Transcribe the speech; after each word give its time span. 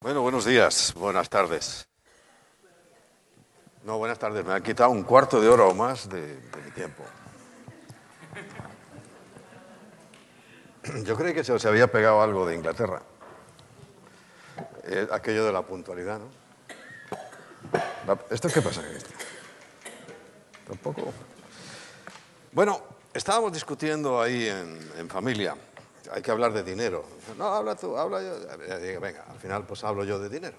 Bueno, 0.00 0.22
buenos 0.22 0.44
días, 0.44 0.94
buenas 0.94 1.28
tardes. 1.28 1.88
No, 3.82 3.98
buenas 3.98 4.16
tardes, 4.16 4.44
me 4.44 4.52
han 4.52 4.62
quitado 4.62 4.90
un 4.90 5.02
cuarto 5.02 5.40
de 5.40 5.48
hora 5.48 5.64
o 5.64 5.74
más 5.74 6.08
de, 6.08 6.38
mi 6.64 6.70
tiempo. 6.70 7.02
Yo 11.04 11.16
creí 11.16 11.34
que 11.34 11.42
se 11.42 11.52
os 11.52 11.66
había 11.66 11.90
pegado 11.90 12.22
algo 12.22 12.46
de 12.46 12.54
Inglaterra. 12.54 13.02
Eh, 14.84 15.08
aquello 15.10 15.44
de 15.44 15.52
la 15.52 15.62
puntualidad, 15.62 16.20
¿no? 16.20 16.28
¿Esto 18.30 18.48
qué 18.50 18.62
pasa? 18.62 18.82
Tampoco. 20.64 21.12
Bueno, 22.52 22.80
estábamos 23.12 23.52
discutiendo 23.52 24.20
ahí 24.20 24.46
en 24.46 25.08
familia. 25.10 25.56
Hay 26.12 26.22
que 26.22 26.30
hablar 26.30 26.52
de 26.52 26.62
dinero. 26.62 27.04
No, 27.36 27.46
habla 27.46 27.74
tú, 27.76 27.96
habla 27.96 28.22
yo. 28.22 29.00
Venga, 29.00 29.24
al 29.28 29.38
final 29.38 29.64
pues 29.66 29.84
hablo 29.84 30.04
yo 30.04 30.18
de 30.18 30.28
dinero. 30.28 30.56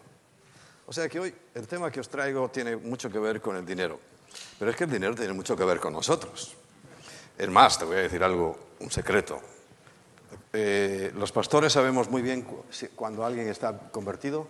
O 0.86 0.94
sea 0.94 1.08
que 1.08 1.20
hoy 1.20 1.34
el 1.56 1.68
tema 1.68 1.92
que 1.92 2.00
os 2.00 2.10
traigo 2.10 2.50
tiene 2.50 2.76
mucho 2.76 3.10
que 3.12 3.20
ver 3.20 3.42
con 3.42 3.56
el 3.56 3.66
dinero. 3.66 4.00
Pero 4.58 4.72
es 4.72 4.78
que 4.78 4.84
el 4.86 4.92
dinero 4.92 5.16
tiene 5.16 5.34
mucho 5.34 5.56
que 5.56 5.64
ver 5.64 5.80
con 5.80 5.94
nosotros. 5.94 6.56
Es 7.38 7.50
más, 7.50 7.80
te 7.80 7.86
voy 7.86 7.98
a 7.98 8.02
decir 8.02 8.24
algo, 8.24 8.58
un 8.80 8.92
secreto. 8.92 9.40
Eh, 10.54 11.12
los 11.16 11.32
pastores 11.32 11.72
sabemos 11.74 12.10
muy 12.10 12.22
bien 12.22 12.42
cu- 12.42 12.64
cuando 12.96 13.26
alguien 13.26 13.48
está 13.48 13.78
convertido, 13.92 14.48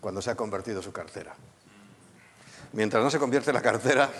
cuando 0.00 0.20
se 0.22 0.30
ha 0.30 0.34
convertido 0.34 0.82
su 0.82 0.92
cartera. 0.92 1.34
Mientras 2.72 3.02
no 3.04 3.10
se 3.10 3.18
convierte 3.18 3.52
la 3.52 3.60
cartera, 3.60 4.10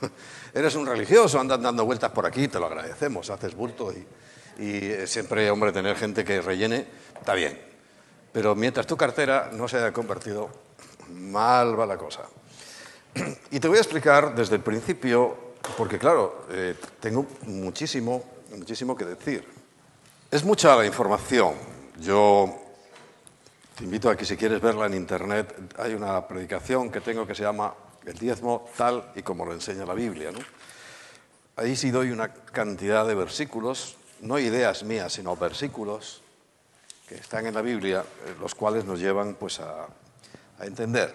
eres 0.54 0.74
un 0.76 0.86
religioso, 0.86 1.40
andas 1.40 1.60
dando 1.60 1.84
vueltas 1.84 2.10
por 2.12 2.24
aquí, 2.24 2.46
te 2.48 2.58
lo 2.60 2.66
agradecemos, 2.66 3.28
haces 3.30 3.54
bulto 3.54 3.92
y, 3.92 4.06
y, 4.58 4.84
eh, 4.84 5.06
siempre, 5.06 5.50
hombre, 5.50 5.72
tener 5.72 5.96
gente 5.96 6.24
que 6.24 6.40
rellene, 6.40 6.86
está 7.18 7.34
bien. 7.34 7.60
Pero 8.32 8.54
mientras 8.54 8.86
tu 8.86 8.96
cartera 8.96 9.50
no 9.52 9.68
se 9.68 9.78
haya 9.78 9.92
convertido, 9.92 10.50
mal 11.10 11.78
va 11.78 11.86
la 11.86 11.96
cosa. 11.96 12.22
Y 13.50 13.60
te 13.60 13.68
voy 13.68 13.78
a 13.78 13.80
explicar 13.80 14.34
desde 14.34 14.56
el 14.56 14.62
principio, 14.62 15.54
porque 15.76 15.98
claro, 15.98 16.46
eh, 16.50 16.74
tengo 17.00 17.26
muchísimo, 17.46 18.22
muchísimo 18.54 18.96
que 18.96 19.04
decir. 19.04 19.46
Es 20.30 20.44
mucha 20.44 20.76
la 20.76 20.84
información. 20.84 21.54
Yo 22.00 22.54
te 23.76 23.84
invito 23.84 24.10
a 24.10 24.16
que 24.16 24.24
si 24.24 24.36
quieres 24.36 24.60
verla 24.60 24.86
en 24.86 24.94
internet, 24.94 25.54
hay 25.78 25.94
una 25.94 26.26
predicación 26.26 26.90
que 26.90 27.00
tengo 27.00 27.26
que 27.26 27.34
se 27.34 27.42
llama 27.42 27.74
El 28.04 28.18
diezmo 28.18 28.68
tal 28.76 29.12
y 29.14 29.22
como 29.22 29.44
lo 29.44 29.52
enseña 29.52 29.86
la 29.86 29.94
Biblia. 29.94 30.32
¿no? 30.32 30.38
Ahí 31.56 31.76
sí 31.76 31.90
doy 31.90 32.10
una 32.10 32.32
cantidad 32.32 33.06
de 33.06 33.14
versículos, 33.14 33.96
no 34.20 34.38
ideas 34.38 34.82
mías, 34.82 35.12
sino 35.12 35.36
versículos 35.36 36.22
que 37.08 37.16
están 37.16 37.46
en 37.46 37.54
la 37.54 37.62
Biblia, 37.62 38.00
eh, 38.00 38.34
los 38.40 38.54
cuales 38.54 38.84
nos 38.84 38.98
llevan 38.98 39.34
pues, 39.34 39.60
a, 39.60 39.86
entender 40.60 41.14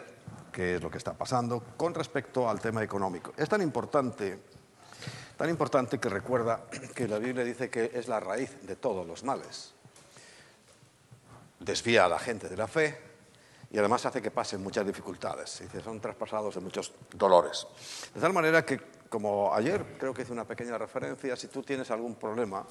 qué 0.52 0.76
es 0.76 0.82
lo 0.82 0.92
que 0.92 0.98
está 0.98 1.14
pasando 1.14 1.64
con 1.76 1.94
respecto 1.94 2.50
al 2.50 2.60
tema 2.60 2.84
económico. 2.84 3.34
Es 3.36 3.50
tan 3.50 3.62
importante, 3.62 4.40
tan 5.38 5.50
importante 5.50 6.00
que 6.00 6.10
recuerda 6.10 6.66
que 6.96 7.08
la 7.08 7.20
Biblia 7.20 7.44
dice 7.44 7.70
que 7.70 7.92
es 7.94 8.08
la 8.08 8.20
raíz 8.20 8.62
de 8.62 8.76
todos 8.76 9.06
los 9.06 9.24
males 9.24 9.74
desvía 11.62 12.06
a 12.06 12.10
la 12.10 12.20
gente 12.20 12.50
de 12.50 12.58
la 12.58 12.68
fe 12.68 12.98
y 13.72 13.78
además 13.78 14.06
hace 14.06 14.22
que 14.22 14.32
pasen 14.32 14.62
muchas 14.62 14.86
dificultades. 14.86 15.64
Son 15.84 16.02
traspasados 16.02 16.56
de 16.56 16.62
muchos 16.62 16.92
dolores. 17.14 17.66
De 18.14 18.20
tal 18.20 18.34
manera 18.34 18.66
que, 18.66 18.80
como 19.08 19.54
ayer 19.54 19.96
creo 19.98 20.14
que 20.14 20.24
hice 20.24 20.34
una 20.34 20.46
pequeña 20.46 20.78
referencia, 20.78 21.36
si 21.38 21.48
tú 21.48 21.64
tienes 21.64 21.90
algún 21.92 22.16
problema, 22.16 22.66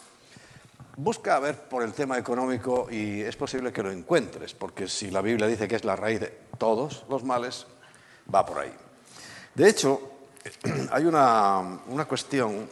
busca 0.96 1.36
a 1.36 1.40
ver 1.40 1.68
por 1.68 1.82
el 1.82 1.92
tema 1.92 2.18
económico 2.18 2.88
y 2.90 3.20
es 3.20 3.36
posible 3.36 3.72
que 3.72 3.82
lo 3.82 3.90
encuentres, 3.90 4.54
porque 4.54 4.88
si 4.88 5.10
la 5.10 5.20
Biblia 5.20 5.46
dice 5.46 5.68
que 5.68 5.76
es 5.76 5.84
la 5.84 5.96
raíz 5.96 6.20
de 6.20 6.32
todos 6.58 7.04
los 7.08 7.24
males, 7.24 7.66
va 8.32 8.44
por 8.44 8.58
ahí. 8.58 8.72
De 9.54 9.68
hecho, 9.68 10.12
hay 10.90 11.04
una, 11.04 11.80
una 11.88 12.04
cuestión 12.06 12.68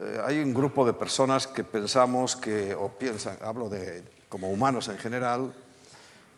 eh, 0.00 0.18
hay 0.24 0.38
un 0.38 0.54
grupo 0.54 0.86
de 0.86 0.94
personas 0.94 1.46
que 1.46 1.62
pensamos 1.62 2.34
que, 2.34 2.74
o 2.74 2.88
piensan, 2.88 3.36
hablo 3.42 3.68
de 3.68 4.02
como 4.30 4.50
humanos 4.50 4.88
en 4.88 4.96
general, 4.96 5.52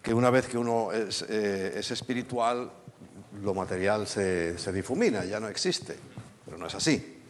que 0.02 0.12
una 0.12 0.30
vez 0.30 0.48
que 0.48 0.58
uno 0.58 0.90
es, 0.90 1.24
eh, 1.28 1.74
es 1.76 1.90
espiritual, 1.92 2.72
lo 3.40 3.54
material 3.54 4.08
se, 4.08 4.58
se 4.58 4.72
difumina, 4.72 5.24
ya 5.24 5.38
no 5.38 5.46
existe. 5.46 5.96
Pero 6.44 6.58
no 6.58 6.66
es 6.66 6.74
así. 6.74 7.22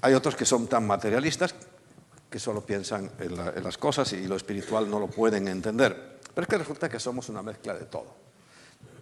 Hay 0.00 0.14
otros 0.14 0.36
que 0.36 0.46
son 0.46 0.68
tan 0.68 0.86
materialistas 0.86 1.54
que 2.30 2.38
solo 2.38 2.60
piensan 2.64 3.10
en, 3.18 3.36
la- 3.36 3.52
en 3.56 3.62
las 3.64 3.78
cosas 3.78 4.12
y 4.12 4.26
lo 4.26 4.36
espiritual 4.36 4.88
no 4.90 4.98
lo 4.98 5.06
pueden 5.08 5.48
entender. 5.48 6.18
Pero 6.34 6.42
es 6.42 6.48
que 6.48 6.58
resulta 6.58 6.88
que 6.88 7.00
somos 7.00 7.28
una 7.28 7.42
mezcla 7.42 7.74
de 7.74 7.84
todo. 7.86 8.14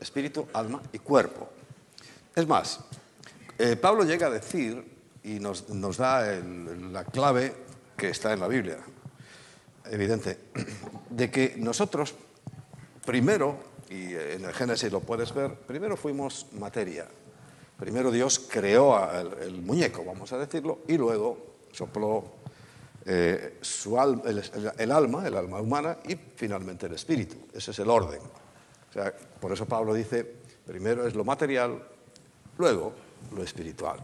Espíritu, 0.00 0.46
alma 0.52 0.80
y 0.92 0.98
cuerpo. 0.98 1.48
Es 2.34 2.46
más, 2.46 2.80
eh, 3.58 3.76
Pablo 3.76 4.04
llega 4.04 4.26
a 4.26 4.30
decir, 4.30 4.92
y 5.22 5.40
nos, 5.40 5.68
nos 5.70 5.96
da 5.96 6.22
la 6.36 7.04
clave 7.04 7.54
que 7.96 8.10
está 8.10 8.32
en 8.32 8.40
la 8.40 8.48
Biblia, 8.48 8.78
evidente, 9.91 10.38
de 11.10 11.30
que 11.30 11.54
nosotros 11.56 12.14
primero, 13.04 13.56
y 13.88 14.14
en 14.14 14.44
el 14.44 14.52
Génesis 14.52 14.91
lo 14.92 15.00
puedes 15.00 15.32
ver, 15.34 15.54
primero 15.54 15.96
fuimos 15.96 16.46
materia. 16.52 17.06
Primero 17.78 18.10
Dios 18.10 18.38
creó 18.50 19.10
el, 19.12 19.32
el 19.42 19.62
muñeco, 19.62 20.04
vamos 20.04 20.32
a 20.32 20.38
decirlo, 20.38 20.80
y 20.88 20.96
luego 20.96 21.54
sopló 21.72 22.24
eh, 23.06 23.59
su 23.60 23.98
el, 23.98 24.91
alma, 24.91 25.26
el 25.26 25.37
alma 25.37 25.60
humana, 25.60 25.98
y 26.09 26.16
finalmente 26.37 26.87
el 26.87 26.94
espíritu. 26.94 27.37
Ese 27.53 27.70
es 27.72 27.78
el 27.78 27.91
orden. 27.91 28.20
Por 29.41 29.53
eso 29.53 29.66
Pablo 29.66 29.92
dice, 29.92 30.25
primero 30.66 31.06
es 31.06 31.15
lo 31.15 31.25
material, 31.25 31.82
luego 32.56 32.94
lo 33.34 33.42
espiritual. 33.42 34.00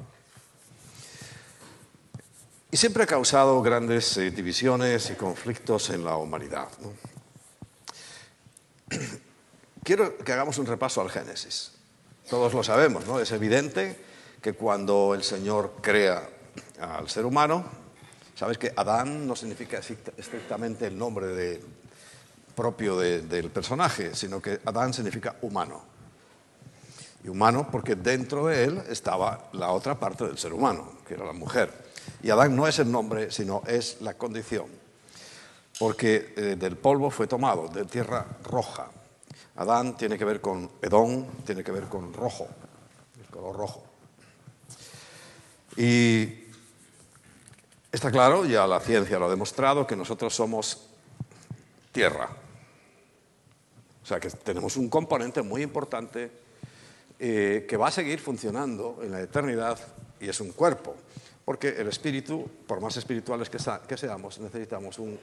Y 2.70 2.76
siempre 2.76 3.04
ha 3.04 3.06
causado 3.06 3.60
grandes 3.62 4.16
eh, 4.16 4.30
divisiones 4.30 5.10
y 5.10 5.14
conflictos 5.14 5.90
en 5.90 6.04
la 6.04 6.16
humanidad. 6.16 6.68
Quiero 9.82 10.18
que 10.18 10.32
hagamos 10.32 10.58
un 10.58 10.66
repaso 10.66 11.00
al 11.00 11.10
Génesis. 11.10 11.72
Todos 12.28 12.52
lo 12.54 12.62
sabemos, 12.62 13.06
¿no? 13.06 13.18
Es 13.18 13.32
evidente 13.32 13.98
que 14.40 14.52
cuando 14.52 15.14
el 15.14 15.24
Señor 15.24 15.74
crea 15.80 16.28
al 16.80 17.08
ser 17.08 17.26
humano, 17.26 17.79
sabes 18.40 18.56
que 18.56 18.72
Adán 18.74 19.26
no 19.26 19.36
significa 19.36 19.78
estrict- 19.80 20.14
estrictamente 20.16 20.86
el 20.86 20.96
nombre 20.96 21.60
propio 22.54 22.96
de- 22.96 23.20
del 23.20 23.50
personaje, 23.50 24.14
sino 24.14 24.40
que 24.40 24.58
Adán 24.64 24.94
significa 24.94 25.36
humano. 25.42 25.82
Y 27.22 27.28
humano 27.28 27.68
porque 27.70 27.96
dentro 27.96 28.46
de 28.46 28.64
él 28.64 28.82
estaba 28.88 29.50
la 29.52 29.72
otra 29.72 30.00
parte 30.00 30.24
del 30.24 30.38
ser 30.38 30.54
humano, 30.54 30.90
que 31.06 31.12
era 31.12 31.26
la 31.26 31.34
mujer. 31.34 31.70
Y 32.22 32.30
Adán 32.30 32.56
no 32.56 32.66
es 32.66 32.78
el 32.78 32.90
nombre, 32.90 33.30
sino 33.30 33.62
es 33.66 34.00
la 34.00 34.14
condición. 34.14 34.68
Porque 35.78 36.32
eh, 36.34 36.56
del 36.58 36.78
polvo 36.78 37.10
fue 37.10 37.26
tomado, 37.26 37.68
de 37.68 37.84
tierra 37.84 38.24
roja. 38.44 38.88
Adán 39.56 39.98
tiene 39.98 40.16
que 40.16 40.24
ver 40.24 40.40
con 40.40 40.70
Edón, 40.80 41.26
tiene 41.44 41.62
que 41.62 41.72
ver 41.72 41.84
con 41.88 42.14
rojo, 42.14 42.48
el 43.20 43.26
color 43.26 43.54
rojo. 43.54 43.84
Y 45.76 46.39
está 47.92 48.10
claro, 48.10 48.44
ya 48.44 48.66
la 48.66 48.80
ciencia 48.80 49.18
lo 49.18 49.26
ha 49.26 49.30
demostrado, 49.30 49.86
que 49.86 49.96
nosotros 49.96 50.34
somos 50.34 50.86
tierra. 51.92 52.28
O 54.02 54.06
sea 54.06 54.20
que 54.20 54.30
tenemos 54.30 54.76
un 54.76 54.88
componente 54.88 55.42
muy 55.42 55.62
importante 55.62 56.30
eh, 57.18 57.66
que 57.68 57.76
va 57.76 57.88
a 57.88 57.90
seguir 57.90 58.20
funcionando 58.20 58.98
en 59.02 59.12
la 59.12 59.20
eternidad 59.20 59.78
y 60.20 60.28
es 60.28 60.40
un 60.40 60.52
cuerpo. 60.52 60.96
Porque 61.44 61.68
el 61.68 61.88
espíritu, 61.88 62.48
por 62.66 62.80
más 62.80 62.96
espirituales 62.96 63.50
que, 63.50 63.58
que 63.88 63.96
seamos, 63.96 64.38
necesitamos 64.38 64.98
un, 64.98 65.18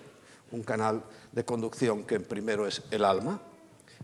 un 0.51 0.63
canal 0.63 1.03
de 1.31 1.45
conducción 1.45 2.03
que 2.03 2.19
primero 2.19 2.67
es 2.67 2.83
el 2.91 3.03
alma. 3.03 3.39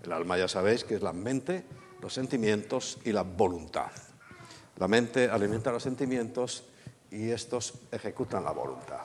El 0.04 0.12
alma 0.12 0.38
ya 0.38 0.48
sabéis 0.48 0.84
que 0.84 0.96
es 0.96 1.02
la 1.02 1.14
mente, 1.14 1.64
los 2.02 2.14
sentimientos 2.14 2.98
y 3.06 3.12
la 3.12 3.24
voluntad. 3.24 3.92
La 4.78 4.88
mente 4.88 5.30
alimenta 5.30 5.72
los 5.72 5.84
sentimientos 5.84 6.64
y 7.14 7.30
estos 7.30 7.76
ejecutan 7.92 8.44
la 8.44 8.52
voluntad. 8.52 9.00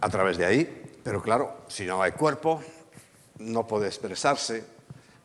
A 0.00 0.08
través 0.08 0.36
de 0.36 0.44
ahí, 0.44 0.98
pero 1.02 1.22
claro, 1.22 1.62
si 1.66 1.86
no 1.86 2.02
hay 2.02 2.12
cuerpo, 2.12 2.62
no 3.38 3.66
puede 3.66 3.86
expresarse 3.86 4.64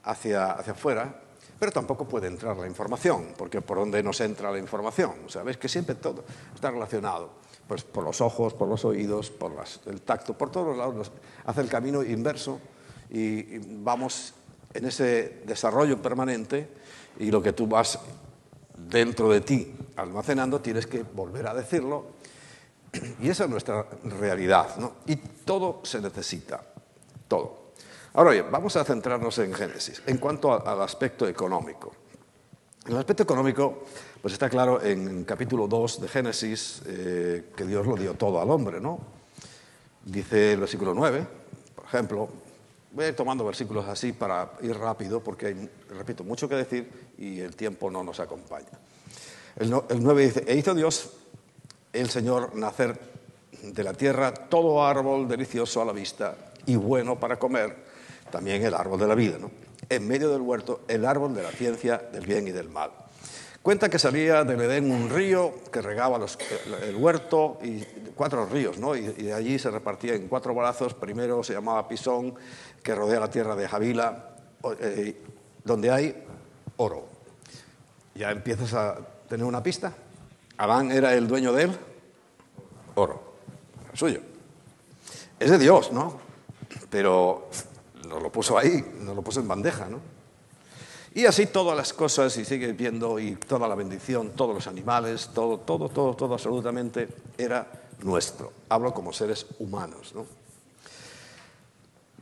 hacia, 0.03 0.53
hacia 0.53 0.73
afuera, 0.73 1.21
pero 1.59 1.71
tampoco 1.71 2.07
puede 2.07 2.27
entrar 2.27 2.55
la 2.55 2.67
información, 2.67 3.33
porque 3.37 3.61
por 3.61 3.77
dónde 3.77 4.01
nos 4.01 4.21
entra 4.21 4.51
la 4.51 4.59
información. 4.59 5.13
Ves 5.43 5.57
que 5.57 5.67
siempre 5.67 5.95
todo 5.95 6.23
está 6.55 6.71
relacionado, 6.71 7.31
pues 7.67 7.83
por 7.83 8.03
los 8.03 8.21
ojos, 8.21 8.53
por 8.53 8.67
los 8.69 8.85
oídos, 8.85 9.29
por 9.29 9.51
el 9.87 10.01
tacto, 10.01 10.37
por 10.37 10.49
todos 10.51 10.67
los 10.67 10.77
lados, 10.77 11.11
hace 11.45 11.61
el 11.61 11.69
camino 11.69 12.01
inverso 12.01 12.59
y 13.09 13.57
vamos 13.83 14.33
en 14.73 14.85
ese 14.85 15.41
desarrollo 15.45 16.01
permanente 16.01 16.69
y 17.19 17.31
lo 17.31 17.41
que 17.41 17.53
tú 17.53 17.67
vas 17.67 17.99
dentro 18.89 19.30
de 19.30 19.42
ti 19.42 19.74
almacenando, 19.95 20.62
tienes 20.62 20.88
que 20.88 21.04
volver 21.04 21.48
a 21.48 21.54
decirlo 21.54 22.06
y 23.22 23.30
esa 23.30 23.45
es 23.45 23.50
nuestra 23.50 23.86
realidad, 24.04 24.78
¿no? 24.78 24.95
Y 25.06 25.16
todo 25.16 25.81
se 25.84 26.01
necesita, 26.01 26.62
todo. 27.28 27.68
Ahora 28.13 28.31
bien, 28.31 28.45
vamos 28.50 28.75
a 28.75 28.84
centrarnos 28.84 29.38
en 29.39 29.54
Génesis. 29.54 30.01
En 30.07 30.18
cuanto 30.18 30.51
al 30.51 30.81
aspecto 30.81 31.28
económico. 31.28 31.94
En 32.86 32.94
el 32.94 33.00
aspecto 33.00 33.24
económico, 33.24 33.84
pues 34.22 34.34
está 34.34 34.50
claro 34.50 34.81
en 34.81 35.24
capítulo 35.24 35.68
2 35.68 36.01
de 36.01 36.07
Génesis 36.07 36.81
eh, 36.88 37.51
que 37.56 37.66
Dios 37.66 37.86
lo 37.86 37.95
dio 37.95 38.13
todo 38.13 38.42
al 38.42 38.50
hombre, 38.50 38.80
¿no? 38.80 39.00
Dice 40.04 40.54
el 40.54 40.62
versículo 40.62 40.94
9, 40.94 41.28
por 41.75 41.86
ejemplo, 41.86 42.30
voy 42.97 43.05
a 43.05 43.09
ir 43.09 43.15
tomando 43.15 43.45
versículos 43.45 43.88
así 43.88 44.11
para 44.11 44.53
ir 44.63 44.75
rápido 44.75 45.19
porque 45.19 45.45
hay, 45.45 45.69
repito, 45.89 46.23
mucho 46.23 46.49
que 46.49 46.55
decir 46.55 46.89
y 47.19 47.39
el 47.41 47.55
tiempo 47.55 47.91
no 47.91 48.03
nos 48.03 48.19
acompaña. 48.19 48.71
El, 49.55 49.71
el 49.89 50.03
9 50.03 50.25
dice, 50.25 50.44
e 50.47 50.55
hizo 50.55 50.73
Dios 50.73 51.11
el 51.94 52.09
Señor 52.09 52.55
nacer 52.55 52.99
de 53.61 53.83
la 53.83 53.94
tierra 53.94 54.33
todo 54.33 54.83
árbol 54.83 55.27
delicioso 55.27 55.79
a 55.79 55.85
la 55.85 55.91
vista 55.91 56.35
y 56.65 56.75
bueno 56.75 57.19
para 57.19 57.38
comer 57.38 57.75
también 58.31 58.65
el 58.65 58.73
árbol 58.73 59.00
de 59.00 59.07
la 59.07 59.13
vida, 59.13 59.38
¿no? 59.38 59.51
en 59.89 60.07
medio 60.07 60.31
del 60.31 60.41
huerto 60.41 60.81
el 60.88 61.05
árbol 61.05 61.35
de 61.35 61.43
la 61.43 61.51
ciencia 61.51 62.00
del 62.11 62.25
bien 62.25 62.47
y 62.47 62.51
del 62.51 62.67
mal. 62.67 62.89
Cuenta 63.67 63.89
que 63.89 64.00
salía 64.00 64.45
del 64.45 64.61
Edén 64.61 64.89
un 64.89 65.09
río 65.09 65.55
que 65.73 65.81
regaba 65.81 66.25
el 66.83 66.95
huerto 66.95 67.59
y 67.61 67.83
cuatro 68.15 68.45
ríos, 68.45 68.77
¿no? 68.77 68.95
y, 68.95 69.29
allí 69.29 69.59
se 69.59 69.69
repartía 69.69 70.13
en 70.13 70.29
cuatro 70.29 70.55
brazos. 70.55 70.93
Primero 70.93 71.43
se 71.43 71.51
llamaba 71.51 71.85
Pisón, 71.85 72.33
que 72.88 72.95
rodea 72.95 73.19
la 73.19 73.30
tierra 73.30 73.54
de 73.54 73.68
Javila, 73.68 74.30
eh, 74.80 75.22
donde 75.62 75.92
hay 75.92 76.24
oro. 76.78 77.06
Ya 78.16 78.31
empiezas 78.31 78.74
a 78.74 78.95
tener 79.28 79.45
una 79.45 79.62
pista. 79.62 79.94
Adán 80.57 80.89
era 80.94 81.13
el 81.13 81.28
dueño 81.28 81.51
del 81.51 81.78
oro, 82.95 83.22
suyo. 83.94 84.22
Es 85.38 85.51
de 85.51 85.57
Dios, 85.57 85.92
¿no? 85.92 86.18
Pero 86.89 87.50
nos 88.07 88.24
lo 88.24 88.31
puso 88.31 88.57
ahí, 88.57 88.81
nos 89.01 89.18
lo 89.18 89.22
puso 89.22 89.42
en 89.42 89.50
bandeja, 89.50 89.89
¿no? 89.89 90.00
Y 91.13 91.25
así 91.25 91.48
todas 91.48 91.75
las 91.75 91.92
cosas, 91.92 92.38
y 92.38 92.45
sigue 92.45 92.72
viendo, 92.72 93.19
y 93.19 93.36
toda 93.36 93.68
la 93.68 93.75
bendición, 93.75 94.30
todos 94.30 94.56
los 94.56 94.68
animales, 94.68 95.31
todo, 95.34 95.60
todo, 95.60 95.89
todo, 95.89 96.16
todo 96.16 96.36
absolutamente 96.36 97.10
era 97.38 97.68
nuestro. 98.04 98.54
Hablo 98.69 98.94
como 98.94 99.12
seres 99.12 99.45
humanos, 99.60 100.16
¿no? 100.16 100.25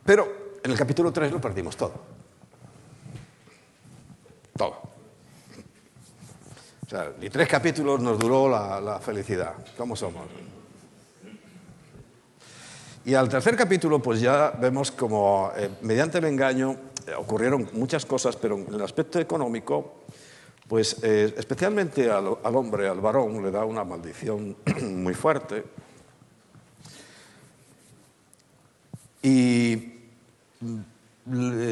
Pero 0.04 0.45
en 0.66 0.72
el 0.72 0.78
capítulo 0.78 1.12
3 1.12 1.30
lo 1.30 1.40
perdimos 1.40 1.76
todo. 1.76 1.92
Todo. 4.56 4.82
O 6.84 6.88
sea, 6.88 7.12
ni 7.20 7.30
tres 7.30 7.48
capítulos 7.48 8.00
nos 8.00 8.18
duró 8.18 8.48
la, 8.48 8.98
felicidad. 9.00 9.54
¿Cómo 9.76 9.94
somos? 9.94 10.26
Y 13.04 13.14
al 13.14 13.28
tercer 13.28 13.56
capítulo, 13.56 14.02
pues 14.02 14.20
ya 14.20 14.50
vemos 14.50 14.90
como 14.90 15.52
eh, 15.56 15.70
mediante 15.82 16.18
el 16.18 16.24
engaño 16.24 16.76
eh, 17.06 17.14
ocurrieron 17.16 17.70
muchas 17.72 18.04
cosas, 18.04 18.34
pero 18.34 18.56
en 18.56 18.74
el 18.74 18.82
aspecto 18.82 19.20
económico, 19.20 20.02
pues 20.66 20.96
eh, 21.04 21.32
especialmente 21.36 22.10
al, 22.10 22.26
hombre, 22.42 22.88
al 22.88 23.00
varón, 23.00 23.40
le 23.40 23.52
da 23.52 23.64
una 23.64 23.84
maldición 23.84 24.56
muy 24.82 25.14
fuerte. 25.14 25.64
Y 29.22 29.95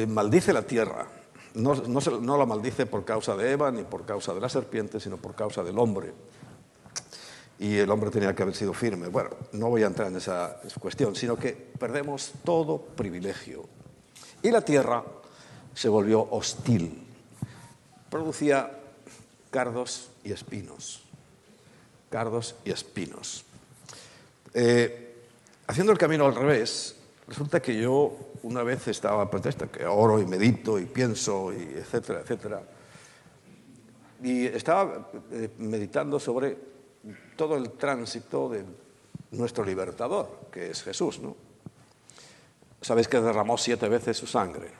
maldice 0.07 0.53
la 0.53 0.63
tierra. 0.63 1.07
No, 1.55 1.73
la 2.37 2.45
maldice 2.45 2.85
por 2.85 3.05
causa 3.05 3.35
de 3.35 3.51
Eva 3.51 3.71
ni 3.71 3.83
por 3.83 4.05
causa 4.05 4.33
de 4.33 4.41
la 4.41 4.49
serpiente, 4.49 4.99
sino 4.99 5.17
por 5.17 5.35
causa 5.35 5.63
del 5.63 5.79
hombre 5.79 6.13
y 7.57 7.77
el 7.77 7.89
hombre 7.89 8.09
tenía 8.09 8.35
que 8.35 8.43
haber 8.43 8.55
sido 8.55 8.73
firme. 8.73 9.07
Bueno, 9.07 9.29
no 9.53 9.69
voy 9.69 9.83
a 9.83 9.87
entrar 9.87 10.09
en 10.09 10.17
esa, 10.17 10.59
cuestión, 10.79 11.15
sino 11.15 11.37
que 11.37 11.53
perdemos 11.53 12.33
todo 12.43 12.79
privilegio. 12.79 13.65
Y 14.41 14.51
la 14.51 14.61
tierra 14.61 15.03
se 15.73 15.89
volvió 15.89 16.27
hostil. 16.31 17.01
Producía 18.09 18.71
cardos 19.51 20.09
y 20.23 20.31
espinos. 20.31 21.03
Cardos 22.09 22.55
y 22.65 22.71
espinos. 22.71 23.45
Eh, 24.53 25.15
haciendo 25.67 25.91
el 25.91 25.97
camino 25.97 26.25
al 26.25 26.35
revés, 26.35 26.94
resulta 27.27 27.61
que 27.61 27.79
yo 27.79 28.15
una 28.43 28.63
vez 28.63 28.87
estaba, 28.87 29.29
pues, 29.29 29.55
que 29.71 29.85
oro 29.85 30.19
y 30.19 30.25
medito 30.25 30.79
y 30.79 30.85
pienso, 30.85 31.51
y 31.51 31.63
etcétera, 31.77 32.21
etcétera. 32.21 32.61
Y 34.21 34.45
estaba 34.45 35.09
eh, 35.31 35.49
meditando 35.57 36.19
sobre 36.19 36.57
todo 37.35 37.55
el 37.57 37.71
tránsito 37.71 38.49
de 38.49 38.63
nuestro 39.31 39.65
libertador, 39.65 40.47
que 40.51 40.71
es 40.71 40.83
Jesús, 40.83 41.19
¿no? 41.19 41.35
Sabéis 42.81 43.07
que 43.07 43.19
derramó 43.19 43.57
siete 43.57 43.89
veces 43.89 44.15
su 44.15 44.27
sangre, 44.27 44.71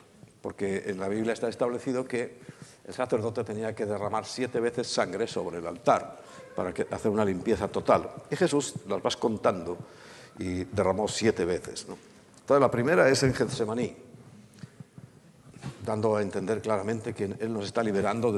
porque 0.41 0.83
en 0.85 0.99
la 0.99 1.07
Biblia 1.07 1.33
está 1.33 1.49
establecido 1.49 2.07
que 2.07 2.37
el 2.85 2.93
sacerdote 2.93 3.43
tenía 3.43 3.73
que 3.73 3.85
derramar 3.85 4.25
siete 4.25 4.59
veces 4.59 4.87
sangre 4.87 5.25
sobre 5.25 5.57
el 5.57 5.65
altar 5.65 6.19
para 6.55 6.69
hacer 6.91 7.11
una 7.11 7.25
limpieza 7.25 7.67
total. 7.67 8.09
Y 8.29 8.35
Jesús 8.35 8.75
las 8.87 9.01
vas 9.01 9.17
contando 9.17 9.77
y 10.37 10.65
derramó 10.65 11.07
siete 11.07 11.45
veces. 11.45 11.87
¿no? 11.87 11.97
Entonces 12.45 12.61
la 12.61 12.69
primera 12.69 13.09
es 13.09 13.23
en 13.23 13.33
Getsemaní, 13.33 13.91
dando 15.83 16.15
a 16.15 16.21
entender 16.21 16.61
claramente 16.61 17.11
que 17.11 17.23
Él 17.39 17.51
nos 17.51 17.65
está 17.65 17.81
liberando 17.81 18.31
de 18.31 18.37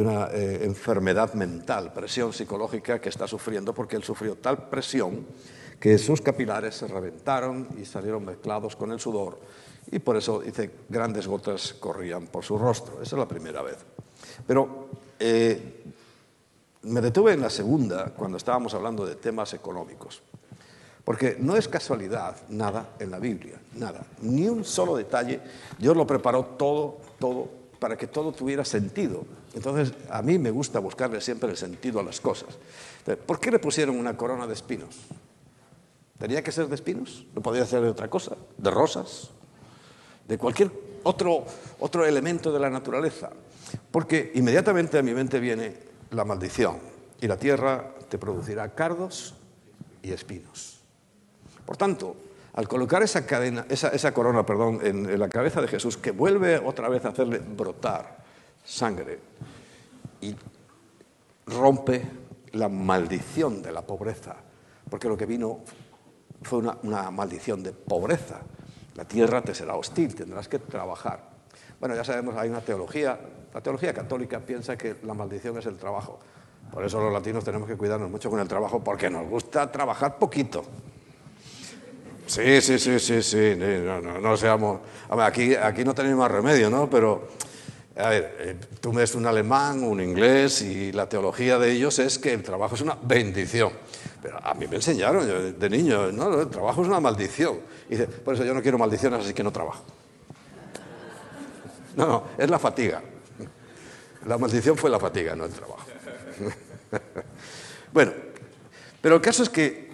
una 0.00 0.28
eh, 0.32 0.60
enfermedad 0.62 1.34
mental, 1.34 1.92
presión 1.92 2.32
psicológica 2.32 3.00
que 3.00 3.08
está 3.08 3.26
sufriendo 3.26 3.74
porque 3.74 3.96
él 3.96 4.04
sufrió 4.04 4.36
tal 4.36 4.68
presión 4.68 5.26
que 5.80 5.98
sus 5.98 6.20
capilares 6.20 6.76
se 6.76 6.86
reventaron 6.86 7.66
y 7.76 7.84
salieron 7.84 8.24
mezclados 8.24 8.76
con 8.76 8.92
el 8.92 9.00
sudor 9.00 9.40
y 9.90 9.98
por 9.98 10.16
eso 10.16 10.38
dice 10.38 10.70
grandes 10.88 11.26
gotas 11.26 11.74
corrían 11.74 12.28
por 12.28 12.44
su 12.44 12.56
rostro. 12.56 13.02
Esa 13.02 13.16
es 13.16 13.18
la 13.18 13.26
primera 13.26 13.60
vez. 13.62 13.78
Pero 14.46 14.88
eh, 15.18 15.82
me 16.82 17.00
detuve 17.00 17.32
en 17.32 17.40
la 17.40 17.50
segunda 17.50 18.12
cuando 18.16 18.36
estábamos 18.36 18.72
hablando 18.74 19.04
de 19.04 19.16
temas 19.16 19.52
económicos. 19.52 20.22
Porque 21.06 21.36
no 21.38 21.56
es 21.56 21.68
casualidad 21.68 22.34
nada 22.48 22.88
en 22.98 23.12
la 23.12 23.20
Biblia, 23.20 23.60
nada, 23.76 24.04
ni 24.22 24.48
un 24.48 24.64
solo 24.64 24.96
detalle. 24.96 25.40
Dios 25.78 25.96
lo 25.96 26.04
preparó 26.04 26.44
todo, 26.44 26.98
todo 27.20 27.48
para 27.78 27.96
que 27.96 28.08
todo 28.08 28.32
tuviera 28.32 28.64
sentido. 28.64 29.24
Entonces, 29.54 29.94
a 30.10 30.20
mí 30.20 30.36
me 30.36 30.50
gusta 30.50 30.80
buscarle 30.80 31.20
siempre 31.20 31.48
el 31.48 31.56
sentido 31.56 32.00
a 32.00 32.02
las 32.02 32.20
cosas. 32.20 32.48
¿Por 33.24 33.38
qué 33.38 33.52
le 33.52 33.60
pusieron 33.60 33.96
una 33.96 34.16
corona 34.16 34.48
de 34.48 34.54
espinos? 34.54 34.96
¿Tenía 36.18 36.42
que 36.42 36.50
ser 36.50 36.66
de 36.66 36.74
espinos? 36.74 37.24
¿No 37.36 37.40
podía 37.40 37.64
ser 37.66 37.82
de 37.82 37.90
otra 37.90 38.10
cosa? 38.10 38.36
¿De 38.58 38.72
rosas? 38.72 39.30
¿De 40.26 40.36
cualquier 40.38 40.72
otro, 41.04 41.44
otro 41.78 42.04
elemento 42.04 42.50
de 42.50 42.58
la 42.58 42.68
naturaleza? 42.68 43.30
Porque 43.92 44.32
inmediatamente 44.34 44.98
a 44.98 45.02
mi 45.02 45.14
mente 45.14 45.38
viene 45.38 45.76
la 46.10 46.24
maldición 46.24 46.80
y 47.20 47.28
la 47.28 47.36
tierra 47.36 47.94
te 48.08 48.18
producirá 48.18 48.74
cardos 48.74 49.36
y 50.02 50.10
espinos. 50.10 50.75
Por 51.66 51.76
tanto, 51.76 52.16
al 52.54 52.68
colocar 52.68 53.02
esa, 53.02 54.14
corona 54.14 54.46
perdón, 54.46 54.80
en, 54.82 55.18
la 55.18 55.28
cabeza 55.28 55.60
de 55.60 55.68
Jesús, 55.68 55.98
que 55.98 56.12
vuelve 56.12 56.56
otra 56.58 56.88
vez 56.88 57.04
a 57.04 57.08
hacerle 57.08 57.38
brotar 57.38 58.24
sangre 58.64 59.18
y 60.22 60.34
rompe 61.46 62.02
la 62.52 62.68
maldición 62.68 63.60
de 63.60 63.72
la 63.72 63.82
pobreza, 63.82 64.36
porque 64.88 65.08
lo 65.08 65.16
que 65.16 65.26
vino 65.26 65.60
fue 66.42 66.60
una, 66.60 66.78
una 66.82 67.10
maldición 67.10 67.62
de 67.62 67.72
pobreza. 67.72 68.40
La 68.94 69.04
tierra 69.04 69.42
te 69.42 69.54
será 69.54 69.76
hostil, 69.76 70.14
tendrás 70.14 70.48
que 70.48 70.58
trabajar. 70.58 71.28
Bueno, 71.78 71.94
ya 71.94 72.04
sabemos, 72.04 72.36
hay 72.36 72.48
una 72.48 72.62
teología, 72.62 73.20
la 73.52 73.60
teología 73.60 73.92
católica 73.92 74.40
piensa 74.40 74.78
que 74.78 74.96
la 75.02 75.12
maldición 75.12 75.58
es 75.58 75.66
el 75.66 75.76
trabajo. 75.76 76.18
Por 76.72 76.84
eso 76.84 77.00
los 77.00 77.12
latinos 77.12 77.44
tenemos 77.44 77.68
que 77.68 77.76
cuidarnos 77.76 78.10
mucho 78.10 78.30
con 78.30 78.40
el 78.40 78.48
trabajo, 78.48 78.82
porque 78.82 79.10
nos 79.10 79.28
gusta 79.28 79.70
trabajar 79.70 80.18
poquito. 80.18 80.64
Sí, 82.26 82.60
sí, 82.60 82.78
sí, 82.78 82.98
sí, 82.98 83.22
sí, 83.22 83.54
no, 83.56 84.00
no, 84.00 84.20
no 84.20 84.36
seamos... 84.36 84.80
aquí, 85.10 85.54
aquí 85.54 85.84
no 85.84 85.94
tenemos 85.94 86.18
más 86.18 86.30
remedio, 86.30 86.68
¿no? 86.68 86.90
Pero, 86.90 87.28
a 87.96 88.08
ver, 88.08 88.36
eh, 88.40 88.56
tú 88.80 88.92
ves 88.92 89.14
un 89.14 89.26
alemán, 89.26 89.84
un 89.84 90.00
inglés, 90.00 90.60
y 90.62 90.90
la 90.90 91.08
teología 91.08 91.56
de 91.58 91.70
ellos 91.70 92.00
es 92.00 92.18
que 92.18 92.32
el 92.32 92.42
trabajo 92.42 92.74
es 92.74 92.80
una 92.80 92.98
bendición. 93.00 93.72
Pero 94.20 94.44
a 94.44 94.54
mí 94.54 94.66
me 94.66 94.76
enseñaron 94.76 95.56
de 95.56 95.70
niño, 95.70 96.10
no, 96.10 96.40
el 96.40 96.48
trabajo 96.48 96.82
es 96.82 96.88
una 96.88 96.98
maldición. 96.98 97.60
Y 97.88 97.92
dice, 97.92 98.08
por 98.08 98.34
eso 98.34 98.44
yo 98.44 98.54
no 98.54 98.60
quiero 98.60 98.76
maldiciones, 98.76 99.20
así 99.20 99.32
que 99.32 99.44
no 99.44 99.52
trabajo. 99.52 99.84
No, 101.94 102.06
no, 102.06 102.24
es 102.36 102.50
la 102.50 102.58
fatiga. 102.58 103.02
La 104.26 104.36
maldición 104.36 104.76
fue 104.76 104.90
la 104.90 104.98
fatiga, 104.98 105.36
no 105.36 105.44
el 105.44 105.52
trabajo. 105.52 105.86
Bueno, 107.92 108.12
pero 109.00 109.14
el 109.14 109.20
caso 109.22 109.42
es 109.42 109.48
que 109.48 109.88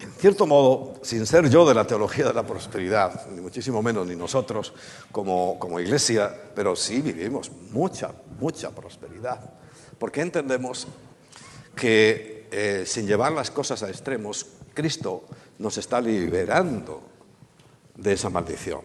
en 0.00 0.12
cierto 0.12 0.46
modo, 0.46 0.94
sin 1.02 1.26
ser 1.26 1.50
yo 1.50 1.66
de 1.66 1.74
la 1.74 1.86
teología 1.86 2.26
de 2.26 2.34
la 2.34 2.46
prosperidad, 2.46 3.28
ni 3.30 3.40
muchísimo 3.40 3.82
menos 3.82 4.06
ni 4.06 4.14
nosotros 4.14 4.72
como, 5.10 5.80
iglesia, 5.80 6.32
pero 6.54 6.76
sí 6.76 7.02
vivimos 7.02 7.50
mucha, 7.72 8.12
mucha 8.38 8.70
prosperidad, 8.70 9.40
porque 9.98 10.20
entendemos 10.20 10.86
que 11.74 12.46
eh, 12.50 12.84
sin 12.86 13.06
llevar 13.06 13.32
las 13.32 13.50
cosas 13.50 13.82
a 13.82 13.88
extremos, 13.88 14.46
Cristo 14.72 15.24
nos 15.58 15.76
está 15.78 16.00
liberando 16.00 17.02
de 17.96 18.12
esa 18.12 18.30
maldición. 18.30 18.82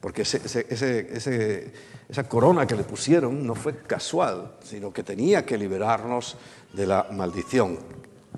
porque 0.00 0.22
esa 0.22 2.28
corona 2.28 2.66
que 2.66 2.76
le 2.76 2.84
pusieron 2.84 3.46
no 3.46 3.54
fue 3.54 3.78
casual, 3.78 4.56
sino 4.62 4.92
que 4.92 5.02
tenía 5.02 5.44
que 5.44 5.58
liberarnos 5.58 6.36
de 6.72 6.86
la 6.86 7.08
maldición, 7.10 7.78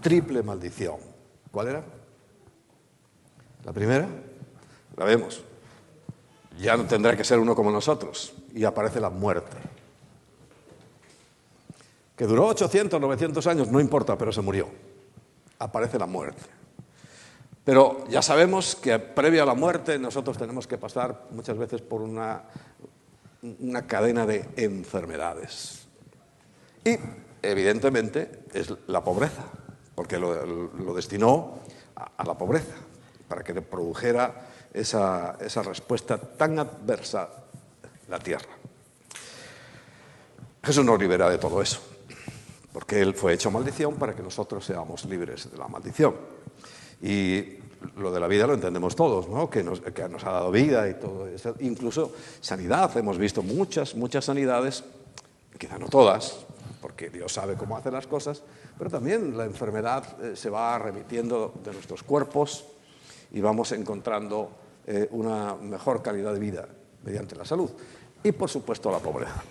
triple 0.01 0.43
maldición. 0.43 0.97
¿Cuál 1.51 1.69
era? 1.69 1.96
La 3.67 3.73
primera, 3.73 4.09
la 4.97 5.05
vemos. 5.05 5.43
Ya 6.59 6.75
no 6.77 6.85
tendrá 6.85 7.15
que 7.15 7.25
ser 7.25 7.39
uno 7.39 7.55
como 7.55 7.71
nosotros. 7.71 8.33
Y 8.55 8.65
aparece 8.65 9.01
la 9.01 9.11
muerte. 9.11 9.59
Que 12.17 12.25
duró 12.25 12.47
800, 12.47 12.99
900 12.99 13.47
años, 13.47 13.71
no 13.71 13.79
importa, 13.79 14.17
pero 14.17 14.33
se 14.33 14.41
murió. 14.41 14.69
Aparece 15.59 15.99
la 15.99 16.07
muerte. 16.07 16.43
Pero 17.65 18.07
ya 18.09 18.23
sabemos 18.23 18.77
que 18.77 18.99
previo 18.99 19.43
a 19.43 19.47
la 19.47 19.55
muerte 19.55 19.99
nosotros 19.99 20.39
tenemos 20.39 20.67
que 20.67 20.79
pasar 20.79 21.27
muchas 21.33 21.59
veces 21.59 21.83
por 21.83 22.01
una, 22.01 22.45
una 23.59 23.87
cadena 23.87 24.25
de 24.25 24.49
enfermedades. 24.57 25.89
Y 26.85 26.97
evidentemente 27.43 28.45
es 28.55 28.73
la 28.87 29.03
pobreza, 29.03 29.43
porque 29.97 30.19
lo, 30.19 30.95
destinó 30.95 31.59
a, 31.97 32.25
la 32.25 32.39
pobreza, 32.39 32.75
para 33.29 33.43
que 33.43 33.53
le 33.53 33.63
produjera 33.63 34.49
esa, 34.73 35.37
esa 35.41 35.63
respuesta 35.63 36.19
tan 36.19 36.59
adversa 36.59 37.29
la 38.09 38.19
tierra. 38.19 38.49
Jesús 40.63 40.85
nos 40.85 40.99
libera 40.99 41.31
de 41.31 41.39
todo 41.39 41.63
eso, 41.63 41.81
porque 42.73 43.01
Él 43.01 43.15
fue 43.15 43.35
hecho 43.35 43.51
maldición 43.51 43.95
para 43.95 44.15
que 44.15 44.23
nosotros 44.23 44.65
seamos 44.65 45.05
libres 45.05 45.51
de 45.51 45.59
la 45.59 45.69
maldición. 45.69 46.15
Y 47.03 47.59
lo 47.97 48.11
de 48.11 48.21
la 48.21 48.27
vida 48.27 48.47
lo 48.47 48.55
entendemos 48.55 48.97
todos, 48.97 49.29
¿no? 49.29 49.49
que, 49.49 49.63
nos, 49.63 49.81
que 49.81 50.09
nos 50.09 50.25
ha 50.25 50.33
dado 50.33 50.51
vida 50.51 50.89
y 50.89 50.95
todo 50.95 51.29
eso. 51.29 51.55
Incluso 51.61 52.13
sanidad, 52.41 52.97
hemos 52.97 53.19
visto 53.19 53.43
muchas, 53.43 53.95
muchas 53.95 54.25
sanidades, 54.25 54.83
quizá 55.59 55.79
no 55.79 55.89
todas, 55.89 56.47
porque 56.81 57.11
Dios 57.11 57.33
sabe 57.33 57.55
cómo 57.55 57.77
hacer 57.77 57.93
las 57.93 58.07
cosas, 58.07 58.43
pero 58.79 58.91
también 58.91 59.37
la 59.37 59.45
enfermedad 59.45 60.05
eh, 60.23 60.37
se 60.37 60.51
va 60.51 60.79
remitiendo 60.79 61.55
de 61.65 61.73
nuestros 61.73 62.03
cuerpos 62.03 62.65
y 63.37 63.41
vamos 63.43 63.71
encontrando 63.73 64.51
eh, 64.87 65.09
una 65.11 65.57
mejor 65.57 66.03
calidad 66.03 66.33
de 66.33 66.41
vida 66.41 66.67
mediante 67.05 67.37
la 67.37 67.45
salud. 67.45 67.71
Y 68.23 68.33
por 68.33 68.49
supuesto 68.49 68.91
la 68.91 68.99
pobreza. 68.99 69.43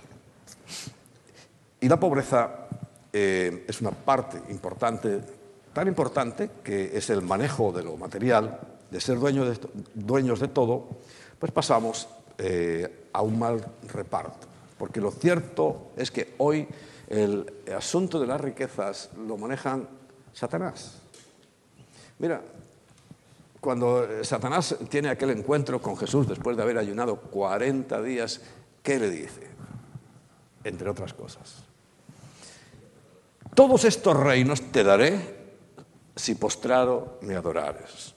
Y 1.80 1.88
la 1.88 2.00
pobreza 2.00 2.68
eh, 3.14 3.64
es 3.68 3.82
una 3.82 3.92
parte 3.92 4.42
importante, 4.50 5.22
tan 5.72 5.88
importante 5.88 6.50
que 6.64 6.98
es 6.98 7.12
el 7.12 7.22
manejo 7.22 7.72
de 7.72 7.84
lo 7.84 7.96
material, 7.96 8.60
de 8.90 9.00
ser 9.00 9.20
dueños 9.20 9.50
de, 9.50 9.68
dueños 9.94 10.40
de 10.40 10.48
todo, 10.48 10.88
pues 11.38 11.52
pasamos 11.52 12.08
a 13.14 13.22
un 13.22 13.38
mal 13.38 13.64
reparto. 13.94 14.48
Porque 14.80 15.00
lo 15.00 15.12
cierto 15.12 15.92
es 15.96 16.10
que 16.10 16.34
hoy 16.40 16.68
el 17.08 17.46
asunto 17.78 18.20
de 18.20 18.26
las 18.26 18.42
riquezas 18.42 19.12
lo 19.28 19.38
manejan 19.38 19.88
Satanás. 20.34 21.02
Mira, 22.18 22.42
cuando 23.66 24.24
Satanás 24.24 24.76
tiene 24.90 25.10
aquel 25.10 25.32
encuentro 25.32 25.82
con 25.82 25.98
Jesús 25.98 26.28
después 26.28 26.56
de 26.56 26.62
haber 26.62 26.78
ayunado 26.78 27.16
40 27.20 28.00
días, 28.04 28.40
¿qué 28.84 29.00
le 29.00 29.10
dice? 29.10 29.42
Entre 30.64 30.88
otras 30.88 31.16
cosas. 31.16 31.64
Todos 33.56 33.84
estos 33.86 34.16
reinos 34.16 34.72
te 34.72 34.84
daré 34.84 35.50
si 36.16 36.36
postrado 36.36 37.18
me 37.22 37.34
adorares. 37.34 38.14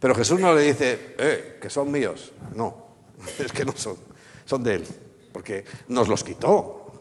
Pero 0.00 0.14
Jesús 0.14 0.40
no 0.40 0.54
le 0.54 0.62
dice, 0.62 1.14
eh, 1.18 1.58
que 1.60 1.68
son 1.68 1.90
míos. 1.90 2.32
No, 2.54 2.86
es 3.38 3.52
que 3.52 3.66
no 3.66 3.72
son, 3.72 3.98
son 4.46 4.62
de 4.62 4.76
Él, 4.76 4.86
porque 5.34 5.66
nos 5.88 6.08
los 6.08 6.24
quitó 6.24 6.92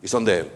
y 0.00 0.08
son 0.08 0.24
de 0.24 0.38
Él. 0.38 0.50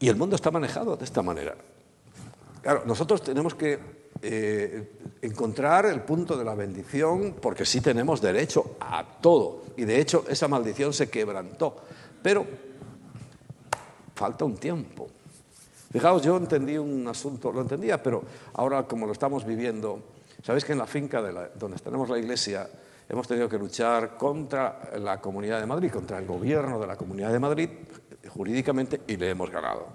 Y 0.00 0.08
el 0.08 0.16
mundo 0.16 0.34
está 0.34 0.50
manejado 0.50 0.96
de 0.96 1.04
esta 1.04 1.22
manera. 1.22 1.54
Claro, 2.66 2.82
nosotros 2.84 3.22
tenemos 3.22 3.54
que 3.54 3.78
eh, 4.20 4.90
encontrar 5.22 5.86
el 5.86 6.00
punto 6.00 6.36
de 6.36 6.44
la 6.44 6.56
bendición 6.56 7.36
porque 7.40 7.64
sí 7.64 7.80
tenemos 7.80 8.20
derecho 8.20 8.74
a 8.80 9.04
todo. 9.20 9.62
Y 9.76 9.84
de 9.84 10.00
hecho 10.00 10.24
esa 10.28 10.48
maldición 10.48 10.92
se 10.92 11.08
quebrantó. 11.08 11.76
Pero 12.20 12.44
falta 14.16 14.44
un 14.44 14.56
tiempo. 14.56 15.06
Fijaos, 15.92 16.22
yo 16.22 16.36
entendí 16.38 16.76
un 16.76 17.06
asunto, 17.06 17.52
lo 17.52 17.60
entendía, 17.60 18.02
pero 18.02 18.24
ahora 18.54 18.82
como 18.82 19.06
lo 19.06 19.12
estamos 19.12 19.46
viviendo, 19.46 20.00
sabéis 20.42 20.64
que 20.64 20.72
en 20.72 20.78
la 20.78 20.88
finca 20.88 21.22
de 21.22 21.50
donde 21.54 21.78
tenemos 21.78 22.10
la 22.10 22.18
iglesia 22.18 22.68
hemos 23.08 23.28
tenido 23.28 23.48
que 23.48 23.58
luchar 23.58 24.16
contra 24.16 24.90
la 24.98 25.20
Comunidad 25.20 25.60
de 25.60 25.66
Madrid, 25.66 25.92
contra 25.92 26.18
el 26.18 26.26
gobierno 26.26 26.80
de 26.80 26.88
la 26.88 26.96
Comunidad 26.96 27.30
de 27.30 27.38
Madrid, 27.38 27.70
jurídicamente, 28.28 29.02
y 29.06 29.16
le 29.16 29.30
hemos 29.30 29.52
ganado. 29.52 29.86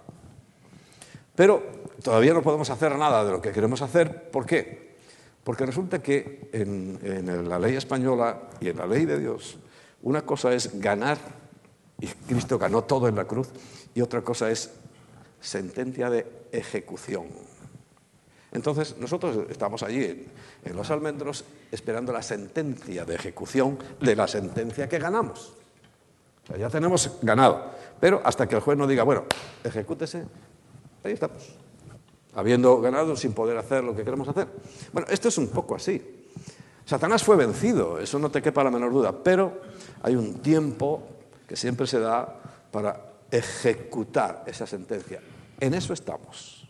Pero 1.36 1.81
todavía 2.04 2.34
no 2.34 2.42
podemos 2.42 2.70
hacer 2.70 2.98
nada 2.98 3.24
de 3.24 3.32
lo 3.32 3.42
que 3.42 3.52
queremos 3.52 3.82
hacer. 3.82 4.30
¿Por 4.30 4.46
qué? 4.46 4.92
Porque 5.44 5.66
resulta 5.66 6.02
que 6.02 6.50
en, 6.54 7.50
la 7.50 7.58
ley 7.60 7.76
española 7.76 8.50
y 8.60 8.70
en 8.70 8.78
la 8.78 8.86
ley 8.86 9.06
de 9.06 9.20
Dios, 9.20 9.58
una 10.04 10.22
cosa 10.24 10.54
es 10.54 10.80
ganar, 10.80 11.18
y 12.00 12.08
Cristo 12.08 12.58
ganó 12.58 12.84
todo 12.84 13.08
en 13.08 13.16
la 13.16 13.26
cruz, 13.26 13.50
y 13.94 14.02
otra 14.02 14.22
cosa 14.22 14.50
es 14.52 14.72
sentencia 15.40 16.10
de 16.10 16.28
ejecución. 16.52 17.26
Entonces, 18.52 18.98
nosotros 18.98 19.48
estamos 19.50 19.82
allí 19.82 20.28
en, 20.66 20.76
los 20.76 20.92
almendros 20.92 21.46
esperando 21.72 22.12
la 22.12 22.22
sentencia 22.22 23.06
de 23.06 23.16
ejecución 23.16 23.80
de 24.00 24.16
la 24.16 24.28
sentencia 24.28 24.90
que 24.90 25.00
ganamos. 25.00 25.54
O 26.44 26.48
sea, 26.48 26.58
ya 26.58 26.70
tenemos 26.70 27.18
ganado. 27.22 27.72
Pero 28.00 28.22
hasta 28.24 28.48
que 28.48 28.56
el 28.56 28.62
juez 28.62 28.78
no 28.78 28.88
diga, 28.88 29.04
bueno, 29.04 29.26
ejecútese, 29.64 30.26
ahí 31.04 31.14
estamos. 31.14 31.56
Habiendo 32.34 32.80
ganado 32.80 33.16
sin 33.16 33.34
poder 33.34 33.58
hacer 33.58 33.84
lo 33.84 33.96
que 33.96 34.04
queremos 34.04 34.28
hacer. 34.28 34.48
Bueno, 34.94 35.08
esto 35.10 35.28
es 35.28 35.38
un 35.38 35.48
poco 35.48 35.76
así. 35.76 36.02
Satanás 36.86 37.24
fue 37.24 37.36
vencido, 37.36 38.00
eso 38.00 38.20
no 38.20 38.30
te 38.32 38.42
quepa 38.42 38.64
la 38.64 38.72
menor 38.72 38.92
duda, 38.92 39.12
pero 39.24 39.62
hay 40.02 40.16
un 40.16 40.36
tiempo 40.36 41.04
que 41.48 41.56
siempre 41.56 41.88
se 41.88 42.00
da 42.00 42.42
para 42.72 43.14
ejecutar 43.30 44.44
esa 44.48 44.66
sentencia. 44.66 45.22
En 45.60 45.74
eso 45.74 45.94
estamos 45.94 46.62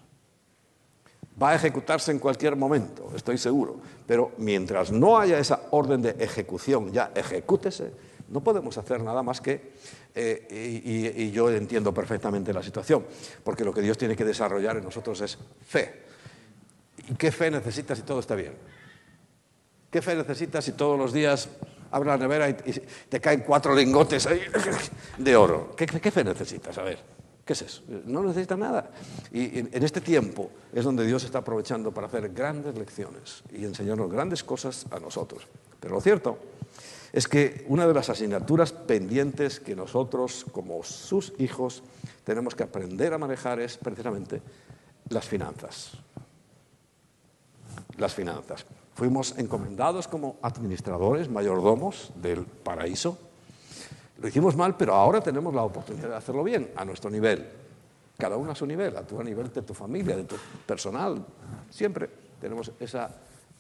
va 1.41 1.51
a 1.51 1.55
ejecutarse 1.55 2.11
en 2.11 2.19
cualquier 2.19 2.55
momento, 2.55 3.11
estoy 3.15 3.37
seguro. 3.37 3.79
Pero 4.05 4.31
mientras 4.37 4.91
no 4.91 5.17
haya 5.17 5.39
esa 5.39 5.61
orden 5.71 6.01
de 6.01 6.15
ejecución, 6.19 6.91
ya 6.91 7.11
ejecútese, 7.15 7.91
no 8.29 8.41
podemos 8.41 8.77
hacer 8.77 9.01
nada 9.03 9.23
más 9.23 9.41
que, 9.41 9.73
eh, 10.13 10.81
y, 10.83 11.23
y, 11.23 11.31
yo 11.31 11.49
entiendo 11.49 11.93
perfectamente 11.93 12.53
la 12.53 12.61
situación, 12.61 13.05
porque 13.43 13.63
lo 13.63 13.73
que 13.73 13.81
Dios 13.81 13.97
tiene 13.97 14.15
que 14.15 14.25
desarrollar 14.25 14.77
en 14.77 14.83
nosotros 14.83 15.21
es 15.21 15.37
fe. 15.65 16.03
¿Y 17.07 17.15
qué 17.15 17.31
fe 17.31 17.49
necesitas 17.49 17.97
si 17.97 18.03
todo 18.03 18.19
está 18.19 18.35
bien? 18.35 18.53
¿Qué 19.89 20.01
fe 20.01 20.15
necesitas 20.15 20.65
si 20.65 20.73
todos 20.73 20.97
los 20.97 21.13
días 21.13 21.49
abres 21.91 22.07
la 22.07 22.17
nevera 22.17 22.49
y, 22.49 22.53
te 23.09 23.21
caen 23.21 23.41
cuatro 23.41 23.73
lingotes 23.73 24.27
de 25.17 25.35
oro? 25.35 25.73
¿Qué, 25.75 25.85
¿Qué 25.85 26.11
fe 26.11 26.23
necesitas? 26.23 26.77
A 26.77 26.83
ver. 26.83 26.99
¿Qué 27.45 27.53
es 27.53 27.61
eso? 27.63 27.81
No 28.05 28.23
necesita 28.23 28.55
nada. 28.55 28.91
Y 29.31 29.59
en 29.59 29.83
este 29.83 29.99
tiempo 29.99 30.51
es 30.71 30.83
donde 30.83 31.05
Dios 31.05 31.23
está 31.23 31.39
aprovechando 31.39 31.91
para 31.91 32.07
hacer 32.07 32.29
grandes 32.29 32.77
lecciones 32.77 33.43
y 33.51 33.65
enseñarnos 33.65 34.11
grandes 34.11 34.43
cosas 34.43 34.85
a 34.91 34.99
nosotros. 34.99 35.47
Pero 35.79 35.95
lo 35.95 36.01
cierto 36.01 36.37
es 37.13 37.27
que 37.27 37.65
una 37.67 37.87
de 37.87 37.93
las 37.93 38.09
asignaturas 38.09 38.71
pendientes 38.71 39.59
que 39.59 39.75
nosotros, 39.75 40.45
como 40.51 40.83
sus 40.83 41.33
hijos, 41.39 41.83
tenemos 42.23 42.55
que 42.55 42.63
aprender 42.63 43.13
a 43.13 43.17
manejar 43.17 43.59
es 43.59 43.77
precisamente 43.77 44.41
las 45.09 45.27
finanzas. 45.27 45.91
Las 47.97 48.13
finanzas. 48.13 48.65
Fuimos 48.95 49.37
encomendados 49.37 50.07
como 50.07 50.37
administradores, 50.41 51.29
mayordomos 51.29 52.11
del 52.21 52.45
paraíso 52.45 53.17
lo 54.21 54.27
hicimos 54.27 54.55
mal, 54.55 54.77
pero 54.77 54.93
ahora 54.93 55.19
tenemos 55.19 55.53
la 55.53 55.63
oportunidad 55.63 56.09
de 56.09 56.15
hacerlo 56.15 56.43
bien, 56.43 56.71
a 56.75 56.85
nuestro 56.85 57.09
nivel. 57.09 57.43
Cada 58.17 58.37
uno 58.37 58.51
a 58.51 58.55
su 58.55 58.67
nivel, 58.67 58.95
a 58.95 59.01
tu 59.01 59.21
nivel 59.23 59.51
de 59.51 59.63
tu 59.63 59.73
familia, 59.73 60.15
de 60.15 60.25
tu 60.25 60.35
personal. 60.63 61.25
Siempre 61.71 62.07
tenemos 62.39 62.71
esa 62.79 63.09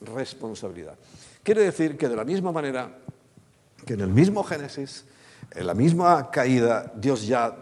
responsabilidad. 0.01 0.93
Quiere 1.41 1.63
decir 1.63 1.97
que 1.97 2.07
de 2.07 2.15
la 2.15 2.23
misma 2.23 2.51
manera 2.51 2.95
que 3.85 3.93
en 3.93 4.01
el 4.01 4.09
mismo 4.09 4.43
Génesis, 4.43 5.05
en 5.51 5.67
la 5.67 5.73
misma 5.73 6.31
caída, 6.31 6.91
Dios 6.95 7.25
ya 7.25 7.55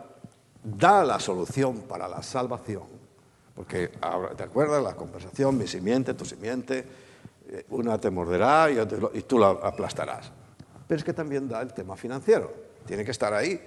da 0.63 1.03
la 1.03 1.19
solución 1.19 1.81
para 1.81 2.07
la 2.07 2.21
salvación. 2.21 2.83
Porque, 3.55 3.91
¿te 4.38 4.43
acuerdas 4.43 4.81
la 4.81 4.95
conversación? 4.95 5.57
Mi 5.57 5.67
simiente, 5.67 6.13
tu 6.13 6.25
simiente, 6.25 6.85
eh, 7.49 7.65
una 7.69 7.97
te 7.99 8.09
morderá 8.09 8.69
y 8.69 9.21
tú 9.23 9.38
la 9.38 9.49
aplastarás. 9.49 10.31
Pero 10.88 10.97
es 10.97 11.03
que 11.03 11.13
también 11.13 11.47
da 11.47 11.61
el 11.61 11.73
tema 11.73 11.95
financiero 11.95 12.69
tiene 12.89 13.05
que 13.05 13.11
estar 13.11 13.31
ahí 13.35 13.61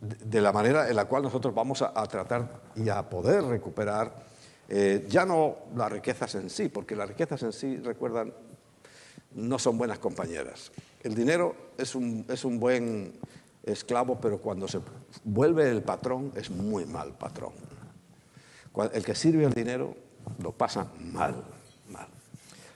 de 0.00 0.40
la 0.40 0.50
manera 0.50 0.88
en 0.88 0.96
la 0.96 1.04
cual 1.04 1.22
nosotros 1.22 1.54
vamos 1.54 1.82
a, 1.82 1.92
tratar 2.06 2.62
y 2.74 2.88
a 2.88 3.02
poder 3.02 3.44
recuperar 3.44 4.10
eh, 4.70 5.04
ya 5.06 5.26
no 5.26 5.56
las 5.76 5.92
riquezas 5.92 6.34
en 6.36 6.48
sí, 6.48 6.70
porque 6.70 6.96
las 6.96 7.08
riquezas 7.08 7.42
en 7.42 7.52
sí, 7.52 7.76
recuerdan, 7.76 8.32
no 9.34 9.58
son 9.58 9.78
buenas 9.78 9.98
compañeras. 9.98 10.72
El 11.02 11.14
dinero 11.14 11.54
es 11.76 11.94
un, 11.94 12.24
es 12.28 12.44
un 12.44 12.58
buen 12.58 13.12
esclavo, 13.62 14.18
pero 14.20 14.38
cuando 14.38 14.68
se 14.68 14.80
vuelve 15.24 15.70
el 15.70 15.82
patrón 15.82 16.32
es 16.34 16.50
muy 16.50 16.86
mal 16.86 17.12
patrón. 17.12 17.52
El 18.92 19.04
que 19.04 19.14
sirve 19.14 19.46
al 19.46 19.52
dinero 19.52 19.96
lo 20.42 20.52
pasa 20.52 20.88
mal, 20.98 21.34
mal. 21.88 22.08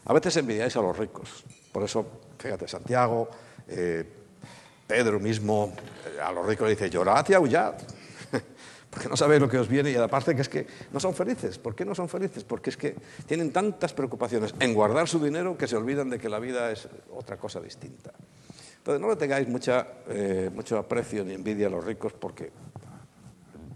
A 0.04 0.12
veces 0.12 0.36
envidiáis 0.36 0.76
a 0.76 0.82
los 0.82 0.96
ricos. 0.96 1.44
Por 1.72 1.82
eso, 1.82 2.06
fíjate, 2.38 2.68
Santiago, 2.68 3.28
eh, 3.66 4.04
Pedro 4.86 5.20
mismo, 5.20 5.72
eh, 6.06 6.20
a 6.20 6.32
los 6.32 6.46
ricos 6.46 6.66
le 6.66 6.74
dice, 6.74 6.88
llorad 6.88 7.28
y 7.28 7.34
aullad 7.34 7.74
porque 8.98 9.10
no 9.10 9.16
sabéis 9.16 9.40
lo 9.40 9.48
que 9.48 9.58
os 9.58 9.68
viene 9.68 9.92
y 9.92 9.94
aparte 9.94 10.34
que 10.34 10.42
es 10.42 10.48
que 10.48 10.66
no 10.90 10.98
son 10.98 11.14
felices. 11.14 11.56
¿Por 11.56 11.76
qué 11.76 11.84
no 11.84 11.94
son 11.94 12.08
felices? 12.08 12.42
Porque 12.42 12.70
es 12.70 12.76
que 12.76 12.96
tienen 13.26 13.52
tantas 13.52 13.94
preocupaciones 13.94 14.52
en 14.58 14.74
guardar 14.74 15.06
su 15.06 15.22
dinero 15.22 15.56
que 15.56 15.68
se 15.68 15.76
olvidan 15.76 16.10
de 16.10 16.18
que 16.18 16.28
la 16.28 16.40
vida 16.40 16.72
es 16.72 16.88
otra 17.14 17.36
cosa 17.36 17.60
distinta. 17.60 18.12
Entonces 18.78 19.00
no 19.00 19.08
le 19.08 19.14
tengáis 19.14 19.46
mucha, 19.46 19.86
eh, 20.08 20.50
mucho 20.52 20.78
aprecio 20.78 21.24
ni 21.24 21.32
envidia 21.32 21.68
a 21.68 21.70
los 21.70 21.84
ricos 21.84 22.12
porque 22.12 22.50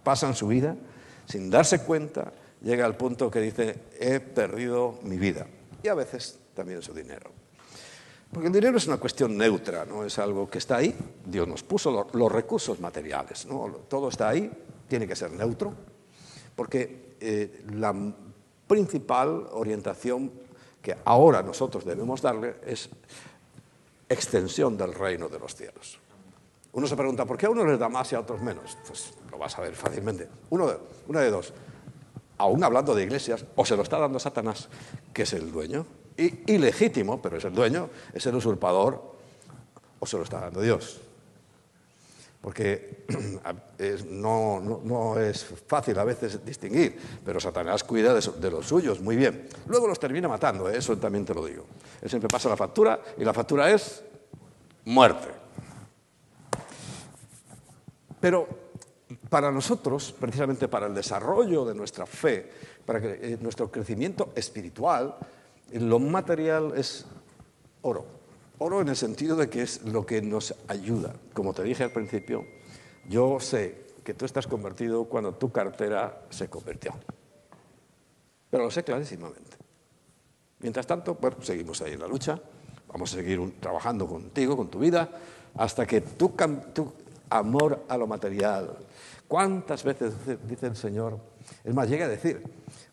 pasan 0.03 0.35
su 0.35 0.49
vida 0.49 0.75
sin 1.27 1.49
darse 1.49 1.85
cuenta, 1.85 2.33
llega 2.61 2.85
al 2.85 2.97
punto 2.97 3.31
que 3.31 3.39
dice, 3.39 3.77
he 4.01 4.19
perdido 4.19 4.99
mi 5.05 5.19
vida. 5.19 5.47
Y 5.85 5.87
a 5.87 5.95
veces 5.95 6.41
también 6.53 6.83
su 6.83 6.93
dinero. 6.93 7.31
Porque 8.33 8.49
el 8.49 8.53
dinero 8.53 8.77
es 8.77 8.89
una 8.89 8.97
cuestión 8.97 9.39
neutra, 9.39 9.85
no 9.85 10.05
es 10.05 10.19
algo 10.19 10.51
que 10.51 10.59
está 10.59 10.79
ahí. 10.79 10.93
Dios 11.25 11.47
nos 11.47 11.63
puso 11.63 12.09
los 12.13 12.33
recursos 12.33 12.81
materiales, 12.81 13.47
¿no? 13.47 13.69
todo 13.89 14.09
está 14.09 14.31
ahí, 14.31 14.51
tiene 14.93 15.09
que 15.09 15.17
ser 15.17 15.33
neutro, 15.33 15.73
porque 16.55 17.17
eh, 17.19 17.65
la 17.73 17.95
principal 18.69 19.49
orientación 19.53 20.31
que 20.83 20.99
ahora 21.07 21.43
nosotros 21.43 21.83
debemos 21.87 22.21
darle 22.21 22.57
es 22.67 22.91
extensión 24.07 24.77
del 24.77 24.93
reino 24.93 25.31
de 25.31 25.39
los 25.39 25.57
cielos. 25.57 25.99
Uno 26.73 26.87
se 26.87 26.95
pregunta, 26.95 27.25
¿por 27.25 27.39
qué 27.39 27.47
a 27.47 27.51
uno 27.51 27.65
les 27.65 27.79
da 27.79 27.89
más 27.89 28.13
y 28.13 28.17
a 28.17 28.21
otros 28.21 28.43
menos? 28.43 28.77
Pues 28.87 29.15
lo 29.31 29.39
vas 29.39 29.57
a 29.57 29.63
ver 29.63 29.75
fácilmente. 29.75 30.29
Uno 30.51 30.67
de, 30.67 30.77
una 31.09 31.21
de 31.21 31.31
dos, 31.31 31.55
aún 32.37 32.63
hablando 32.63 32.95
de 32.95 33.05
iglesias, 33.05 33.47
o 33.57 33.65
se 33.65 33.75
lo 33.79 33.85
está 33.85 33.99
dando 33.99 34.19
Satanás, 34.19 34.69
que 35.15 35.23
es 35.23 35.33
el 35.33 35.51
dueño, 35.51 35.87
y 36.19 36.53
ilegítimo, 36.53 37.23
pero 37.23 37.39
es 37.39 37.45
el 37.47 37.55
dueño, 37.55 37.89
es 38.13 38.27
el 38.27 38.35
usurpador, 38.35 39.17
o 40.01 40.05
se 40.05 40.19
lo 40.19 40.25
está 40.25 40.39
dando 40.39 40.61
Dios 40.61 41.01
porque 42.43 43.05
no, 44.11 45.17
es 45.19 45.47
fácil 45.67 45.97
a 45.99 46.05
veces 46.05 46.45
distinguir, 46.45 46.99
pero 47.25 47.41
Satanás 47.41 47.85
cuida 47.85 48.13
de, 48.13 48.51
los 48.51 48.67
suyos 48.67 49.01
muy 49.01 49.17
bien. 49.17 49.49
Luego 49.69 49.87
los 49.87 50.01
termina 50.01 50.29
matando, 50.29 50.69
¿eh? 50.69 50.77
eso 50.77 50.99
también 50.99 51.25
te 51.25 51.33
lo 51.33 51.47
digo. 51.47 51.65
Él 52.03 52.11
siempre 52.11 52.29
pasa 52.29 52.49
la 52.49 52.57
factura 52.57 53.01
y 53.17 53.25
la 53.25 53.33
factura 53.33 53.71
es 53.71 54.03
muerte. 54.85 55.29
Pero 58.21 58.49
para 59.31 59.53
nosotros, 59.53 60.13
precisamente 60.19 60.67
para 60.67 60.87
el 60.87 60.95
desarrollo 60.95 61.65
de 61.65 61.75
nuestra 61.77 62.07
fe, 62.07 62.51
para 62.85 62.99
eh, 63.03 63.39
nuestro 63.41 63.71
crecimiento 63.71 64.33
espiritual, 64.35 65.15
lo 65.75 65.99
material 66.01 66.73
es 66.77 67.07
oro. 67.83 68.22
Oro 68.63 68.81
en 68.81 68.89
el 68.89 68.97
sentido 68.97 69.35
de 69.35 69.51
que 69.51 69.63
es 69.63 69.83
lo 69.83 70.07
que 70.07 70.23
nos 70.23 70.55
ayuda. 70.69 71.13
Como 71.35 71.53
te 71.53 71.65
dije 71.65 71.83
al 71.83 71.91
principio, 71.91 72.47
yo 73.09 73.41
sé 73.41 73.87
que 74.05 74.15
tú 74.15 74.25
estás 74.25 74.47
convertido 74.47 75.05
cuando 75.07 75.35
tu 75.35 75.51
cartera 75.51 76.23
se 76.31 76.49
convirtió. 76.49 76.93
Pero 78.51 78.63
lo 78.63 78.71
sé 78.71 78.85
clarísimamente. 78.85 79.57
Mientras 80.61 80.87
tanto, 80.87 81.17
bueno, 81.21 81.39
seguimos 81.43 81.83
ahí 81.83 81.95
en 81.95 82.01
la 82.01 82.07
lucha, 82.07 82.41
vamos 82.87 83.13
a 83.13 83.17
seguir 83.17 83.59
trabajando 83.59 84.07
contigo, 84.07 84.57
con 84.57 84.69
tu 84.69 84.79
vida, 84.79 85.11
hasta 85.57 85.85
que 85.85 86.01
tu, 86.01 86.33
tu 86.73 86.93
amor 87.31 87.85
a 87.89 87.97
lo 87.97 88.07
material, 88.07 88.79
¿cuántas 89.27 89.83
veces 89.83 90.15
dice, 90.47 90.67
el 90.67 90.77
Señor? 90.77 91.19
Es 91.65 91.75
más, 91.75 91.89
llega 91.89 92.05
a 92.05 92.09
decir, 92.09 92.45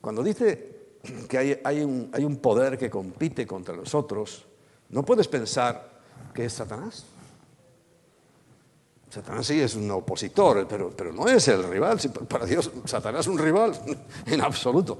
cuando 0.02 0.24
dice 0.24 0.96
que 1.28 1.38
hay, 1.38 1.62
hay, 1.64 1.82
un, 1.82 2.10
hay 2.12 2.26
un 2.26 2.38
poder 2.38 2.76
que 2.76 2.90
compite 2.90 3.46
contra 3.46 3.76
nosotros, 3.76 4.49
no 4.90 5.06
puedes 5.06 5.28
pensar 5.28 5.90
que 6.34 6.46
es 6.46 6.54
Satanás. 6.54 7.06
Satanás 9.10 9.48
sí 9.48 9.60
es 9.60 9.76
un 9.76 9.90
opositor, 9.92 10.68
pero, 10.68 10.92
pero 10.92 11.12
no 11.12 11.28
es 11.28 11.48
el 11.48 11.64
rival. 11.64 12.00
Para 12.28 12.46
Dios, 12.46 12.72
Satanás 12.86 13.22
es 13.22 13.28
un 13.28 13.38
rival 13.38 13.74
en 14.26 14.42
absoluto. 14.42 15.00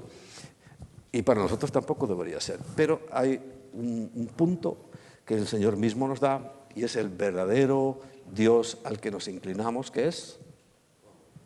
Y 1.12 1.22
para 1.22 1.40
nosotros 1.40 1.72
tampoco 1.72 2.06
debería 2.06 2.40
ser. 2.40 2.60
Pero 2.76 3.02
hay 3.12 3.40
un, 3.72 4.10
un 4.14 4.26
punto 4.28 4.90
que 5.24 5.34
el 5.34 5.46
Señor 5.46 5.76
mismo 5.76 6.06
nos 6.06 6.20
da 6.20 6.54
y 6.74 6.84
es 6.84 6.96
el 6.96 7.08
verdadero 7.08 8.00
Dios 8.32 8.78
al 8.84 9.00
que 9.00 9.10
nos 9.10 9.26
inclinamos, 9.26 9.90
que 9.90 10.06
es 10.06 10.38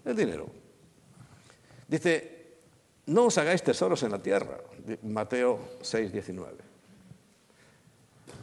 el 0.04 0.16
dinero. 0.16 0.48
Dice, 1.88 2.58
no 3.06 3.26
os 3.26 3.38
hagáis 3.38 3.62
tesoros 3.62 4.02
en 4.02 4.12
la 4.12 4.22
tierra, 4.22 4.58
Mateo 5.02 5.76
6, 5.80 6.12
19 6.12 6.73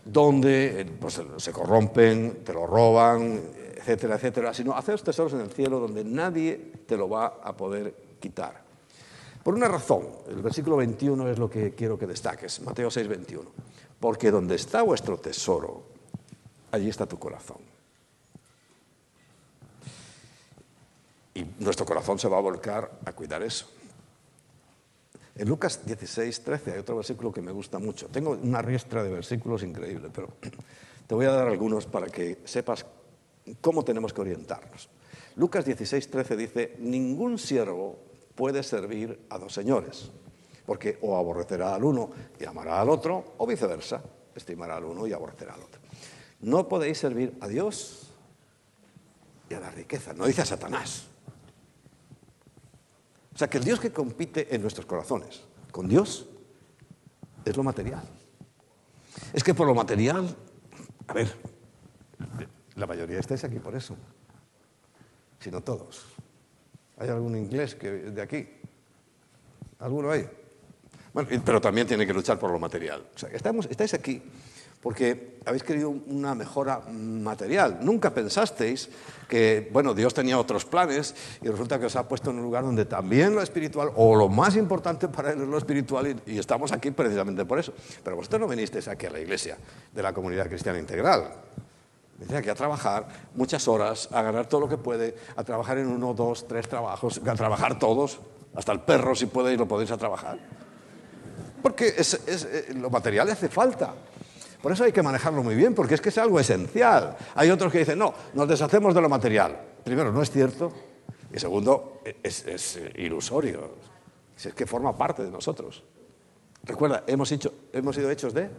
donde 0.05 0.81
eh, 0.81 0.85
pues, 0.85 1.21
se 1.37 1.51
corrompen, 1.51 2.43
te 2.43 2.53
lo 2.53 2.65
roban, 2.65 3.41
etcétera, 3.75 4.15
etcétera, 4.15 4.53
sino 4.53 4.73
hacer 4.73 4.99
tesoros 5.01 5.33
en 5.33 5.41
el 5.41 5.51
cielo 5.51 5.79
donde 5.79 6.03
nadie 6.03 6.73
te 6.85 6.97
lo 6.97 7.09
va 7.09 7.39
a 7.43 7.55
poder 7.55 7.95
quitar. 8.19 8.61
Por 9.43 9.55
una 9.55 9.67
razón, 9.67 10.07
el 10.29 10.41
versículo 10.41 10.77
21 10.77 11.29
es 11.29 11.39
lo 11.39 11.49
que 11.49 11.73
quiero 11.73 11.97
que 11.97 12.05
destaques, 12.05 12.61
Mateo 12.61 12.91
6, 12.91 13.07
21. 13.07 13.49
Porque 13.99 14.29
donde 14.29 14.55
está 14.55 14.83
vuestro 14.83 15.17
tesoro, 15.17 15.83
allí 16.71 16.89
está 16.89 17.07
tu 17.07 17.17
corazón. 17.17 17.57
Y 21.33 21.45
nuestro 21.59 21.85
corazón 21.85 22.19
se 22.19 22.27
va 22.27 22.37
a 22.37 22.41
volcar 22.41 22.91
a 23.05 23.13
cuidar 23.13 23.41
eso. 23.41 23.67
En 25.35 25.47
Lucas 25.47 25.85
16, 25.85 26.43
13 26.43 26.71
hay 26.73 26.79
otro 26.79 26.97
versículo 26.97 27.31
que 27.31 27.41
me 27.41 27.51
gusta 27.51 27.79
mucho. 27.79 28.07
Tengo 28.07 28.31
una 28.31 28.61
riestra 28.61 29.03
de 29.03 29.09
versículos 29.09 29.63
increíble, 29.63 30.09
pero 30.13 30.29
te 31.07 31.15
voy 31.15 31.25
a 31.25 31.31
dar 31.31 31.47
algunos 31.47 31.85
para 31.85 32.07
que 32.07 32.39
sepas 32.43 32.85
cómo 33.61 33.83
tenemos 33.83 34.13
que 34.13 34.21
orientarnos. 34.21 34.89
Lucas 35.35 35.65
16, 35.65 36.09
13 36.09 36.35
dice, 36.35 36.75
ningún 36.79 37.37
siervo 37.37 37.99
puede 38.35 38.63
servir 38.63 39.25
a 39.29 39.37
dos 39.37 39.53
señores, 39.53 40.11
porque 40.65 40.97
o 41.01 41.17
aborrecerá 41.17 41.73
al 41.75 41.83
uno 41.83 42.11
y 42.39 42.45
amará 42.45 42.81
al 42.81 42.89
otro, 42.89 43.35
o 43.37 43.47
viceversa, 43.47 44.01
estimará 44.35 44.77
al 44.77 44.85
uno 44.85 45.07
y 45.07 45.13
aborrecerá 45.13 45.53
al 45.53 45.63
otro. 45.63 45.79
No 46.41 46.67
podéis 46.67 46.97
servir 46.97 47.37
a 47.39 47.47
Dios 47.47 48.11
y 49.49 49.53
a 49.53 49.59
la 49.59 49.69
riqueza, 49.69 50.13
no 50.13 50.25
dice 50.25 50.41
a 50.41 50.45
Satanás. 50.45 51.10
Sea, 53.41 53.49
que 53.49 53.57
el 53.57 53.63
Dios 53.63 53.79
que 53.79 53.91
compite 53.91 54.53
en 54.53 54.61
nuestros 54.61 54.85
corazones 54.85 55.41
con 55.71 55.87
Dios 55.87 56.27
es 57.43 57.57
lo 57.57 57.63
material. 57.63 58.03
Es 59.33 59.43
que 59.43 59.55
por 59.55 59.65
lo 59.65 59.73
material, 59.73 60.35
a 61.07 61.13
ver, 61.13 61.35
la 62.75 62.85
mayoría 62.85 63.17
estáis 63.17 63.43
aquí 63.43 63.57
por 63.57 63.73
eso, 63.73 63.97
si 65.39 65.49
no 65.49 65.61
todos. 65.61 66.05
¿Hay 66.99 67.09
algún 67.09 67.35
inglés 67.35 67.73
que, 67.73 67.89
de 67.89 68.21
aquí? 68.21 68.47
¿Alguno 69.79 70.11
hay? 70.11 70.29
Bueno, 71.11 71.27
pero 71.43 71.59
también 71.59 71.87
tiene 71.87 72.05
que 72.05 72.13
luchar 72.13 72.37
por 72.37 72.51
lo 72.51 72.59
material. 72.59 73.07
O 73.15 73.17
sea, 73.17 73.29
estamos, 73.29 73.65
estáis 73.71 73.95
aquí 73.95 74.21
porque 74.81 75.37
habéis 75.45 75.63
querido 75.63 75.89
una 75.89 76.35
mejora 76.35 76.81
material. 76.89 77.79
Nunca 77.81 78.13
pensasteis 78.13 78.89
que, 79.27 79.69
bueno, 79.71 79.93
Dios 79.93 80.13
tenía 80.13 80.37
otros 80.37 80.65
planes 80.65 81.15
y 81.41 81.47
resulta 81.47 81.79
que 81.79 81.85
os 81.85 81.95
ha 81.95 82.07
puesto 82.07 82.31
en 82.31 82.37
un 82.37 82.43
lugar 82.43 82.63
donde 82.63 82.85
también 82.85 83.33
lo 83.33 83.41
espiritual, 83.41 83.91
o 83.95 84.15
lo 84.15 84.27
más 84.27 84.55
importante 84.55 85.07
para 85.07 85.31
Él 85.31 85.41
es 85.41 85.47
lo 85.47 85.57
espiritual, 85.57 86.15
y, 86.25 86.37
estamos 86.37 86.71
aquí 86.71 86.91
precisamente 86.91 87.45
por 87.45 87.59
eso. 87.59 87.73
Pero 88.03 88.15
vosotros 88.15 88.41
no 88.41 88.47
vinisteis 88.47 88.87
aquí 88.87 89.05
a 89.05 89.11
la 89.11 89.19
iglesia 89.19 89.57
de 89.93 90.03
la 90.03 90.13
comunidad 90.13 90.47
cristiana 90.47 90.79
integral. 90.79 91.31
Venís 92.17 92.35
aquí 92.35 92.49
a 92.49 92.55
trabajar 92.55 93.07
muchas 93.35 93.67
horas, 93.67 94.09
a 94.11 94.21
ganar 94.21 94.47
todo 94.47 94.61
lo 94.61 94.69
que 94.69 94.77
puede, 94.77 95.15
a 95.35 95.43
trabajar 95.43 95.77
en 95.77 95.87
uno, 95.87 96.13
dos, 96.13 96.47
tres 96.47 96.67
trabajos, 96.67 97.21
a 97.25 97.35
trabajar 97.35 97.79
todos, 97.79 98.19
hasta 98.55 98.71
el 98.71 98.81
perro 98.81 99.15
si 99.15 99.27
podéis 99.27 99.57
lo 99.57 99.67
podéis 99.67 99.91
a 99.91 99.97
trabajar. 99.97 100.37
Porque 101.61 101.93
es, 101.97 102.13
eh, 102.27 102.73
lo 102.75 102.89
material 102.89 103.29
hace 103.29 103.47
falta. 103.47 103.93
Por 104.61 104.71
eso 104.71 104.83
hay 104.83 104.91
que 104.91 105.01
manejarlo 105.01 105.41
muy 105.43 105.55
bien, 105.55 105.73
porque 105.73 105.95
es 105.95 106.01
que 106.01 106.09
es 106.09 106.17
algo 106.17 106.39
esencial. 106.39 107.17
Hay 107.35 107.49
otros 107.49 107.71
que 107.71 107.79
dicen, 107.79 107.97
no, 107.97 108.13
nos 108.33 108.47
deshacemos 108.47 108.93
de 108.93 109.01
lo 109.01 109.09
material. 109.09 109.59
Primero, 109.83 110.11
no 110.11 110.21
es 110.21 110.29
cierto. 110.29 110.71
Y 111.33 111.39
segundo, 111.39 112.01
es, 112.21 112.79
ilusorio. 112.95 113.71
Es 114.37 114.53
que 114.53 114.65
forma 114.67 114.95
parte 114.95 115.23
de 115.23 115.31
nosotros. 115.31 115.83
Recuerda, 116.63 117.03
hemos, 117.07 117.29
sido 117.29 118.11
hechos 118.11 118.33
de 118.33 118.49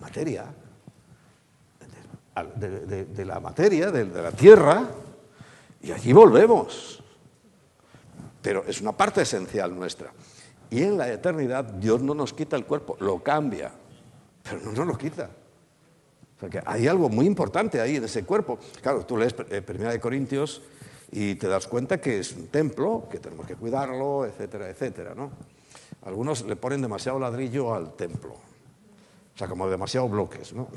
materia. 0.00 0.46
De, 2.56 3.24
la 3.24 3.38
materia, 3.38 3.92
de, 3.92 4.06
de 4.06 4.22
la 4.22 4.32
tierra, 4.32 4.88
y 5.82 5.92
allí 5.92 6.12
volvemos. 6.12 7.00
Pero 8.42 8.64
es 8.66 8.80
una 8.80 8.90
parte 8.90 9.22
esencial 9.22 9.72
nuestra. 9.72 10.10
Y 10.68 10.82
en 10.82 10.98
la 10.98 11.08
eternidad 11.12 11.64
Dios 11.64 12.02
no 12.02 12.12
nos 12.12 12.32
quita 12.32 12.56
el 12.56 12.64
cuerpo, 12.64 12.96
lo 12.98 13.22
cambia, 13.22 13.70
pero 14.42 14.60
no 14.60 14.72
nos 14.72 14.86
lo 14.86 14.98
quita. 14.98 15.30
O 16.36 16.40
sea 16.40 16.48
que 16.48 16.60
hay 16.64 16.88
algo 16.88 17.08
muy 17.08 17.26
importante 17.26 17.80
ahí 17.80 17.96
en 17.96 18.04
ese 18.04 18.24
cuerpo. 18.24 18.58
Claro, 18.82 19.06
tú 19.06 19.16
lees 19.16 19.34
eh, 19.50 19.62
Primera 19.62 19.92
de 19.92 20.00
Corintios 20.00 20.62
y 21.12 21.36
te 21.36 21.46
das 21.46 21.66
cuenta 21.68 22.00
que 22.00 22.18
es 22.18 22.32
un 22.32 22.48
templo, 22.48 23.06
que 23.10 23.18
tenemos 23.18 23.46
que 23.46 23.54
cuidarlo, 23.54 24.26
etcétera, 24.26 24.68
etcétera, 24.68 25.14
¿no? 25.14 25.30
Algunos 26.02 26.44
le 26.44 26.56
ponen 26.56 26.82
demasiado 26.82 27.18
ladrillo 27.18 27.74
al 27.74 27.94
templo, 27.94 28.32
o 28.32 29.38
sea, 29.38 29.46
como 29.46 29.68
demasiado 29.68 30.08
bloques, 30.08 30.52
¿no? 30.52 30.68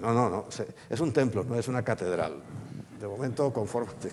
No, 0.00 0.14
no, 0.14 0.30
no, 0.30 0.46
es 0.88 1.00
un 1.00 1.12
templo, 1.12 1.44
no 1.44 1.54
es 1.56 1.68
una 1.68 1.82
catedral. 1.82 2.42
De 2.98 3.06
momento, 3.06 3.52
confórmate. 3.52 4.10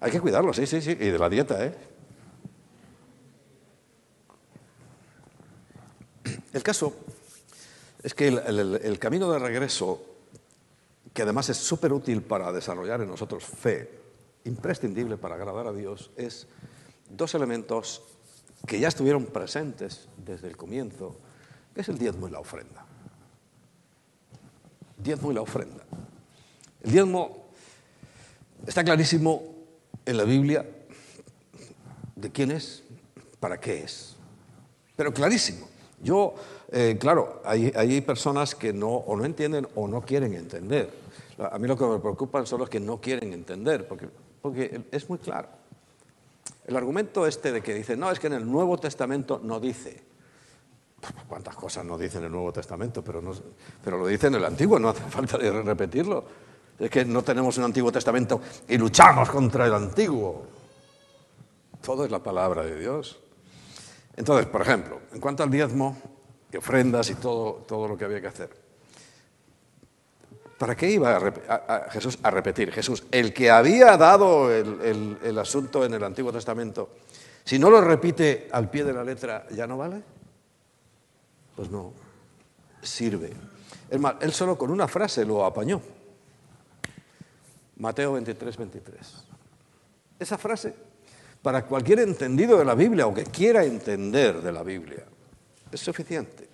Hay 0.00 0.10
que 0.10 0.20
cuidarlo, 0.20 0.52
sí, 0.52 0.66
sí, 0.66 0.82
sí, 0.82 0.90
y 0.90 1.08
de 1.08 1.18
la 1.18 1.30
dieta, 1.30 1.64
¿eh? 1.64 1.74
El 6.52 6.62
caso 6.62 6.94
es 8.04 8.12
que 8.12 8.28
el, 8.28 8.98
camino 8.98 9.32
de 9.32 9.38
regreso, 9.38 10.04
que 11.14 11.22
además 11.22 11.48
es 11.48 11.56
súper 11.56 11.90
útil 11.90 12.20
para 12.20 12.52
desarrollar 12.52 13.00
en 13.00 13.08
nosotros 13.08 13.44
fe, 13.44 13.90
imprescindible 14.44 15.16
para 15.16 15.36
agradar 15.36 15.66
a 15.68 15.72
Dios, 15.72 16.10
es 16.14 16.46
dos 17.08 17.34
elementos 17.34 18.02
que 18.66 18.78
ya 18.78 18.88
estuvieron 18.88 19.24
presentes 19.24 20.06
desde 20.18 20.48
el 20.48 20.56
comienzo, 20.58 21.16
que 21.74 21.80
es 21.80 21.88
el 21.88 21.96
diezmo 21.96 22.28
y 22.28 22.30
la 22.30 22.40
ofrenda. 22.40 22.84
Diezmo 24.98 25.32
y 25.32 25.34
la 25.34 25.40
ofrenda. 25.40 25.82
El 26.82 26.92
diezmo 26.92 27.46
está 28.66 28.84
clarísimo 28.84 29.42
en 30.04 30.16
la 30.18 30.24
Biblia 30.24 30.68
de 32.16 32.30
quién 32.30 32.50
es, 32.50 32.82
para 33.40 33.58
qué 33.58 33.82
es, 33.82 34.14
pero 34.94 35.10
clarísimo. 35.14 35.73
Yo, 36.04 36.34
eh, 36.70 36.96
claro, 37.00 37.40
hay, 37.44 38.00
personas 38.02 38.54
que 38.54 38.72
no, 38.72 38.88
o 38.90 39.16
no 39.16 39.24
entienden 39.24 39.66
o 39.74 39.88
no 39.88 40.02
quieren 40.02 40.34
entender. 40.34 40.90
A 41.38 41.58
mí 41.58 41.66
lo 41.66 41.76
que 41.76 41.86
me 41.86 41.98
preocupa 41.98 42.44
son 42.46 42.60
los 42.60 42.68
que 42.68 42.78
no 42.78 43.00
quieren 43.00 43.32
entender, 43.32 43.88
porque, 43.88 44.08
porque 44.40 44.82
es 44.92 45.08
muy 45.08 45.18
claro. 45.18 45.48
El 46.66 46.76
argumento 46.76 47.26
este 47.26 47.52
de 47.52 47.62
que 47.62 47.74
dice, 47.74 47.96
no, 47.96 48.10
es 48.10 48.20
que 48.20 48.28
en 48.28 48.34
el 48.34 48.50
Nuevo 48.50 48.78
Testamento 48.78 49.40
no 49.42 49.58
dice. 49.58 50.02
¿Cuántas 51.28 51.56
cosas 51.56 51.84
no 51.84 51.98
dice 51.98 52.18
en 52.18 52.24
el 52.24 52.32
Nuevo 52.32 52.52
Testamento? 52.52 53.02
Pero, 53.02 53.20
no, 53.20 53.32
pero 53.82 53.98
lo 53.98 54.06
dice 54.06 54.28
en 54.28 54.36
el 54.36 54.44
Antiguo, 54.44 54.78
no 54.78 54.90
hace 54.90 55.02
falta 55.02 55.38
repetirlo. 55.38 56.24
Es 56.78 56.90
que 56.90 57.04
no 57.04 57.22
tenemos 57.22 57.56
un 57.58 57.64
Antiguo 57.64 57.92
Testamento 57.92 58.40
y 58.68 58.76
luchamos 58.76 59.30
contra 59.30 59.66
el 59.66 59.74
Antiguo. 59.74 60.42
Todo 61.82 62.04
es 62.04 62.10
la 62.10 62.22
palabra 62.22 62.62
de 62.62 62.78
Dios. 62.78 63.20
Entonces, 64.16 64.46
por 64.46 64.62
ejemplo, 64.62 65.00
en 65.12 65.20
cuanto 65.20 65.42
al 65.42 65.50
diezmo, 65.50 65.96
y 66.52 66.56
ofrendas 66.56 67.10
y 67.10 67.16
todo, 67.16 67.64
todo 67.66 67.88
lo 67.88 67.98
que 67.98 68.04
había 68.04 68.20
que 68.20 68.28
hacer, 68.28 68.50
¿para 70.56 70.76
qué 70.76 70.90
iba 70.90 71.16
a, 71.16 71.90
Jesús 71.90 72.18
a 72.22 72.30
repetir? 72.30 72.70
Jesús, 72.70 73.04
el 73.10 73.34
que 73.34 73.50
había 73.50 73.96
dado 73.96 74.52
el, 74.52 75.18
el 75.22 75.38
asunto 75.38 75.84
en 75.84 75.94
el 75.94 76.04
Antiguo 76.04 76.32
Testamento, 76.32 76.90
si 77.44 77.58
no 77.58 77.70
lo 77.70 77.80
repite 77.80 78.48
al 78.52 78.70
pie 78.70 78.84
de 78.84 78.92
la 78.92 79.04
letra, 79.04 79.46
¿ya 79.50 79.66
no 79.66 79.76
vale? 79.76 80.02
Pues 81.56 81.70
no, 81.70 81.92
sirve. 82.82 83.32
Es 83.90 84.00
más, 84.00 84.14
él 84.20 84.32
solo 84.32 84.56
con 84.56 84.70
una 84.70 84.88
frase 84.88 85.24
lo 85.24 85.44
apañó. 85.44 85.80
Mateo 87.76 88.12
23, 88.12 88.56
23. 88.56 89.14
Esa 90.18 90.38
frase 90.38 90.74
para 91.44 91.66
cualquier 91.66 91.98
entendido 92.00 92.58
de 92.58 92.64
la 92.64 92.74
Biblia 92.74 93.06
o 93.06 93.12
que 93.12 93.24
quiera 93.24 93.66
entender 93.66 94.40
de 94.40 94.50
la 94.50 94.62
Biblia. 94.62 95.04
Es 95.70 95.78
suficiente. 95.78 96.48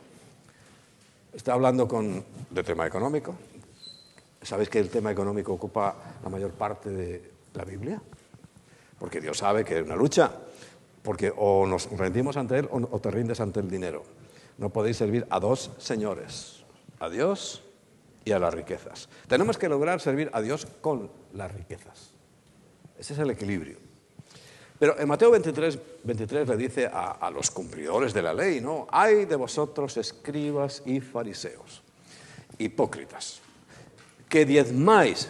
Está 1.32 1.52
hablando 1.52 1.86
con, 1.86 2.24
de 2.50 2.64
tema 2.64 2.88
económico. 2.88 3.36
¿Sabéis 4.42 4.68
que 4.68 4.80
el 4.80 4.90
tema 4.90 5.12
económico 5.12 5.52
ocupa 5.52 5.94
la 6.24 6.28
mayor 6.28 6.50
parte 6.50 6.90
de 6.90 7.30
la 7.54 7.64
Biblia? 7.64 8.02
Porque 8.98 9.20
Dios 9.20 9.38
sabe 9.38 9.64
que 9.64 9.78
es 9.78 9.86
una 9.86 9.94
lucha. 9.94 10.32
Porque 11.04 11.32
o 11.36 11.68
nos 11.68 11.88
rendimos 11.92 12.36
ante 12.36 12.58
Él 12.58 12.68
o 12.72 12.98
te 12.98 13.12
rindes 13.12 13.38
ante 13.38 13.60
el 13.60 13.70
dinero. 13.70 14.02
No 14.58 14.70
podéis 14.70 14.96
servir 14.96 15.24
a 15.30 15.38
dos 15.38 15.70
señores, 15.78 16.64
a 16.98 17.08
Dios 17.08 17.62
y 18.24 18.32
a 18.32 18.40
las 18.40 18.52
riquezas. 18.52 19.08
Tenemos 19.28 19.56
que 19.56 19.68
lograr 19.68 20.00
servir 20.00 20.30
a 20.32 20.40
Dios 20.40 20.66
con 20.80 21.12
las 21.32 21.54
riquezas. 21.54 22.10
Ese 22.98 23.12
es 23.12 23.18
el 23.20 23.30
equilibrio. 23.30 23.89
Pero 24.80 24.98
en 24.98 25.06
Mateo 25.06 25.30
23, 25.30 25.78
23 26.04 26.48
le 26.48 26.56
dice 26.56 26.90
a, 26.90 27.30
los 27.30 27.50
cumplidores 27.50 28.14
de 28.14 28.22
la 28.22 28.32
ley, 28.32 28.62
¿no? 28.62 28.86
Hay 28.90 29.26
de 29.26 29.36
vosotros 29.36 29.94
escribas 29.98 30.82
y 30.86 31.00
fariseos, 31.00 31.82
hipócritas, 32.56 33.42
que 34.26 34.46
diezmáis, 34.46 35.28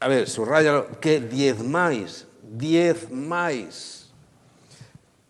a 0.00 0.06
ver, 0.06 0.28
subrayalo, 0.28 1.00
que 1.00 1.18
diezmáis, 1.18 2.26
diezmáis 2.42 4.10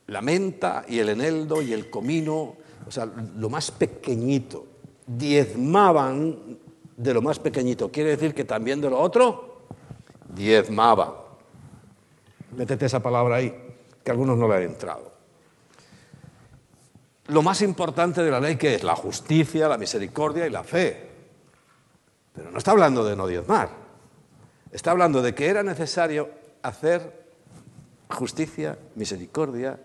la 0.09 0.20
menta 0.20 0.85
y 0.88 0.98
el 0.98 1.11
eneldo 1.11 1.62
y 1.62 1.72
el 1.72 1.88
comino, 1.90 2.56
o 2.88 2.90
sea, 2.90 3.06
lo 3.06 3.48
más 3.50 3.70
pequeñito, 3.70 4.66
diezmaban 5.06 6.59
de 6.96 7.14
lo 7.14 7.22
más 7.22 7.38
pequeñito. 7.38 7.88
Quiere 7.92 8.11
decir 8.11 8.35
que 8.35 8.44
también 8.44 8.80
de 8.80 8.90
lo 8.90 8.98
otro, 8.98 9.61
diezmaban. 10.35 11.29
Métete 12.52 12.86
esa 12.86 13.00
palabra 13.00 13.36
ahí, 13.36 13.54
que 14.02 14.10
algunos 14.10 14.36
no 14.36 14.48
le 14.48 14.56
han 14.56 14.62
entrado. 14.62 15.12
Lo 17.28 17.42
más 17.42 17.62
importante 17.62 18.22
de 18.22 18.30
la 18.30 18.40
ley 18.40 18.56
que 18.56 18.74
es 18.74 18.82
la 18.82 18.96
justicia, 18.96 19.68
la 19.68 19.78
misericordia 19.78 20.46
y 20.46 20.50
la 20.50 20.64
fe. 20.64 21.10
Pero 22.34 22.50
no 22.50 22.58
está 22.58 22.72
hablando 22.72 23.04
de 23.04 23.14
no 23.14 23.26
diezmar. 23.26 23.70
Está 24.72 24.90
hablando 24.90 25.22
de 25.22 25.34
que 25.34 25.46
era 25.46 25.62
necesario 25.62 26.28
hacer 26.62 27.24
justicia, 28.08 28.78
misericordia, 28.96 29.78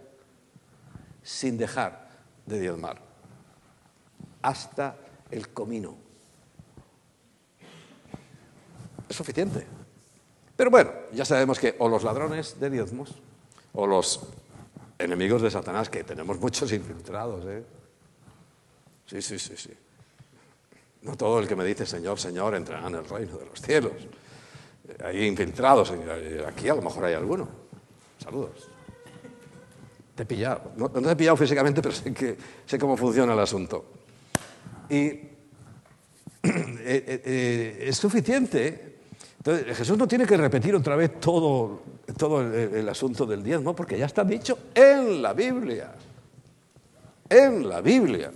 sin 1.22 1.58
dejar 1.58 2.10
de 2.46 2.60
diezmar. 2.60 3.00
Hasta 4.42 4.96
el 5.30 5.50
comino. 5.50 5.96
Es 9.08 9.16
suficiente. 9.16 9.68
Pero 10.56 10.72
bueno, 10.72 10.92
ya 11.14 11.26
sabemos 11.26 11.60
que 11.60 11.76
o 11.80 11.90
los 11.90 12.04
ladrones 12.04 12.60
de 12.60 12.70
diezmos 12.70 13.14
o 13.74 13.86
los 13.86 14.22
enemigos 14.98 15.42
de 15.42 15.52
Satanás, 15.52 15.90
que 15.90 16.04
tenemos 16.04 16.40
muchos 16.40 16.72
infiltrados. 16.72 17.44
¿eh? 17.46 17.64
Sí, 19.06 19.22
sí, 19.22 19.38
sí, 19.38 19.56
sí. 19.58 19.72
No 21.02 21.16
todo 21.16 21.40
el 21.40 21.48
que 21.48 21.56
me 21.56 21.66
dice 21.66 21.86
Señor, 21.86 22.20
Señor 22.20 22.56
entrará 22.56 22.88
en 22.88 22.96
el 22.96 23.06
reino 23.08 23.38
de 23.38 23.46
los 23.46 23.62
cielos. 23.62 23.94
Hay 25.04 25.26
infiltrados, 25.26 25.92
aquí 26.48 26.70
a 26.70 26.76
lo 26.76 26.82
mejor 26.82 27.06
hay 27.06 27.14
alguno. 27.14 27.48
Saludos. 28.24 28.70
Te 30.16 30.24
he 30.24 30.26
pillado. 30.26 30.72
No, 30.78 30.90
te 30.90 31.12
he 31.12 31.16
pillado 31.16 31.36
físicamente, 31.36 31.82
pero 31.82 31.94
sé, 31.94 32.14
que, 32.14 32.38
sé 32.66 32.80
cómo 32.80 32.96
funciona 32.96 33.34
el 33.34 33.40
asunto. 33.40 33.86
Y 34.90 34.96
eh, 34.96 35.30
eh, 36.44 37.22
eh, 37.26 37.86
es 37.88 37.98
suficiente 37.98 38.95
entonces, 39.46 39.78
Jesús 39.78 39.96
no 39.96 40.08
tiene 40.08 40.26
que 40.26 40.38
repetir 40.38 40.74
otra 40.74 40.96
vez 40.96 41.20
todo, 41.20 41.84
todo 42.18 42.42
el, 42.42 42.90
asunto 42.90 43.28
del 43.28 43.44
diezmo, 43.44 43.76
porque 43.76 43.96
ya 43.96 44.08
está 44.08 44.24
dicho 44.24 44.58
en 44.74 45.22
la 45.22 45.34
Biblia. 45.34 45.92
En 47.30 47.70
la 47.70 47.80
Biblia. 47.80 48.32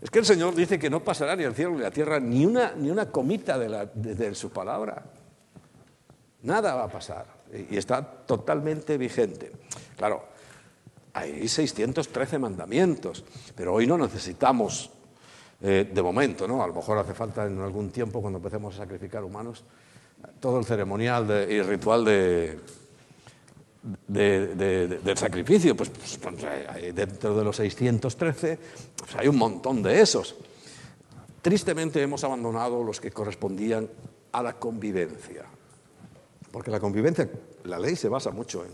Es 0.00 0.08
que 0.08 0.20
el 0.20 0.24
Señor 0.24 0.54
dice 0.54 0.78
que 0.78 0.88
no 0.88 1.04
pasará 1.04 1.36
ni 1.36 1.42
el 1.42 1.54
cielo 1.54 1.72
ni 1.72 1.80
la 1.82 1.90
tierra 1.90 2.18
ni 2.18 2.46
una, 2.46 2.72
ni 2.74 2.90
una 2.90 3.10
comita 3.10 3.58
de, 3.58 4.14
de 4.14 4.34
su 4.34 4.48
palabra. 4.48 5.04
Nada 6.44 6.74
va 6.74 6.84
a 6.84 6.88
pasar. 6.88 7.26
Y 7.52 7.76
está 7.76 8.00
totalmente 8.00 8.96
vigente. 8.96 9.52
Claro, 9.98 10.24
hay 11.12 11.46
613 11.46 12.38
mandamientos, 12.38 13.22
pero 13.54 13.74
hoy 13.74 13.86
no 13.86 13.98
necesitamos 13.98 14.90
eh, 15.60 15.90
de 15.92 16.02
momento, 16.02 16.46
¿no? 16.46 16.62
A 16.62 16.66
lo 16.68 16.74
mejor 16.74 16.98
hace 16.98 17.14
falta 17.14 17.46
en 17.46 17.60
algún 17.60 17.90
tiempo, 17.90 18.20
cuando 18.20 18.38
empecemos 18.38 18.74
a 18.74 18.78
sacrificar 18.78 19.24
humanos, 19.24 19.64
todo 20.40 20.58
el 20.58 20.64
ceremonial 20.64 21.46
y 21.48 21.60
ritual 21.62 22.04
de, 22.04 22.58
del 24.06 25.18
sacrificio. 25.18 25.76
Pues, 25.76 25.90
pues, 25.90 26.18
pues 26.18 26.94
dentro 26.94 27.36
de 27.36 27.44
los 27.44 27.56
613 27.56 28.58
pues 28.96 29.16
hay 29.16 29.28
un 29.28 29.36
montón 29.36 29.82
de 29.82 30.00
esos. 30.00 30.36
Tristemente 31.42 32.02
hemos 32.02 32.22
abandonado 32.24 32.82
los 32.82 33.00
que 33.00 33.10
correspondían 33.10 33.88
a 34.32 34.42
la 34.42 34.54
convivencia. 34.54 35.44
Porque 36.52 36.70
la 36.70 36.80
convivencia, 36.80 37.28
la 37.64 37.78
ley 37.78 37.96
se 37.96 38.08
basa 38.08 38.30
mucho 38.30 38.64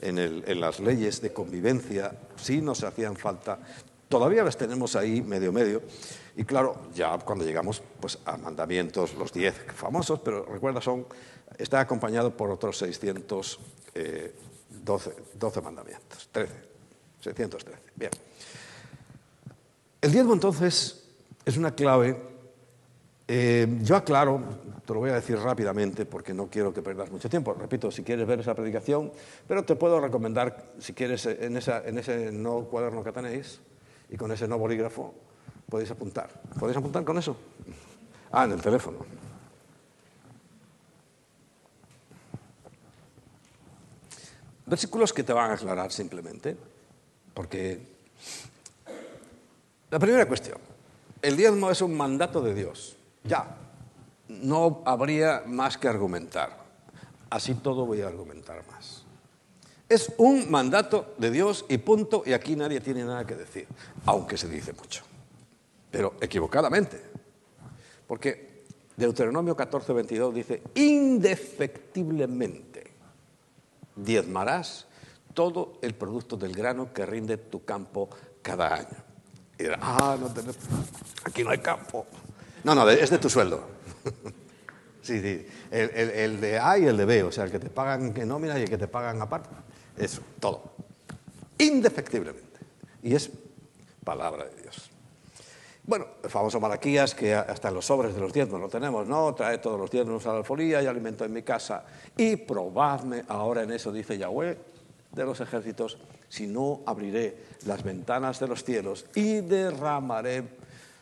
en, 0.00 0.18
en 0.18 0.60
las 0.60 0.80
leyes 0.80 1.20
de 1.20 1.32
convivencia, 1.32 2.12
sí 2.36 2.60
nos 2.60 2.84
hacían 2.84 3.16
falta, 3.16 3.58
todavía 4.08 4.44
las 4.44 4.56
tenemos 4.56 4.94
ahí 4.96 5.22
medio 5.22 5.50
medio, 5.50 5.82
y 6.36 6.44
claro, 6.44 6.76
ya 6.94 7.16
cuando 7.18 7.44
llegamos 7.44 7.82
pues, 8.00 8.18
a 8.24 8.36
mandamientos, 8.36 9.14
los 9.14 9.32
10 9.32 9.72
famosos, 9.74 10.20
pero 10.20 10.44
recuerda, 10.44 10.80
son, 10.80 11.06
está 11.58 11.80
acompañado 11.80 12.36
por 12.36 12.50
otros 12.50 12.78
612 12.78 13.58
12, 14.84 15.62
mandamientos, 15.62 16.28
13, 16.32 16.52
613. 17.20 17.78
Bien. 17.94 18.10
El 20.00 20.12
diezmo 20.12 20.34
entonces 20.34 21.04
es 21.44 21.56
una 21.56 21.74
clave. 21.74 22.20
Eh, 23.26 23.66
yo 23.82 23.96
aclaro, 23.96 24.40
te 24.84 24.92
lo 24.92 25.00
voy 25.00 25.10
a 25.10 25.14
decir 25.14 25.38
rápidamente 25.38 26.04
porque 26.04 26.34
no 26.34 26.48
quiero 26.48 26.74
que 26.74 26.82
pierdas 26.82 27.10
mucho 27.10 27.30
tiempo. 27.30 27.54
Repito, 27.54 27.90
si 27.90 28.02
quieres 28.02 28.26
ver 28.26 28.40
esa 28.40 28.54
predicación, 28.54 29.12
pero 29.48 29.64
te 29.64 29.76
puedo 29.76 30.00
recomendar, 30.00 30.72
si 30.78 30.92
quieres, 30.92 31.24
en, 31.26 31.56
en 31.56 31.98
ese 31.98 32.32
no 32.32 32.64
cuaderno 32.64 33.02
que 33.02 33.12
tenéis 33.12 33.60
y 34.10 34.16
con 34.16 34.30
ese 34.32 34.46
no 34.46 34.58
bolígrafo, 34.58 35.14
podéis 35.74 35.90
apuntar. 35.90 36.30
¿Podéis 36.56 36.78
apuntar 36.78 37.02
con 37.02 37.18
eso? 37.18 37.36
Ah, 38.30 38.44
en 38.44 38.52
el 38.52 38.62
teléfono. 38.62 38.98
Versículos 44.66 45.12
que 45.12 45.24
te 45.24 45.32
van 45.32 45.50
a 45.50 45.54
aclarar 45.54 45.90
simplemente, 45.90 46.56
porque 47.34 47.84
la 49.90 49.98
primera 49.98 50.28
cuestión, 50.28 50.58
el 51.20 51.36
diezmo 51.36 51.68
es 51.72 51.82
un 51.82 51.96
mandato 51.96 52.40
de 52.40 52.54
Dios. 52.54 52.96
Ya, 53.24 53.56
no 54.28 54.80
habría 54.84 55.42
más 55.44 55.76
que 55.76 55.88
argumentar. 55.88 56.56
Así 57.30 57.54
todo 57.56 57.84
voy 57.84 58.02
a 58.02 58.06
argumentar 58.06 58.64
más. 58.68 59.02
Es 59.88 60.12
un 60.18 60.48
mandato 60.52 61.16
de 61.18 61.32
Dios 61.32 61.64
y 61.68 61.78
punto, 61.78 62.22
y 62.24 62.32
aquí 62.32 62.54
nadie 62.54 62.80
tiene 62.80 63.04
nada 63.04 63.26
que 63.26 63.34
decir, 63.34 63.66
aunque 64.06 64.36
se 64.36 64.48
dice 64.48 64.72
mucho, 64.72 65.02
pero 65.94 66.14
equivocadamente. 66.20 67.00
Porque 68.04 68.64
Deuteronomio 68.96 69.54
14, 69.54 69.92
22 69.92 70.34
dice, 70.34 70.60
indefectiblemente 70.74 72.90
diezmarás 73.94 74.88
todo 75.34 75.78
el 75.82 75.94
producto 75.94 76.36
del 76.36 76.52
grano 76.52 76.92
que 76.92 77.06
rinde 77.06 77.36
tu 77.36 77.64
campo 77.64 78.10
cada 78.42 78.74
año. 78.74 79.04
Y 79.56 79.62
dirá, 79.62 79.78
ah, 79.80 80.16
no 80.18 80.34
tenés, 80.34 80.56
aquí 81.22 81.44
no 81.44 81.50
hay 81.50 81.58
campo. 81.58 82.08
No, 82.64 82.74
no, 82.74 82.90
es 82.90 83.10
de 83.10 83.18
tu 83.18 83.30
sueldo. 83.30 83.62
sí, 85.00 85.20
sí. 85.20 85.46
El, 85.70 86.40
de 86.40 86.58
A 86.58 86.76
y 86.76 86.86
el 86.86 86.96
de 86.96 87.04
B, 87.04 87.22
o 87.22 87.30
sea, 87.30 87.44
el 87.44 87.52
que 87.52 87.60
te 87.60 87.70
pagan 87.70 88.12
en 88.16 88.26
nómina 88.26 88.58
y 88.58 88.62
el 88.62 88.68
que 88.68 88.78
te 88.78 88.88
pagan 88.88 89.22
aparte. 89.22 89.50
Eso, 89.96 90.22
todo. 90.40 90.74
Indefectiblemente. 91.56 92.58
Y 93.00 93.14
es 93.14 93.30
palabra 94.02 94.46
de 94.46 94.60
Dios. 94.60 94.90
Bueno, 95.86 96.06
el 96.22 96.30
famoso 96.30 96.58
Malaquías, 96.60 97.14
que 97.14 97.34
hasta 97.34 97.68
en 97.68 97.74
los 97.74 97.84
sobres 97.84 98.14
de 98.14 98.20
los 98.20 98.32
diezmos 98.32 98.58
lo 98.58 98.68
tenemos, 98.68 99.06
¿no? 99.06 99.34
Trae 99.34 99.58
todos 99.58 99.78
los 99.78 99.90
diezmos 99.90 100.24
a 100.26 100.30
la 100.30 100.38
alfolía 100.38 100.82
y 100.82 100.86
alimento 100.86 101.26
en 101.26 101.32
mi 101.32 101.42
casa. 101.42 101.84
Y 102.16 102.36
probadme 102.36 103.24
ahora 103.28 103.64
en 103.64 103.70
eso, 103.70 103.92
dice 103.92 104.16
Yahweh 104.16 104.56
de 105.12 105.24
los 105.24 105.40
ejércitos, 105.40 105.98
si 106.28 106.46
no 106.46 106.80
abriré 106.86 107.36
las 107.66 107.82
ventanas 107.82 108.40
de 108.40 108.48
los 108.48 108.64
cielos 108.64 109.04
y 109.14 109.42
derramaré 109.42 110.44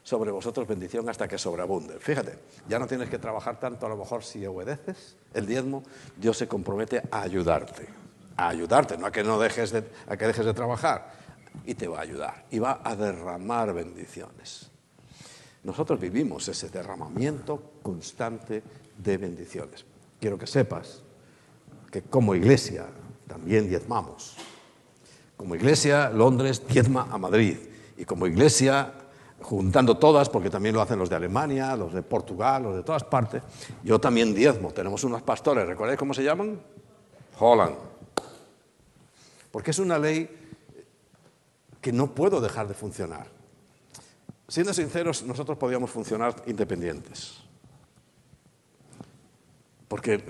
sobre 0.02 0.32
vosotros 0.32 0.66
bendición 0.66 1.08
hasta 1.08 1.28
que 1.28 1.38
sobreabunde. 1.38 2.00
Fíjate, 2.00 2.40
ya 2.68 2.80
no 2.80 2.88
tienes 2.88 3.08
que 3.08 3.20
trabajar 3.20 3.60
tanto, 3.60 3.86
a 3.86 3.88
lo 3.88 3.96
mejor 3.96 4.24
si 4.24 4.44
obedeces 4.44 5.16
el 5.32 5.46
diezmo, 5.46 5.84
Dios 6.16 6.36
se 6.36 6.48
compromete 6.48 7.02
a 7.08 7.22
ayudarte, 7.22 7.86
a 8.36 8.48
ayudarte, 8.48 8.98
no 8.98 9.06
a 9.06 9.12
que 9.12 9.22
no 9.22 9.38
dejes 9.38 9.70
de, 9.70 9.84
a 10.08 10.16
que 10.16 10.26
dejes 10.26 10.44
de 10.44 10.54
trabajar, 10.54 11.12
y 11.64 11.74
te 11.74 11.86
va 11.86 11.98
a 11.98 12.02
ayudar, 12.02 12.46
y 12.50 12.58
va 12.58 12.80
a 12.82 12.96
derramar 12.96 13.72
bendiciones. 13.72 14.71
Nosotros 15.64 16.00
vivimos 16.00 16.48
ese 16.48 16.68
derramamiento 16.68 17.74
constante 17.82 18.62
de 18.96 19.16
bendiciones. 19.16 19.84
Quiero 20.18 20.38
que 20.38 20.46
sepas 20.46 21.02
que 21.90 22.02
como 22.02 22.34
iglesia 22.34 22.86
también 23.28 23.68
diezmamos. 23.68 24.36
Como 25.36 25.54
iglesia, 25.54 26.10
Londres 26.10 26.62
diezma 26.66 27.08
a 27.10 27.18
Madrid. 27.18 27.56
Y 27.96 28.04
como 28.04 28.26
iglesia, 28.26 28.92
juntando 29.40 29.98
todas, 29.98 30.28
porque 30.28 30.50
también 30.50 30.74
lo 30.74 30.82
hacen 30.82 30.98
los 30.98 31.10
de 31.10 31.16
Alemania, 31.16 31.76
los 31.76 31.92
de 31.92 32.02
Portugal, 32.02 32.62
los 32.62 32.76
de 32.76 32.82
todas 32.82 33.04
partes, 33.04 33.42
yo 33.84 34.00
también 34.00 34.34
diezmo. 34.34 34.72
Tenemos 34.72 35.04
unos 35.04 35.22
pastores, 35.22 35.66
¿recordáis 35.66 35.98
cómo 35.98 36.14
se 36.14 36.24
llaman? 36.24 36.60
Holland. 37.38 37.76
Porque 39.50 39.70
es 39.70 39.78
una 39.78 39.98
ley 39.98 40.28
que 41.80 41.92
no 41.92 42.14
puedo 42.14 42.40
dejar 42.40 42.68
de 42.68 42.74
funcionar. 42.74 43.26
Siendo 44.52 44.74
sinceros, 44.74 45.22
nosotros 45.22 45.56
podíamos 45.56 45.90
funcionar 45.90 46.42
independientes. 46.44 47.38
Porque 49.88 50.22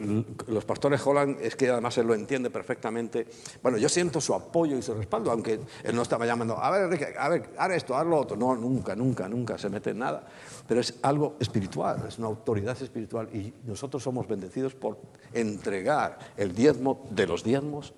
los 0.47 0.65
pastores 0.65 1.05
Holland 1.05 1.39
es 1.41 1.57
que 1.57 1.69
además 1.69 1.99
él 1.99 2.07
lo 2.07 2.15
entiende 2.15 2.49
perfectamente. 2.49 3.27
Bueno, 3.65 3.79
yo 3.79 3.89
siento 3.89 4.21
su 4.21 4.33
apoyo 4.33 4.79
y 4.79 4.83
su 4.83 4.95
respaldo, 4.95 5.33
aunque 5.33 5.59
él 5.83 5.97
no 5.97 6.03
estaba 6.03 6.25
llamando, 6.25 6.57
a 6.57 6.71
ver, 6.71 6.85
Enrique, 6.85 7.15
a 7.19 7.29
ver, 7.29 7.51
haz 7.59 7.73
esto, 7.73 7.97
haz 7.97 8.07
lo 8.07 8.17
otro. 8.17 8.37
No, 8.37 8.55
nunca, 8.55 8.95
nunca, 8.95 9.29
nunca 9.29 9.59
se 9.59 9.69
mete 9.69 9.91
en 9.91 9.99
nada. 9.99 10.25
Pero 10.69 10.81
es 10.81 10.95
algo 11.03 11.35
espiritual, 11.41 12.05
es 12.07 12.17
una 12.19 12.29
autoridad 12.29 12.81
espiritual 12.81 13.29
y 13.35 13.53
nosotros 13.65 14.05
somos 14.05 14.29
bendecidos 14.29 14.73
por 14.77 14.99
entregar 15.33 16.17
el 16.37 16.55
diezmo 16.55 17.09
de 17.11 17.27
los 17.27 17.43
diezmos 17.43 17.93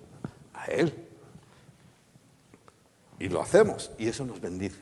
a 0.55 0.65
él. 0.71 0.91
Y 3.19 3.29
lo 3.29 3.43
hacemos 3.43 3.91
y 3.99 4.07
eso 4.07 4.25
nos 4.25 4.41
bendice. 4.41 4.81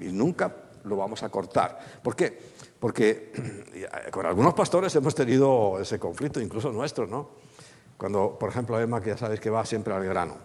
Y 0.00 0.06
nunca 0.06 0.50
lo 0.84 0.96
vamos 0.96 1.22
a 1.22 1.28
cortar. 1.28 1.78
¿Por 2.02 2.14
qué? 2.16 2.38
Porque 2.78 3.32
con 4.10 4.26
algunos 4.26 4.54
pastores 4.54 4.94
hemos 4.96 5.14
tenido 5.14 5.78
ese 5.80 5.98
conflicto, 5.98 6.40
incluso 6.40 6.72
nuestro, 6.72 7.06
¿no? 7.06 7.30
Cuando, 7.96 8.38
por 8.38 8.50
ejemplo, 8.50 8.78
Emma, 8.80 9.00
que 9.00 9.10
ya 9.10 9.16
sabes 9.16 9.40
que 9.40 9.50
va 9.50 9.64
siempre 9.66 9.92
al 9.92 10.04
grano. 10.04 10.36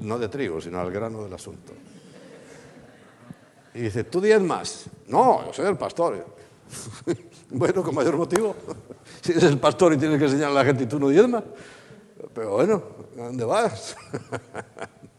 No 0.00 0.18
de 0.18 0.28
trigo, 0.28 0.60
sino 0.60 0.80
al 0.80 0.90
grano 0.92 1.24
del 1.24 1.34
asunto. 1.34 1.72
Y 3.74 3.80
dice, 3.80 4.04
¿tú 4.04 4.22
más? 4.42 4.86
No, 5.08 5.44
yo 5.46 5.52
soy 5.52 5.66
el 5.66 5.76
pastor. 5.76 6.24
bueno, 7.50 7.82
con 7.82 7.94
mayor 7.94 8.16
motivo. 8.16 8.54
si 9.20 9.32
eres 9.32 9.44
el 9.44 9.58
pastor 9.58 9.94
y 9.94 9.96
tienes 9.96 10.18
que 10.18 10.24
enseñar 10.26 10.50
a 10.50 10.54
la 10.54 10.64
gente 10.64 10.84
y 10.84 10.86
tú 10.86 11.00
no 11.00 11.10
más. 11.28 11.44
Pero 12.32 12.52
bueno, 12.52 12.82
¿a 13.18 13.22
dónde 13.22 13.44
vas? 13.44 13.96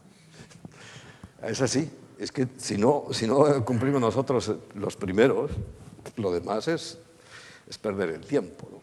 es 1.42 1.60
así 1.60 1.90
es 2.18 2.32
que 2.32 2.48
si 2.56 2.76
no, 2.76 3.06
si 3.12 3.26
no 3.26 3.64
cumplimos 3.64 4.00
nosotros 4.00 4.52
los 4.74 4.96
primeros, 4.96 5.52
lo 6.16 6.32
demás 6.32 6.66
es, 6.68 6.98
es 7.68 7.78
perder 7.78 8.10
el 8.10 8.26
tiempo. 8.26 8.68
¿no? 8.70 8.78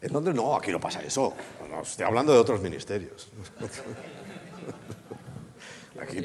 En 0.00 0.12
Londres 0.12 0.34
no, 0.34 0.56
aquí 0.56 0.70
no 0.70 0.80
pasa 0.80 1.02
eso. 1.02 1.34
Estoy 1.82 2.06
hablando 2.06 2.32
de 2.32 2.38
otros 2.38 2.60
ministerios. 2.60 3.28
Aquí 6.00 6.24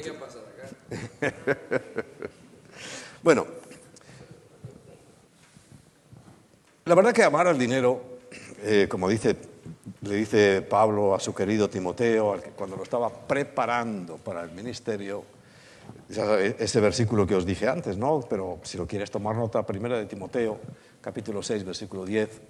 bueno, 3.22 3.44
la 6.84 6.94
verdad 6.94 7.12
que 7.12 7.24
amar 7.24 7.48
al 7.48 7.58
dinero, 7.58 8.20
eh, 8.62 8.86
como 8.88 9.08
dice 9.08 9.36
le 10.02 10.14
dice 10.16 10.62
Pablo 10.62 11.14
a 11.14 11.20
su 11.20 11.34
querido 11.34 11.68
Timoteo, 11.68 12.40
cuando 12.56 12.76
lo 12.76 12.82
estaba 12.82 13.10
preparando 13.10 14.16
para 14.16 14.42
el 14.42 14.50
ministerio, 14.50 15.24
ese 16.08 16.80
versículo 16.80 17.26
que 17.26 17.34
os 17.34 17.46
dije 17.46 17.68
antes, 17.68 17.96
¿no? 17.96 18.20
Pero 18.28 18.60
si 18.62 18.78
lo 18.78 18.86
quieres 18.86 19.10
tomar 19.10 19.36
nota, 19.36 19.64
primera 19.64 19.98
de 19.98 20.06
Timoteo, 20.06 20.58
capítulo 21.00 21.42
6, 21.42 21.64
versículo 21.64 22.04
10, 22.04 22.40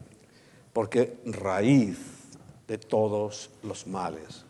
porque 0.73 1.19
raíz 1.27 1.99
de 2.67 2.79
todos 2.79 3.51
los 3.63 3.87
males. 3.87 4.45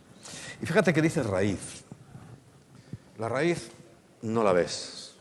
Y 0.62 0.66
fíjate 0.66 0.92
que 0.92 1.02
dice 1.02 1.22
raíz. 1.22 1.84
La 3.18 3.28
raíz 3.28 3.70
no 4.22 4.42
la 4.42 4.52
ves. 4.52 5.14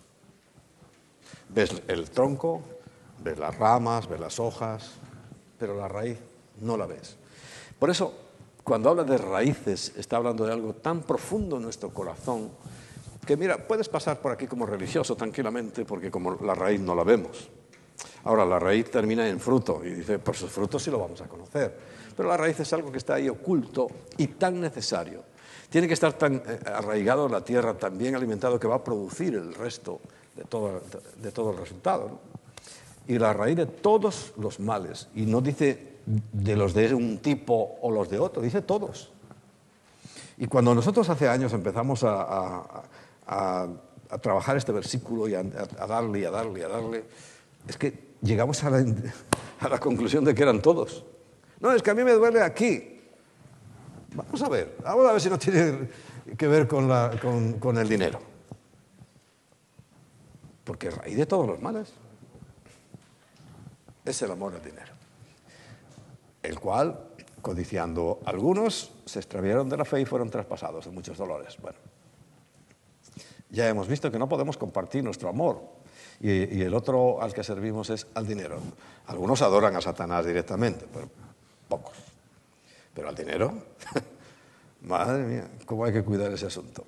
Ves 1.50 1.82
el 1.88 2.10
tronco, 2.10 2.62
ves 3.24 3.38
las 3.38 3.56
ramas, 3.58 4.08
ves 4.08 4.20
las 4.20 4.40
hojas, 4.40 4.92
pero 5.60 5.78
la 5.78 5.88
raíz 5.88 6.18
no 6.62 6.78
la 6.78 6.86
ves. 6.86 7.18
Por 7.84 7.90
eso, 7.90 8.14
cuando 8.64 8.92
habla 8.92 9.04
de 9.04 9.18
raíces, 9.18 9.92
está 9.98 10.16
hablando 10.16 10.46
de 10.46 10.54
algo 10.54 10.74
tan 10.74 11.02
profundo 11.02 11.58
en 11.58 11.64
nuestro 11.64 11.90
corazón 11.90 12.50
que, 13.28 13.36
mira, 13.36 13.58
puedes 13.68 13.90
pasar 13.90 14.22
por 14.22 14.32
aquí 14.32 14.48
como 14.48 14.66
religioso 14.66 15.18
tranquilamente 15.18 15.84
porque 15.84 16.10
como 16.10 16.36
la 16.36 16.56
raíz 16.56 16.80
no 16.80 16.96
la 16.96 17.04
vemos. 17.04 17.50
Ahora, 18.24 18.46
la 18.46 18.58
raíz 18.58 18.90
termina 18.90 19.28
en 19.28 19.38
fruto 19.38 19.82
y 19.84 19.96
dice, 19.96 20.18
por 20.18 20.34
sus 20.34 20.50
frutos 20.50 20.82
sí 20.82 20.92
lo 20.92 20.98
vamos 20.98 21.20
a 21.20 21.28
conocer. 21.28 21.78
Pero 22.16 22.30
la 22.30 22.38
raíz 22.38 22.58
es 22.62 22.72
algo 22.72 22.90
que 22.90 23.00
está 23.00 23.16
ahí 23.16 23.28
oculto 23.28 23.90
y 24.16 24.28
tan 24.28 24.62
necesario. 24.62 25.22
Tiene 25.70 25.86
que 25.86 25.96
estar 25.96 26.14
tan 26.14 26.36
eh, 26.36 26.60
arraigado 26.66 27.26
en 27.26 27.34
la 27.34 27.44
tierra, 27.44 27.78
tan 27.78 27.98
bien 27.98 28.16
alimentado 28.16 28.58
que 28.58 28.68
va 28.70 28.76
a 28.76 28.84
producir 28.86 29.36
el 29.36 29.54
resto 29.54 30.00
de 30.38 30.46
todo, 30.46 30.82
de 31.22 31.32
todo 31.34 31.52
el 31.52 31.58
resultado. 31.58 32.18
Y 33.10 33.20
la 33.20 33.34
raíz 33.34 33.58
de 33.58 33.66
todos 33.66 34.32
los 34.38 34.62
males. 34.62 35.10
Y 35.16 35.26
no 35.26 35.42
dice 35.42 35.93
de 36.06 36.56
los 36.56 36.74
de 36.74 36.94
un 36.94 37.20
tipo 37.20 37.78
o 37.82 37.92
los 37.92 38.10
de 38.10 38.20
otro, 38.20 38.42
dice 38.42 38.62
todos. 38.62 39.12
Y 40.38 40.48
cuando 40.48 40.74
nosotros 40.74 41.10
hace 41.10 41.28
años 41.28 41.54
empezamos 41.54 42.04
a, 42.04 42.84
trabajar 44.22 44.58
este 44.58 44.72
versículo 44.72 45.28
y 45.28 45.34
a, 45.34 45.44
darle 45.44 46.20
y 46.20 46.26
a 46.26 46.32
darle 46.32 46.60
y 46.60 46.64
a 46.64 46.68
darle, 46.68 47.04
es 47.68 47.78
que 47.78 48.14
llegamos 48.22 48.64
a 48.64 48.70
la, 48.70 49.80
conclusión 49.80 50.24
de 50.24 50.36
que 50.36 50.44
eran 50.44 50.62
todos. 50.62 51.06
No, 51.60 51.72
es 51.72 51.82
que 51.82 51.92
a 51.92 51.94
mí 51.94 52.04
me 52.04 52.12
duele 52.12 52.42
aquí. 52.42 53.02
Vamos 54.16 54.42
a 54.44 54.50
ver, 54.50 54.78
vamos 54.84 55.08
a 55.08 55.14
ver 55.14 55.22
si 55.22 55.30
no 55.30 55.40
tiene 55.40 55.90
que 56.38 56.48
ver 56.48 56.68
con, 56.68 57.54
con 57.60 57.78
el 57.78 57.88
dinero. 57.88 58.20
Porque 60.64 60.90
raíz 60.90 61.18
de 61.18 61.26
todos 61.26 61.48
los 61.48 61.62
males 61.62 61.94
es 64.06 64.22
el 64.22 64.32
amor 64.32 64.54
al 64.56 64.64
dinero, 64.64 64.93
el 66.44 66.60
cual, 66.60 67.00
codiciando 67.42 68.20
algunos, 68.26 68.92
se 69.06 69.20
extraviaron 69.20 69.70
de 69.70 69.78
la 69.78 69.86
fe 69.86 70.02
y 70.02 70.06
fueron 70.06 70.30
traspasados 70.30 70.86
de 70.86 70.92
muchos 70.92 71.18
dolores. 71.18 71.58
Bueno, 71.62 71.80
ya 73.50 73.68
hemos 73.70 73.88
visto 73.88 74.12
que 74.12 74.20
no 74.20 74.28
podemos 74.28 74.58
compartir 74.58 75.04
nuestro 75.04 75.30
amor 75.30 75.62
y, 76.20 76.62
el 76.62 76.74
otro 76.74 77.22
al 77.22 77.34
que 77.34 77.44
servimos 77.44 77.90
es 77.90 78.08
al 78.14 78.28
dinero. 78.28 78.60
Algunos 79.08 79.42
adoran 79.42 79.76
a 79.76 79.82
Satanás 79.82 80.26
directamente, 80.26 80.86
pero 80.92 81.10
pocos. 81.68 81.98
Pero 82.94 83.10
al 83.10 83.16
dinero, 83.16 83.54
madre 84.82 85.24
mía, 85.24 85.48
¿cómo 85.66 85.86
hay 85.86 85.94
que 85.94 86.04
cuidar 86.04 86.32
ese 86.32 86.48
asunto? 86.48 86.84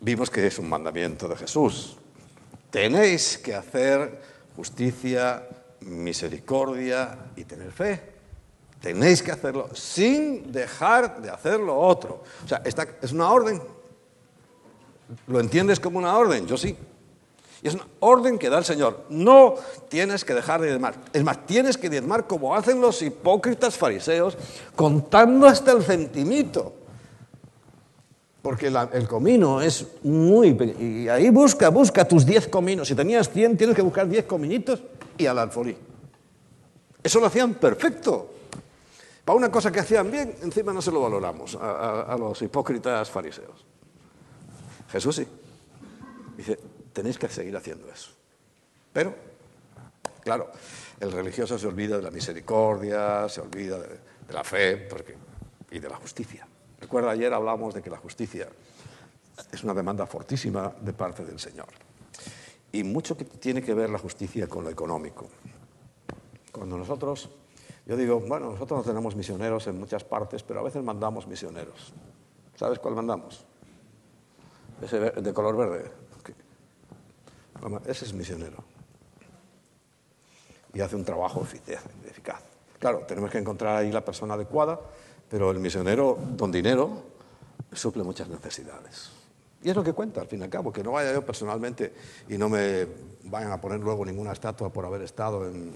Vimos 0.00 0.30
que 0.30 0.46
es 0.46 0.58
un 0.58 0.68
mandamiento 0.68 1.28
de 1.28 1.36
Jesús. 1.36 1.96
Tenéis 2.70 3.38
que 3.38 3.54
hacer 3.54 4.20
justicia, 4.56 5.46
misericordia 5.84 7.16
y 7.36 7.44
tener 7.44 7.72
fe. 7.72 8.12
Tenéis 8.80 9.22
que 9.22 9.30
hacerlo 9.30 9.68
sin 9.74 10.50
dejar 10.50 11.22
de 11.22 11.30
hacer 11.30 11.60
lo 11.60 11.78
otro. 11.78 12.24
O 12.44 12.48
sea, 12.48 12.62
esta 12.64 12.86
es 13.00 13.12
una 13.12 13.30
orden. 13.30 13.62
¿Lo 15.26 15.40
entiendes 15.40 15.78
como 15.78 15.98
una 15.98 16.16
orden? 16.16 16.46
Yo 16.46 16.56
sí. 16.56 16.76
Y 17.62 17.68
es 17.68 17.74
una 17.74 17.86
orden 18.00 18.38
que 18.38 18.50
da 18.50 18.58
el 18.58 18.64
Señor. 18.64 19.04
No 19.08 19.54
tienes 19.88 20.24
que 20.24 20.34
dejar 20.34 20.60
de 20.60 20.68
diezmar. 20.68 20.96
Es 21.12 21.22
más, 21.22 21.46
tienes 21.46 21.78
que 21.78 21.88
diezmar 21.88 22.26
como 22.26 22.56
hacen 22.56 22.80
los 22.80 23.00
hipócritas 23.02 23.76
fariseos, 23.76 24.36
contando 24.74 25.46
hasta 25.46 25.70
el 25.70 25.84
centimito. 25.84 26.74
Porque 28.42 28.66
el 28.66 29.06
comino 29.06 29.62
es 29.62 29.86
muy 30.02 30.48
Y 30.80 31.08
ahí 31.08 31.30
busca, 31.30 31.68
busca 31.68 32.04
tus 32.04 32.26
10 32.26 32.48
cominos. 32.48 32.88
Si 32.88 32.94
tenías 32.94 33.30
100, 33.30 33.56
tienes 33.56 33.76
que 33.76 33.82
buscar 33.82 34.08
10 34.08 34.24
cominitos 34.24 34.82
y 35.16 35.26
al 35.26 35.38
alfolí. 35.38 35.76
Eso 37.02 37.20
lo 37.20 37.26
hacían 37.26 37.54
perfecto. 37.54 38.30
Para 39.24 39.36
una 39.36 39.50
cosa 39.50 39.70
que 39.70 39.78
hacían 39.78 40.10
bien, 40.10 40.34
encima 40.42 40.72
no 40.72 40.82
se 40.82 40.90
lo 40.90 41.00
valoramos 41.00 41.56
a 41.60 42.16
los 42.18 42.42
hipócritas 42.42 43.08
fariseos. 43.08 43.64
Jesús 44.90 45.16
sí. 45.16 45.26
Dice, 46.36 46.58
tenéis 46.92 47.18
que 47.18 47.28
seguir 47.28 47.56
haciendo 47.56 47.90
eso. 47.90 48.10
Pero, 48.92 49.14
claro, 50.22 50.50
el 51.00 51.10
religioso 51.10 51.58
se 51.58 51.66
olvida 51.66 51.96
de 51.96 52.02
la 52.02 52.10
misericordia, 52.10 53.28
se 53.28 53.40
olvida 53.40 53.78
de, 53.78 53.98
la 54.30 54.44
fe 54.44 54.88
y 55.70 55.78
de 55.78 55.88
la 55.88 55.96
justicia. 55.96 56.46
Recuerda, 56.82 57.12
ayer 57.12 57.32
hablamos 57.32 57.74
de 57.74 57.80
que 57.80 57.88
la 57.88 57.96
justicia 57.96 58.48
es 59.52 59.62
una 59.62 59.72
demanda 59.72 60.04
fortísima 60.04 60.74
de 60.80 60.92
parte 60.92 61.24
del 61.24 61.38
Señor. 61.38 61.68
Y 62.72 62.82
mucho 62.82 63.16
que 63.16 63.24
tiene 63.24 63.62
que 63.62 63.72
ver 63.72 63.88
la 63.88 63.98
justicia 63.98 64.48
con 64.48 64.64
lo 64.64 64.70
económico. 64.70 65.28
Cuando 66.50 66.76
nosotros, 66.76 67.30
yo 67.86 67.96
digo, 67.96 68.18
bueno, 68.18 68.50
nosotros 68.50 68.80
no 68.80 68.84
tenemos 68.84 69.14
misioneros 69.14 69.68
en 69.68 69.78
muchas 69.78 70.02
partes, 70.02 70.42
pero 70.42 70.58
a 70.58 70.64
veces 70.64 70.82
mandamos 70.82 71.28
misioneros. 71.28 71.92
¿Sabes 72.56 72.80
cuál 72.80 72.96
mandamos? 72.96 73.44
Ese 74.82 74.98
de 74.98 75.32
color 75.32 75.56
verde. 75.56 75.90
Ese 77.86 78.06
es 78.06 78.12
misionero. 78.12 78.64
Y 80.74 80.80
hace 80.80 80.96
un 80.96 81.04
trabajo 81.04 81.42
eficaz. 81.42 82.42
Claro, 82.80 83.04
tenemos 83.06 83.30
que 83.30 83.38
encontrar 83.38 83.76
ahí 83.76 83.92
la 83.92 84.04
persona 84.04 84.34
adecuada, 84.34 84.80
pero 85.32 85.50
el 85.50 85.58
misionero 85.60 86.18
don 86.36 86.52
dinero 86.52 87.04
suple 87.72 88.02
muchas 88.02 88.28
necesidades. 88.28 89.08
Y 89.62 89.70
es 89.70 89.74
lo 89.74 89.82
que 89.82 89.94
cuenta, 89.94 90.20
al 90.20 90.26
fin 90.26 90.40
y 90.40 90.42
al 90.42 90.50
cabo, 90.50 90.70
que 90.70 90.84
no 90.84 90.92
vaya 90.92 91.10
yo 91.10 91.24
personalmente 91.24 91.94
y 92.28 92.36
no 92.36 92.50
me 92.50 92.86
vayan 93.24 93.50
a 93.50 93.58
poner 93.58 93.80
luego 93.80 94.04
ninguna 94.04 94.32
estatua 94.32 94.70
por 94.70 94.84
haber 94.84 95.00
estado 95.00 95.48
en, 95.48 95.72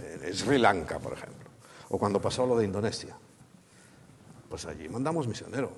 en 0.00 0.34
Sri 0.34 0.56
Lanka, 0.56 0.98
por 0.98 1.12
ejemplo, 1.12 1.50
o 1.90 1.98
cuando 1.98 2.22
pasó 2.22 2.46
lo 2.46 2.56
de 2.56 2.64
Indonesia. 2.64 3.14
Pues 4.48 4.64
allí 4.64 4.88
mandamos 4.88 5.28
misioneros. 5.28 5.70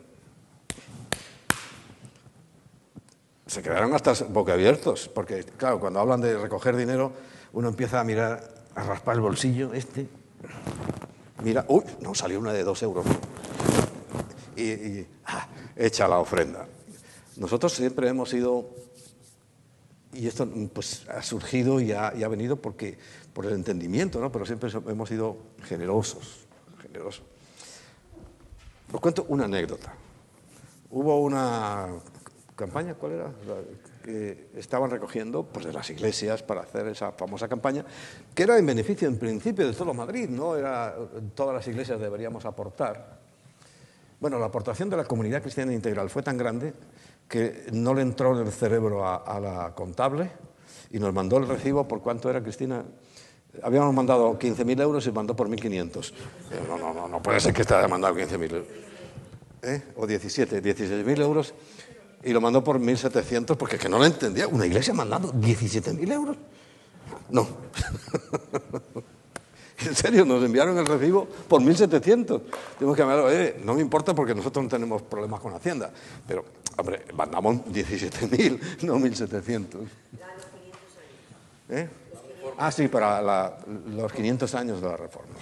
se 3.46 3.62
quedaron 3.62 3.94
hasta 3.94 4.12
boquiabiertos, 4.28 5.08
porque 5.08 5.42
claro, 5.42 5.80
cuando 5.80 5.98
hablan 5.98 6.20
de 6.20 6.38
recoger 6.38 6.76
dinero, 6.76 7.12
uno 7.52 7.68
empieza 7.68 7.98
a 7.98 8.04
mirar, 8.04 8.48
a 8.74 8.82
raspar 8.84 9.16
el 9.16 9.22
bolsillo, 9.22 9.72
este, 9.72 10.08
mira, 11.42 11.64
uy, 11.68 11.84
no, 12.00 12.14
salió 12.14 12.38
una 12.40 12.52
de 12.52 12.64
dos 12.64 12.82
euros. 12.82 13.06
Y, 14.56 15.06
ah, 15.26 15.48
echa 15.76 16.08
la 16.08 16.18
ofrenda. 16.18 16.66
Nosotros 17.36 17.72
siempre 17.72 18.08
hemos 18.08 18.32
ido, 18.32 18.70
y 20.12 20.26
esto 20.26 20.48
pues 20.72 21.06
ha 21.08 21.22
surgido 21.22 21.80
y 21.80 21.92
ha, 21.92 22.28
venido 22.28 22.56
porque, 22.56 22.98
por 23.32 23.44
el 23.46 23.52
entendimiento, 23.52 24.20
¿no? 24.20 24.32
pero 24.32 24.46
siempre 24.46 24.70
hemos 24.88 25.08
sido 25.08 25.36
generosos, 25.64 26.46
generosos. 26.80 27.24
Os 28.92 29.00
cuento 29.00 29.26
una 29.28 29.44
anécdota. 29.44 29.92
Hubo 30.90 31.20
una 31.20 31.88
campaña, 32.54 32.94
¿cuál 32.94 33.12
era? 33.12 33.32
Que 34.06 34.50
estaban 34.54 34.88
recogiendo 34.88 35.42
pues, 35.42 35.66
de 35.66 35.72
las 35.72 35.90
iglesias 35.90 36.42
para 36.42 36.60
hacer 36.60 36.86
esa 36.86 37.10
famosa 37.10 37.48
campaña, 37.48 37.84
que 38.32 38.44
era 38.44 38.56
en 38.56 38.64
beneficio 38.64 39.08
en 39.08 39.18
principio 39.18 39.66
de 39.66 39.72
todo 39.74 39.92
Madrid, 39.92 40.28
no 40.28 40.54
era 40.56 40.94
todas 41.34 41.56
las 41.56 41.66
iglesias 41.66 42.00
deberíamos 42.00 42.44
aportar. 42.44 43.18
Bueno, 44.20 44.38
la 44.38 44.46
aportación 44.46 44.88
de 44.88 44.96
la 44.96 45.04
comunidad 45.04 45.42
cristiana 45.42 45.72
integral 45.72 46.08
fue 46.08 46.22
tan 46.22 46.38
grande 46.38 46.72
que 47.28 47.66
no 47.72 47.92
le 47.94 48.02
entró 48.02 48.40
en 48.40 48.46
el 48.46 48.52
cerebro 48.52 49.06
a, 49.06 49.40
la 49.40 49.74
contable 49.74 50.30
y 50.92 51.00
nos 51.00 51.12
mandó 51.12 51.38
el 51.38 51.48
recibo 51.48 51.86
por 51.88 52.00
cuánto 52.00 52.30
era, 52.30 52.40
Cristina. 52.40 52.84
Habíamos 53.62 53.92
mandado 53.92 54.38
15.000 54.38 54.82
euros 54.82 55.06
y 55.06 55.10
mandó 55.10 55.34
por 55.34 55.48
1.500. 55.48 56.12
No, 56.68 56.78
no, 56.78 56.94
no, 56.94 57.08
no 57.08 57.22
puede 57.22 57.40
ser 57.40 57.52
que 57.52 57.62
esté 57.62 57.74
haya 57.74 57.88
mandado 57.88 58.14
15.000 58.14 58.52
euros. 58.52 58.66
¿Eh? 59.62 59.82
O 59.96 60.06
17, 60.06 60.62
16.000 60.62 61.20
euros 61.20 61.54
y 62.22 62.32
lo 62.32 62.40
mandó 62.40 62.62
por 62.62 62.80
1.700 62.80 63.56
porque 63.56 63.78
que 63.78 63.88
no 63.88 63.98
lo 63.98 64.04
entendía. 64.04 64.48
¿Una 64.48 64.66
iglesia 64.66 64.92
mandando 64.94 65.32
17.000 65.32 66.12
euros? 66.12 66.36
No. 67.30 67.46
en 69.78 69.94
serio, 69.94 70.24
nos 70.24 70.42
enviaron 70.42 70.76
el 70.78 70.86
recibo 70.86 71.26
por 71.48 71.60
1.700. 71.60 72.42
Tenemos 72.78 72.96
que 72.96 73.02
hablar, 73.02 73.54
no 73.64 73.74
me 73.74 73.80
importa 73.80 74.14
porque 74.14 74.34
nosotros 74.34 74.64
no 74.64 74.70
tenemos 74.70 75.02
problemas 75.02 75.40
con 75.40 75.54
Hacienda. 75.54 75.90
Pero, 76.26 76.44
hombre, 76.76 77.04
mandamos 77.14 77.56
17.000, 77.66 78.60
no 78.82 78.96
1.700. 78.96 79.66
¿Eh? 81.68 81.88
Ah, 82.58 82.70
sí, 82.70 82.88
para 82.88 83.56
los 83.86 84.12
500 84.12 84.54
años 84.54 84.80
de 84.80 84.88
la 84.88 84.96
reforma. 84.96 85.34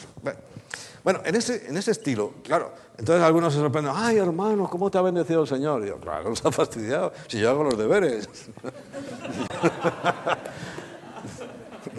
Bueno, 1.04 1.20
en 1.24 1.34
ese, 1.34 1.68
en 1.68 1.76
ese 1.76 1.90
estilo, 1.90 2.32
claro, 2.42 2.72
entonces 2.96 3.22
algunos 3.22 3.52
se 3.52 3.58
sorprenden, 3.58 3.92
ay 3.94 4.16
hermano, 4.16 4.70
¿cómo 4.70 4.90
te 4.90 4.96
ha 4.96 5.02
bendecido 5.02 5.42
el 5.42 5.48
Señor? 5.48 5.84
Y 5.84 5.88
yo, 5.88 5.98
claro, 5.98 6.24
nos 6.30 6.42
ha 6.44 6.50
fastidiado, 6.50 7.12
si 7.28 7.38
yo 7.38 7.50
hago 7.50 7.62
los 7.62 7.76
deberes. 7.76 8.26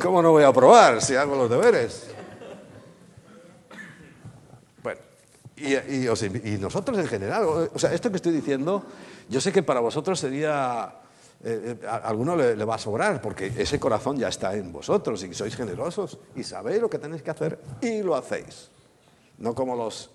¿Cómo 0.02 0.24
no 0.24 0.32
voy 0.32 0.44
a 0.44 0.52
probar 0.52 1.02
si 1.04 1.16
hago 1.16 1.36
los 1.36 1.50
deberes? 1.50 2.08
Bueno, 4.82 5.00
y, 5.56 5.76
y, 5.76 6.58
nosotros 6.58 6.98
en 6.98 7.08
general, 7.08 7.70
o 7.72 7.80
sea, 7.80 7.94
esto 7.94 8.10
que 8.10 8.16
estoy 8.16 8.34
diciendo, 8.34 8.84
yo 9.30 9.40
sé 9.40 9.52
que 9.52 9.62
para 9.62 9.82
vosotros 9.82 10.20
sería, 10.20 10.96
eh, 11.44 11.78
eh, 11.82 11.88
a 11.88 11.98
alguno 11.98 12.36
le, 12.36 12.66
va 12.66 12.76
a 12.76 12.80
sobrar, 12.80 13.22
porque 13.22 13.52
ese 13.58 13.80
corazón 13.80 14.18
ya 14.18 14.30
está 14.30 14.56
en 14.56 14.72
vosotros 14.72 15.24
y 15.24 15.34
sois 15.34 15.56
generosos 15.56 16.18
y 16.36 16.44
sabéis 16.44 16.82
lo 16.82 16.90
que 16.90 16.98
tenéis 16.98 17.22
que 17.22 17.32
hacer 17.32 17.60
y 17.82 18.02
lo 18.02 18.16
hacéis 18.16 18.70
no 19.38 19.54
como 19.54 19.76
los 19.76 20.10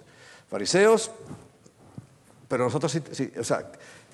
fariseos, 0.48 1.10
pero 2.48 2.64
nosotros 2.64 3.00
sí, 3.12 3.32
o 3.38 3.44
sea, 3.44 3.70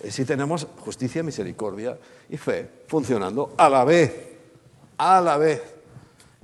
sí 0.08 0.24
tenemos 0.24 0.66
justicia, 0.80 1.22
misericordia 1.22 1.98
y 2.28 2.36
fe 2.36 2.68
funcionando 2.86 3.54
a 3.56 3.68
la 3.68 3.84
vez, 3.84 4.12
a 4.98 5.20
la 5.20 5.36
vez 5.38 5.62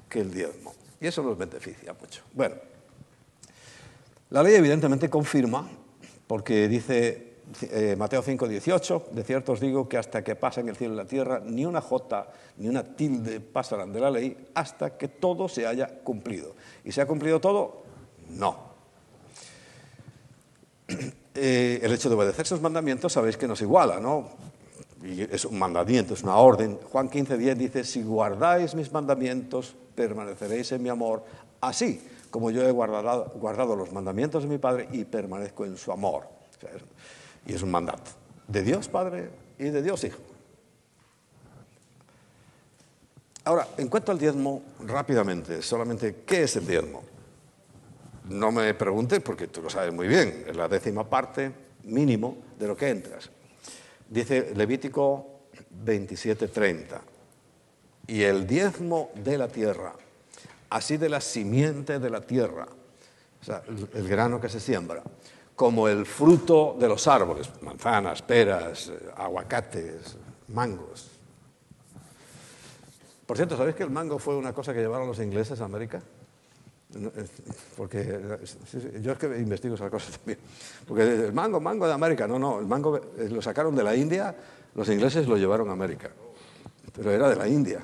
que 0.08 0.20
el 0.20 0.32
diezmo. 0.32 0.74
Y 1.00 1.06
eso 1.06 1.22
nos 1.22 1.36
beneficia 1.36 1.92
mucho. 1.94 2.22
Bueno, 2.32 2.54
la 4.30 4.42
ley 4.42 4.54
evidentemente 4.54 5.10
confirma, 5.10 5.68
porque 6.26 6.68
dice 6.68 7.31
eh, 7.70 7.96
Mateo 7.98 8.22
5, 8.22 8.48
18, 8.48 9.08
de 9.12 9.24
cierto 9.24 9.52
os 9.52 9.60
digo 9.60 9.88
que 9.88 9.98
hasta 9.98 10.22
que 10.22 10.36
pasen 10.36 10.68
el 10.68 10.76
cielo 10.76 10.94
y 10.94 10.96
la 10.96 11.04
tierra, 11.04 11.40
ni 11.44 11.64
una 11.64 11.80
jota 11.80 12.28
ni 12.58 12.68
una 12.68 12.84
tilde 12.84 13.40
pasarán 13.40 13.92
de 13.92 14.00
la 14.00 14.10
ley 14.10 14.36
hasta 14.54 14.96
que 14.96 15.08
todo 15.08 15.48
se 15.48 15.66
haya 15.66 15.88
cumplido. 16.02 16.54
¿Y 16.84 16.92
se 16.92 17.00
ha 17.00 17.06
cumplido 17.06 17.40
todo? 17.40 17.82
No. 18.30 18.72
Eh, 21.34 21.80
el 21.82 21.90
hecho 21.90 22.10
de 22.10 22.14
obedecer 22.14 22.44
esos 22.44 22.60
mandamientos 22.60 23.14
sabéis 23.14 23.38
que 23.38 23.48
nos 23.48 23.62
iguala, 23.62 23.98
¿no? 23.98 24.28
Es 25.02 25.46
un 25.46 25.58
mandamiento, 25.58 26.12
es 26.12 26.22
una 26.22 26.36
orden. 26.36 26.78
Juan 26.92 27.08
15, 27.08 27.38
10 27.38 27.58
dice, 27.58 27.84
si 27.84 28.02
guardáis 28.02 28.74
mis 28.74 28.92
mandamientos, 28.92 29.74
permaneceréis 29.94 30.72
en 30.72 30.82
mi 30.82 30.90
amor, 30.90 31.24
así 31.62 32.02
como 32.28 32.50
yo 32.50 32.68
he 32.68 32.70
guardado, 32.70 33.32
guardado 33.36 33.76
los 33.76 33.92
mandamientos 33.92 34.42
de 34.42 34.50
mi 34.50 34.58
Padre 34.58 34.88
y 34.92 35.04
permanezco 35.04 35.64
en 35.64 35.78
su 35.78 35.90
amor. 35.90 36.24
Y 37.46 37.54
es 37.54 37.62
un 37.62 37.70
mandato 37.70 38.10
de 38.46 38.62
Dios 38.62 38.88
Padre 38.88 39.30
y 39.58 39.64
de 39.64 39.82
Dios 39.82 40.04
Hijo. 40.04 40.18
Ahora, 43.44 43.66
en 43.76 43.88
cuanto 43.88 44.12
al 44.12 44.18
diezmo, 44.18 44.62
rápidamente, 44.86 45.62
solamente, 45.62 46.22
¿qué 46.24 46.44
es 46.44 46.54
el 46.56 46.66
diezmo? 46.66 47.02
No 48.28 48.52
me 48.52 48.72
preguntes 48.74 49.20
porque 49.20 49.48
tú 49.48 49.62
lo 49.62 49.68
sabes 49.68 49.92
muy 49.92 50.06
bien, 50.06 50.44
es 50.46 50.54
la 50.54 50.68
décima 50.68 51.08
parte 51.08 51.52
mínimo 51.84 52.36
de 52.58 52.68
lo 52.68 52.76
que 52.76 52.88
entras. 52.88 53.30
Dice 54.08 54.52
Levítico 54.54 55.40
27:30, 55.84 57.00
y 58.06 58.22
el 58.22 58.46
diezmo 58.46 59.10
de 59.16 59.38
la 59.38 59.48
tierra, 59.48 59.94
así 60.70 60.96
de 60.96 61.08
la 61.08 61.20
simiente 61.20 61.98
de 61.98 62.10
la 62.10 62.20
tierra, 62.20 62.68
o 63.40 63.44
sea, 63.44 63.62
el 63.66 64.08
grano 64.08 64.40
que 64.40 64.48
se 64.48 64.60
siembra, 64.60 65.02
como 65.54 65.88
el 65.88 66.06
fruto 66.06 66.76
de 66.78 66.88
los 66.88 67.06
árboles, 67.06 67.50
manzanas, 67.62 68.22
peras, 68.22 68.88
eh, 68.88 69.10
aguacates, 69.16 70.16
mangos. 70.48 71.08
Por 73.26 73.36
cierto, 73.36 73.56
¿sabéis 73.56 73.76
que 73.76 73.82
el 73.82 73.90
mango 73.90 74.18
fue 74.18 74.36
una 74.36 74.52
cosa 74.52 74.74
que 74.74 74.80
llevaron 74.80 75.06
los 75.06 75.18
ingleses 75.18 75.60
a 75.60 75.64
América? 75.64 76.02
Porque 77.76 78.20
yo 79.00 79.12
es 79.12 79.18
que 79.18 79.26
investigo 79.38 79.74
esas 79.74 79.90
cosas 79.90 80.12
también. 80.18 80.38
Porque 80.86 81.02
el 81.02 81.32
mango, 81.32 81.60
mango 81.60 81.86
de 81.86 81.92
América, 81.92 82.26
no, 82.26 82.38
no, 82.38 82.60
el 82.60 82.66
mango 82.66 82.96
eh, 82.96 83.28
lo 83.30 83.40
sacaron 83.40 83.74
de 83.74 83.82
la 83.82 83.96
India, 83.96 84.34
los 84.74 84.88
ingleses 84.88 85.26
lo 85.26 85.36
llevaron 85.36 85.70
a 85.70 85.72
América, 85.72 86.10
pero 86.94 87.10
era 87.10 87.28
de 87.28 87.36
la 87.36 87.48
India. 87.48 87.80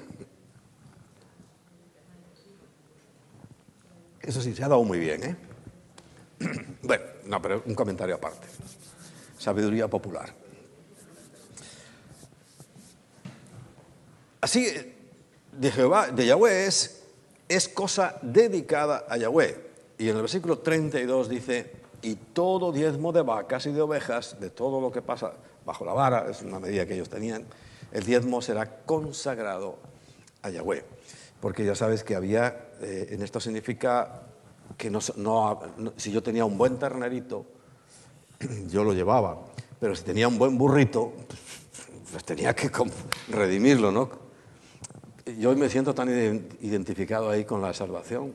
Eso 4.20 4.42
sí, 4.42 4.54
se 4.54 4.62
ha 4.62 4.68
dado 4.68 4.84
muy 4.84 4.98
bien, 4.98 5.22
¿eh? 5.24 5.36
Bueno, 6.82 7.04
no, 7.28 7.42
pero 7.42 7.62
un 7.66 7.74
comentario 7.74 8.14
aparte. 8.14 8.48
Sabiduría 9.38 9.86
popular. 9.86 10.34
Así, 14.40 14.66
de 15.52 15.70
Jehová, 15.70 16.08
de 16.08 16.26
Yahweh 16.26 16.66
es, 16.66 17.68
cosa 17.68 18.18
dedicada 18.22 19.04
a 19.08 19.16
Yahweh. 19.18 19.68
Y 19.98 20.08
en 20.08 20.16
el 20.16 20.22
versículo 20.22 20.58
32 20.58 21.28
dice, 21.28 21.72
y 22.00 22.14
todo 22.14 22.72
diezmo 22.72 23.12
de 23.12 23.22
vacas 23.22 23.66
y 23.66 23.72
de 23.72 23.82
ovejas, 23.82 24.40
de 24.40 24.48
todo 24.48 24.80
lo 24.80 24.90
que 24.90 25.02
pasa 25.02 25.34
bajo 25.66 25.84
la 25.84 25.92
vara, 25.92 26.30
es 26.30 26.40
una 26.42 26.58
medida 26.58 26.86
que 26.86 26.94
ellos 26.94 27.10
tenían, 27.10 27.44
el 27.92 28.04
diezmo 28.04 28.40
será 28.40 28.84
consagrado 28.86 29.78
a 30.42 30.50
Yahweh. 30.50 30.84
Porque 31.40 31.64
ya 31.64 31.74
sabes 31.74 32.04
que 32.04 32.14
había, 32.14 32.70
eh, 32.80 33.08
en 33.10 33.22
esto 33.22 33.38
significa 33.38 34.27
que 34.76 34.90
no, 34.90 35.00
si 35.96 36.12
yo 36.12 36.22
tenía 36.22 36.44
un 36.44 36.58
buen 36.58 36.78
ternerito, 36.78 37.46
yo 38.68 38.84
lo 38.84 38.92
llevaba, 38.92 39.38
pero 39.80 39.94
si 39.94 40.04
tenía 40.04 40.28
un 40.28 40.38
buen 40.38 40.58
burrito, 40.58 41.12
pues 42.10 42.24
tenía 42.24 42.54
que 42.54 42.70
redimirlo, 43.28 43.92
¿no? 43.92 44.10
Yo 45.38 45.54
me 45.56 45.68
siento 45.68 45.94
tan 45.94 46.08
identificado 46.60 47.30
ahí 47.30 47.44
con 47.44 47.60
la 47.60 47.74
salvación, 47.74 48.34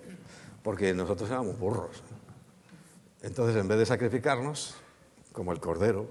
porque 0.62 0.94
nosotros 0.94 1.30
éramos 1.30 1.58
burros. 1.58 2.04
Entonces, 3.24 3.56
en 3.56 3.68
vez 3.68 3.80
de 3.80 3.86
sacrificarnos, 3.86 4.76
como 5.32 5.52
el 5.52 5.60
cordero, 5.60 6.08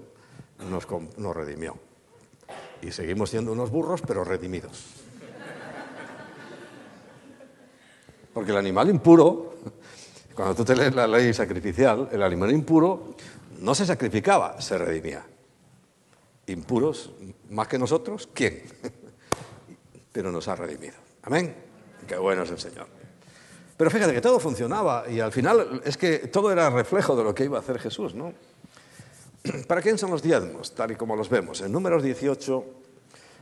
nos, 0.69 0.87
nos 1.17 1.35
redimió. 1.35 1.77
Y 2.81 2.91
seguimos 2.91 3.29
siendo 3.29 3.53
unos 3.53 3.71
burros, 3.71 4.01
pero 4.05 4.23
redimidos. 4.23 4.85
Porque 8.33 8.51
el 8.51 8.57
animal 8.57 8.89
impuro 8.89 9.52
cuando 10.35 10.55
tú 10.55 10.65
te 10.65 10.75
lees 10.75 10.95
la 10.95 11.07
ley 11.07 11.33
sacrificial, 11.33 12.09
el 12.11 12.23
animal 12.23 12.51
impuro 12.51 13.15
no 13.59 13.75
se 13.75 13.85
sacrificaba, 13.85 14.59
se 14.59 14.77
redimía. 14.77 15.25
Impuros, 16.47 17.11
más 17.49 17.67
que 17.67 17.77
nosotros, 17.77 18.27
¿quién? 18.33 18.63
Pero 20.11 20.31
nos 20.31 20.47
ha 20.47 20.55
redimido. 20.55 20.95
Amén. 21.23 21.55
Qué 22.07 22.17
bueno 22.17 22.43
es 22.43 22.51
el 22.51 22.59
Señor. 22.59 22.87
Pero 23.77 23.89
fíjate 23.89 24.13
que 24.13 24.21
todo 24.21 24.39
funcionaba 24.39 25.05
y 25.09 25.19
al 25.19 25.31
final 25.31 25.81
es 25.85 25.97
que 25.97 26.19
todo 26.27 26.51
era 26.51 26.69
reflejo 26.69 27.15
de 27.15 27.23
lo 27.23 27.33
que 27.33 27.45
iba 27.45 27.57
a 27.57 27.61
hacer 27.61 27.79
Jesús, 27.79 28.13
¿no? 28.13 28.33
¿Para 29.67 29.81
quién 29.81 29.97
son 29.97 30.11
los 30.11 30.21
diezmos? 30.21 30.73
Tal 30.73 30.91
y 30.91 30.95
como 30.95 31.15
los 31.15 31.29
vemos. 31.29 31.61
En 31.61 31.71
números 31.71 32.03
18, 32.03 32.65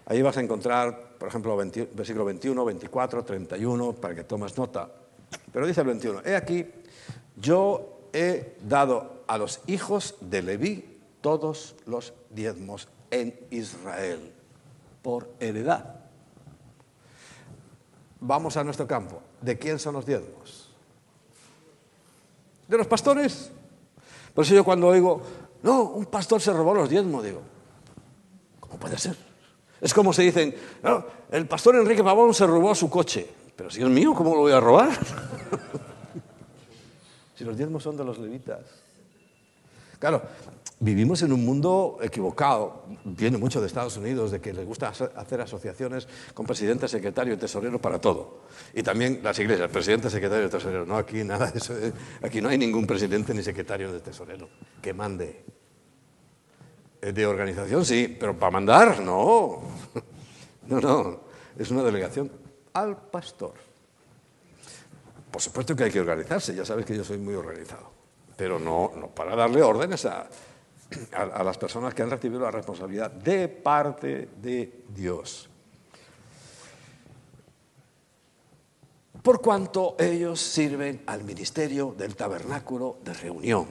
ahí 0.06 0.22
vas 0.22 0.38
a 0.38 0.42
encontrar, 0.42 1.16
por 1.18 1.28
ejemplo, 1.28 1.56
versículo 1.58 2.26
21, 2.26 2.66
24, 2.66 3.24
31, 3.24 3.94
para 3.94 4.16
que 4.16 4.24
tomes 4.24 4.58
nota. 4.58 4.90
Pero 5.52 5.66
dice 5.66 5.82
el 5.82 5.88
21, 5.88 6.22
he 6.26 6.36
aquí 6.36 6.66
yo 7.36 8.00
he 8.14 8.58
dado 8.62 9.24
a 9.28 9.38
los 9.38 9.62
hijos 9.68 10.16
de 10.22 10.42
Leví 10.42 11.00
todos 11.22 11.76
los 11.86 12.14
diezmos 12.30 12.88
en 13.10 13.40
Israel 13.50 14.34
por 15.02 15.30
heredad. 15.40 15.96
Vamos 18.20 18.58
a 18.58 18.64
nuestro 18.64 18.88
campo. 18.88 19.22
¿De 19.42 19.58
quién 19.58 19.80
son 19.80 19.96
los 19.96 20.06
diezmos? 20.06 20.70
¿De 22.68 22.78
los 22.78 22.88
pastores? 22.88 23.52
Por 24.34 24.46
eso 24.46 24.54
yo 24.54 24.64
cuando 24.64 24.88
oigo, 24.88 25.22
no, 25.64 25.84
un 25.84 26.06
pastor 26.06 26.42
se 26.42 26.54
robó 26.54 26.74
los 26.74 26.90
diezmos, 26.90 27.24
digo, 27.24 27.42
¿cómo 28.60 28.78
puede 28.78 28.98
ser? 28.98 29.16
Es 29.82 29.94
como 29.94 30.14
se 30.14 30.22
dicen, 30.22 30.56
el 31.32 31.48
pastor 31.48 31.76
Enrique 31.76 32.04
Pavón 32.04 32.34
se 32.34 32.46
robó 32.46 32.74
su 32.76 32.90
coche. 32.90 33.28
Pero 33.56 33.70
si 33.70 33.82
es 33.82 33.90
mío, 33.90 34.14
¿cómo 34.14 34.36
lo 34.36 34.42
voy 34.42 34.54
a 34.54 34.60
robar? 34.60 34.90
Si 37.42 37.46
los 37.46 37.58
diezmos 37.58 37.82
son 37.82 37.98
de 37.98 38.04
los 38.04 38.20
levitas. 38.20 38.60
Claro, 39.98 40.22
vivimos 40.80 41.24
en 41.24 41.34
un 41.34 41.44
mundo 41.44 41.98
equivocado. 42.00 42.84
Viene 43.04 43.40
mucho 43.40 43.60
de 43.60 43.66
Estados 43.66 43.98
Unidos, 43.98 44.30
de 44.30 44.40
que 44.40 44.54
les 44.54 44.64
gusta 44.64 44.90
hacer 44.90 45.42
asociaciones 45.42 46.08
con 46.36 46.46
presidente, 46.46 46.88
secretario 46.88 47.34
y 47.34 47.38
tesorero 47.38 47.82
para 47.82 47.98
todo. 47.98 48.42
Y 48.76 48.84
también 48.84 49.22
las 49.24 49.40
iglesias, 49.40 49.72
presidente, 49.72 50.12
secretario 50.12 50.46
y 50.46 50.50
tesorero. 50.52 50.86
No, 50.86 50.98
aquí 50.98 51.24
nada 51.24 51.50
de 51.50 51.58
eso. 51.58 51.76
Eh. 51.76 51.92
Aquí 52.22 52.42
no 52.42 52.50
hay 52.50 52.60
ningún 52.60 52.86
presidente 52.86 53.34
ni 53.34 53.42
secretario 53.42 53.92
de 53.92 54.02
tesorero 54.02 54.48
que 54.80 54.94
mande. 54.94 55.44
Eh, 57.02 57.12
de 57.12 57.26
organización 57.26 57.84
sí, 57.84 58.18
pero 58.20 58.38
para 58.38 58.52
mandar 58.52 59.00
no. 59.00 59.64
No, 60.68 60.80
no. 60.80 61.22
Es 61.58 61.72
una 61.72 61.82
delegación 61.82 62.32
al 62.74 62.96
pastor. 63.10 63.71
Por 65.32 65.42
supuesto 65.42 65.76
que 65.76 65.86
hay 65.86 65.92
que 65.92 66.02
organizarse, 66.02 66.54
ya 66.54 66.66
sabes 66.66 66.86
que 66.86 66.96
yo 66.96 67.04
soy 67.04 67.18
muy 67.18 67.34
organizado, 67.34 67.90
pero 68.36 68.60
no, 68.60 68.92
no 68.98 69.08
para 69.08 69.36
darle 69.36 69.62
órdenes 69.62 70.06
a, 70.06 70.28
a, 71.14 71.44
las 71.44 71.58
personas 71.58 71.94
que 71.94 72.04
han 72.04 72.10
recibido 72.10 72.42
la 72.42 72.52
responsabilidad 72.52 73.10
de 73.12 73.48
parte 73.48 74.30
de 74.42 74.84
Dios. 74.90 75.48
Por 79.24 79.40
cuanto 79.40 79.96
ellos 80.00 80.42
sirven 80.42 81.04
al 81.06 81.24
ministerio 81.24 81.94
del 81.96 82.16
tabernáculo 82.16 82.98
de 83.04 83.14
reunión. 83.14 83.68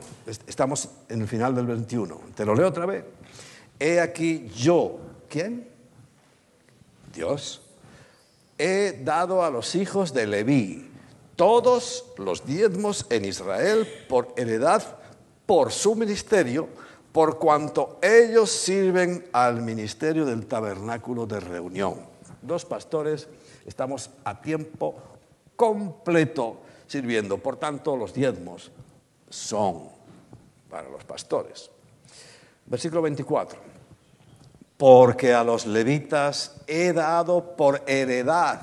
Estamos 0.46 0.88
en 1.08 1.22
el 1.22 1.28
final 1.28 1.54
del 1.56 1.66
21. 1.66 2.20
Te 2.36 2.44
lo 2.44 2.54
leo 2.54 2.68
otra 2.68 2.86
vez. 2.86 3.04
He 3.78 4.00
aquí 4.00 4.48
yo, 4.54 5.00
¿quién? 5.28 5.68
Dios. 7.12 7.62
He 8.56 9.00
dado 9.02 9.42
a 9.42 9.50
los 9.50 9.74
hijos 9.74 10.14
de 10.14 10.28
Leví 10.28 10.89
todos 11.40 12.04
los 12.18 12.44
diezmos 12.44 13.06
en 13.08 13.24
Israel 13.24 13.88
por 14.10 14.34
heredad 14.36 14.82
por 15.46 15.72
su 15.72 15.94
ministerio, 15.94 16.68
por 17.12 17.38
cuanto 17.38 17.98
ellos 18.02 18.50
sirven 18.50 19.26
al 19.32 19.62
ministerio 19.62 20.26
del 20.26 20.44
tabernáculo 20.44 21.24
de 21.24 21.40
reunión. 21.40 21.94
Dos 22.42 22.66
pastores 22.66 23.26
estamos 23.64 24.10
a 24.22 24.38
tiempo 24.38 24.96
completo 25.56 26.58
sirviendo, 26.86 27.38
por 27.38 27.56
tanto 27.56 27.96
los 27.96 28.12
diezmos 28.12 28.70
son 29.30 29.88
para 30.68 30.90
los 30.90 31.04
pastores. 31.04 31.70
Versículo 32.66 33.00
24. 33.00 33.58
Porque 34.76 35.32
a 35.32 35.42
los 35.42 35.64
levitas 35.64 36.56
he 36.66 36.92
dado 36.92 37.56
por 37.56 37.82
heredad 37.86 38.60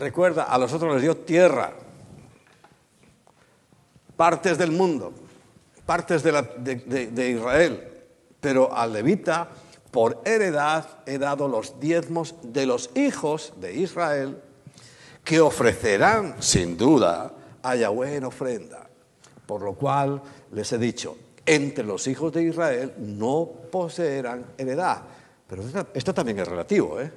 Recuerda, 0.00 0.44
a 0.44 0.56
los 0.56 0.72
otros 0.72 0.94
les 0.94 1.02
dio 1.02 1.14
tierra, 1.14 1.74
partes 4.16 4.56
del 4.56 4.72
mundo, 4.72 5.12
partes 5.84 6.22
de, 6.22 7.30
Israel, 7.30 7.86
pero 8.40 8.74
al 8.74 8.94
levita, 8.94 9.50
por 9.90 10.22
heredad, 10.24 10.86
he 11.04 11.18
dado 11.18 11.48
los 11.48 11.78
diezmos 11.78 12.34
de 12.42 12.64
los 12.64 12.88
hijos 12.94 13.52
de 13.60 13.74
Israel, 13.74 14.40
que 15.22 15.38
ofrecerán 15.38 16.36
sin 16.42 16.78
duda 16.78 17.34
a 17.62 17.76
Yahweh 17.76 18.16
en 18.16 18.24
ofrenda. 18.24 18.88
Por 19.44 19.60
lo 19.60 19.74
cual 19.74 20.22
les 20.52 20.72
he 20.72 20.78
dicho, 20.78 21.18
entre 21.44 21.84
los 21.84 22.06
hijos 22.06 22.32
de 22.32 22.44
Israel 22.44 22.94
no 22.96 23.46
poseerán 23.70 24.46
heredad. 24.56 25.02
Pero 25.46 25.62
esto 25.92 26.14
también 26.14 26.38
es 26.38 26.48
relativo, 26.48 26.98
¿eh? 26.98 27.12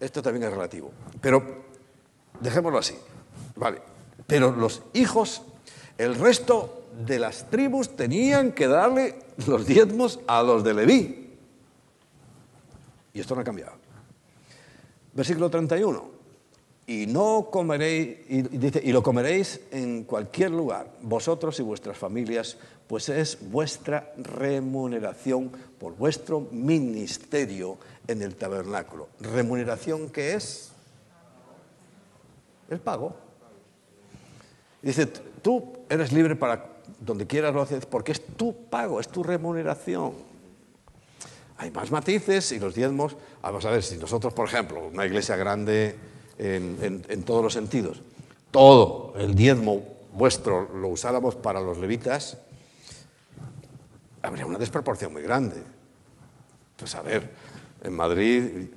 Esto 0.00 0.22
también 0.22 0.44
es 0.44 0.50
relativo. 0.50 0.90
Pero 1.20 1.42
dejémoslo 2.40 2.78
así. 2.78 2.94
Vale. 3.56 3.80
Pero 4.26 4.52
los 4.52 4.82
hijos, 4.94 5.42
el 5.98 6.14
resto 6.16 6.84
de 7.06 7.18
las 7.18 7.48
tribus 7.50 7.96
tenían 7.96 8.52
que 8.52 8.66
darle 8.66 9.14
los 9.46 9.66
diezmos 9.66 10.20
a 10.26 10.42
los 10.42 10.64
de 10.64 10.74
Leví. 10.74 11.30
Y 13.14 13.20
esto 13.20 13.34
no 13.34 13.40
ha 13.40 13.44
cambiado. 13.44 13.72
Versículo 15.14 15.48
31. 15.48 16.16
Y 16.88 17.06
no 17.06 17.48
comeréis, 17.50 18.18
y, 18.28 18.42
dice, 18.42 18.80
y 18.84 18.92
lo 18.92 19.02
comeréis 19.02 19.60
en 19.72 20.04
cualquier 20.04 20.52
lugar, 20.52 20.92
vosotros 21.02 21.58
y 21.58 21.62
vuestras 21.62 21.98
familias, 21.98 22.56
pues 22.86 23.08
es 23.08 23.38
vuestra 23.50 24.12
remuneración 24.16 25.50
por 25.78 25.96
vuestro 25.96 26.40
ministerio 26.52 27.78
en 28.06 28.22
el 28.22 28.36
tabernáculo. 28.36 29.08
¿Remuneración 29.20 30.10
qué 30.10 30.34
es? 30.34 30.70
El 32.70 32.78
pago. 32.78 33.16
Dice, 34.82 35.06
tú 35.06 35.72
eres 35.88 36.12
libre 36.12 36.36
para 36.36 36.76
donde 37.00 37.26
quieras 37.26 37.54
lo 37.54 37.62
haces, 37.62 37.86
porque 37.86 38.12
es 38.12 38.24
tu 38.36 38.54
pago, 38.68 39.00
es 39.00 39.08
tu 39.08 39.22
remuneración. 39.22 40.12
Hay 41.58 41.70
más 41.70 41.90
matices 41.90 42.52
y 42.52 42.58
los 42.58 42.74
diezmos, 42.74 43.16
vamos 43.42 43.64
a 43.64 43.70
ver, 43.70 43.82
si 43.82 43.96
nosotros, 43.96 44.34
por 44.34 44.46
ejemplo, 44.46 44.86
una 44.86 45.06
iglesia 45.06 45.36
grande 45.36 45.96
en, 46.38 47.22
todos 47.24 47.42
los 47.42 47.52
sentidos, 47.52 48.02
todo 48.50 49.14
el 49.16 49.34
diezmo 49.34 49.82
vuestro 50.12 50.68
lo 50.74 50.88
usáramos 50.88 51.34
para 51.34 51.60
los 51.60 51.78
levitas, 51.78 52.38
habría 54.26 54.46
una 54.46 54.58
desproporción 54.58 55.12
muy 55.12 55.22
grande. 55.22 55.62
Pues 56.76 56.94
a 56.94 57.02
ver, 57.02 57.30
en 57.82 57.94
Madrid, 57.94 58.68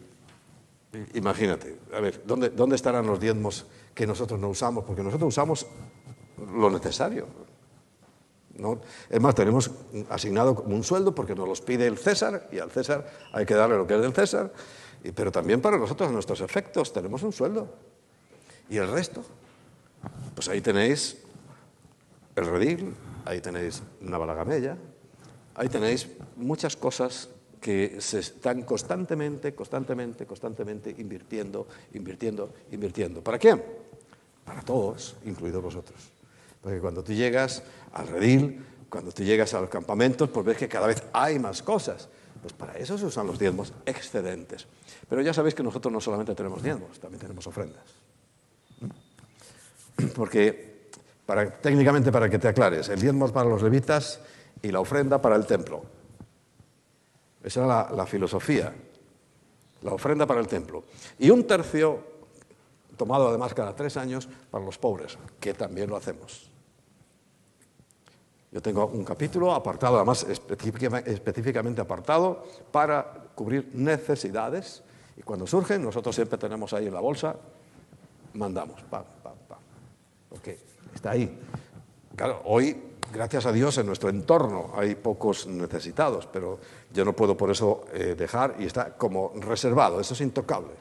imagínate, 1.14 1.80
a 1.94 2.00
ver, 2.00 2.24
¿dónde, 2.26 2.50
¿dónde 2.50 2.76
estarán 2.76 3.06
los 3.06 3.20
diezmos 3.20 3.66
que 3.94 4.08
nosotros 4.08 4.40
no 4.40 4.50
usamos? 4.50 4.86
Porque 4.86 5.04
nosotros 5.04 5.28
usamos 5.28 5.66
lo 6.54 6.70
necesario. 6.70 7.28
Es 9.10 9.22
más, 9.22 9.36
tenemos 9.36 9.72
asignado 10.10 10.56
como 10.56 10.76
un 10.76 10.84
sueldo 10.84 11.16
porque 11.16 11.34
nos 11.34 11.48
los 11.48 11.62
pide 11.62 11.88
el 11.88 11.98
César 11.98 12.50
y 12.52 12.60
al 12.60 12.72
César 12.72 13.10
hay 13.32 13.46
que 13.46 13.54
darle 13.54 13.78
lo 13.78 13.88
que 13.88 13.96
es 13.96 14.02
del 14.02 14.14
César, 14.14 14.52
pero 15.16 15.32
también 15.32 15.62
para 15.62 15.78
nosotros, 15.78 16.12
nuestros 16.12 16.42
efectos, 16.42 16.92
tenemos 16.92 17.24
un 17.24 17.32
sueldo. 17.32 17.70
¿Y 18.70 18.78
el 18.78 18.92
resto? 18.92 19.24
Pues 20.36 20.50
ahí 20.50 20.62
tenéis 20.62 21.18
el 22.36 22.46
redil, 22.46 22.96
ahí 23.26 23.42
tenéis 23.42 23.82
una 24.02 24.18
balagamella, 24.18 24.78
ahí 25.60 25.68
tenéis 25.68 26.08
muchas 26.38 26.78
cosas 26.78 27.28
que 27.60 28.00
se 28.00 28.20
están 28.20 28.64
constantemente, 28.64 29.54
constantemente, 29.54 30.26
constantemente 30.26 30.96
invirtiendo, 30.98 31.68
invirtiendo, 31.94 32.54
invirtiendo. 32.72 33.22
¿Para 33.22 33.38
quién? 33.38 33.62
Para 34.46 34.62
todos, 34.62 35.18
incluidos 35.26 35.62
vosotros. 35.62 36.00
Porque 36.62 36.80
cuando 36.80 37.04
tú 37.04 37.12
llegas 37.12 37.62
al 37.92 38.08
redil, 38.08 38.66
cuando 38.90 39.12
tú 39.12 39.24
llegas 39.24 39.54
a 39.54 39.60
los 39.60 39.70
campamentos, 39.70 40.30
pues 40.30 40.46
ves 40.46 40.58
que 40.58 40.70
cada 40.70 40.88
vez 40.88 41.04
hay 41.12 41.38
más 41.40 41.62
cosas. 41.62 42.08
Pues 42.42 42.54
para 42.54 42.78
eso 42.78 42.98
se 42.98 43.06
usan 43.06 43.28
los 43.28 43.38
diezmos 43.38 43.74
excedentes. 43.86 44.66
Pero 45.10 45.22
ya 45.22 45.34
sabéis 45.34 45.56
que 45.56 45.64
nosotros 45.64 45.92
no 45.92 46.00
solamente 46.00 46.34
tenemos 46.36 46.64
diezmos, 46.64 46.98
también 47.00 47.20
tenemos 47.20 47.46
ofrendas. 47.46 47.84
Porque, 50.16 50.88
técnicamente, 51.62 52.14
para 52.14 52.30
que 52.30 52.40
te 52.40 52.48
aclares, 52.48 52.88
el 52.88 53.02
diezmo 53.02 53.28
para 53.34 53.50
los 53.50 53.62
levitas 53.62 54.22
y 54.62 54.72
la 54.72 54.80
ofrenda 54.80 55.22
para 55.22 55.36
el 55.36 55.46
templo. 55.46 55.84
Esa 57.44 57.66
era 57.66 57.92
la 57.92 58.06
filosofía, 58.06 58.74
la 59.82 59.94
ofrenda 59.94 60.26
para 60.26 60.42
el 60.42 60.48
templo. 60.48 60.84
Y 61.18 61.30
un 61.30 61.46
tercio, 61.46 62.00
tomado 62.98 63.30
además 63.30 63.54
cada 63.54 63.76
tres 63.76 63.96
años, 63.98 64.28
para 64.52 64.64
los 64.64 64.78
pobres, 64.78 65.18
que 65.40 65.54
también 65.54 65.90
lo 65.90 65.96
hacemos. 65.96 66.50
Yo 68.52 68.62
tengo 68.62 68.88
un 68.88 69.06
capítulo 69.06 69.54
apartado, 69.54 69.98
además 69.98 70.24
específicamente 70.24 71.82
apartado, 71.82 72.44
para 72.72 73.06
cubrir 73.36 73.70
necesidades. 73.74 74.84
Y 75.16 75.22
cuando 75.22 75.46
surgen, 75.46 75.84
nosotros 75.84 76.16
siempre 76.16 76.38
tenemos 76.38 76.74
ahí 76.74 76.88
en 76.88 76.94
la 76.94 77.00
bolsa, 77.00 77.36
mandamos, 78.34 78.82
pam, 78.90 79.04
pam, 79.24 79.36
pam. 79.48 79.60
Ok, 80.32 80.48
está 80.96 81.12
ahí. 81.12 81.40
Claro, 82.16 82.42
hoy, 82.46 82.76
gracias 83.14 83.46
a 83.46 83.52
Dios, 83.52 83.78
en 83.78 83.86
nuestro 83.86 84.10
entorno 84.10 84.74
hay 84.76 84.96
pocos 84.96 85.48
necesitados, 85.48 86.28
pero 86.28 86.60
yo 86.92 87.06
no 87.06 87.14
puedo 87.14 87.36
por 87.36 87.52
eso 87.52 87.86
eh, 87.94 88.16
dejar 88.18 88.56
y 88.60 88.66
está 88.66 88.96
como 88.96 89.34
reservado, 89.36 90.00
eso 90.00 90.14
es 90.14 90.22
intocable. 90.22 90.72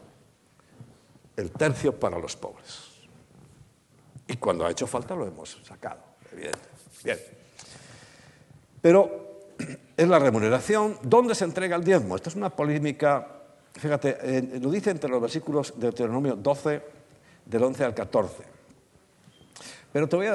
El 1.36 1.50
tercio 1.52 1.98
para 1.98 2.18
los 2.18 2.36
pobres. 2.36 2.88
Y 4.26 4.36
cuando 4.36 4.66
ha 4.66 4.70
hecho 4.70 4.86
falta 4.86 5.14
lo 5.14 5.26
hemos 5.26 5.58
sacado, 5.64 6.00
evidente. 6.32 6.68
Bien. 7.04 7.18
Pero 8.80 9.44
es 9.96 10.08
la 10.08 10.18
remuneración. 10.18 10.98
¿Dónde 11.02 11.34
se 11.34 11.44
entrega 11.44 11.76
el 11.76 11.84
diezmo? 11.84 12.16
Esto 12.16 12.28
es 12.28 12.36
una 12.36 12.50
polémica, 12.50 13.26
fíjate, 13.72 14.58
lo 14.60 14.70
dice 14.70 14.90
entre 14.90 15.10
los 15.10 15.20
versículos 15.20 15.74
de 15.76 15.82
Deuteronomio 15.82 16.36
12, 16.36 16.82
del 17.46 17.62
11 17.62 17.84
al 17.84 17.94
14. 17.94 18.57
Pero 19.92 20.08
te 20.08 20.16
voy 20.16 20.26
a 20.26 20.34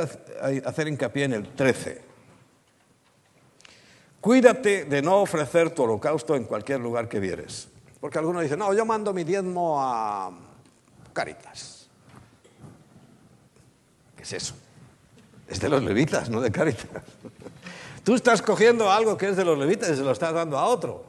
hacer 0.66 0.88
hincapié 0.88 1.26
en 1.26 1.34
el 1.34 1.48
13. 1.50 2.02
Cuídate 4.20 4.86
de 4.86 5.02
no 5.02 5.18
ofrecer 5.22 5.72
tu 5.72 5.84
holocausto 5.84 6.36
en 6.36 6.46
cualquier 6.46 6.80
lugar 6.80 7.10
que 7.10 7.20
vieres. 7.20 7.68
Porque 8.00 8.20
algunos 8.20 8.42
dicen, 8.42 8.60
no, 8.60 8.74
yo 8.74 8.86
mando 8.86 9.14
mi 9.14 9.24
diezmo 9.24 9.82
a 9.82 10.32
Caritas. 11.12 11.90
¿Qué 14.16 14.24
es 14.24 14.34
eso? 14.34 14.56
Es 15.48 15.60
de 15.60 15.70
los 15.70 15.84
levitas, 15.84 16.30
no 16.30 16.42
de 16.42 16.52
Caritas. 16.52 16.88
Tú 18.04 18.16
estás 18.16 18.42
cogiendo 18.42 18.92
algo 18.92 19.18
que 19.18 19.30
es 19.30 19.38
de 19.38 19.46
los 19.46 19.58
levitas 19.58 19.90
y 19.92 19.96
se 19.96 20.04
lo 20.04 20.12
estás 20.12 20.34
dando 20.34 20.58
a 20.58 20.66
otro. 20.66 21.06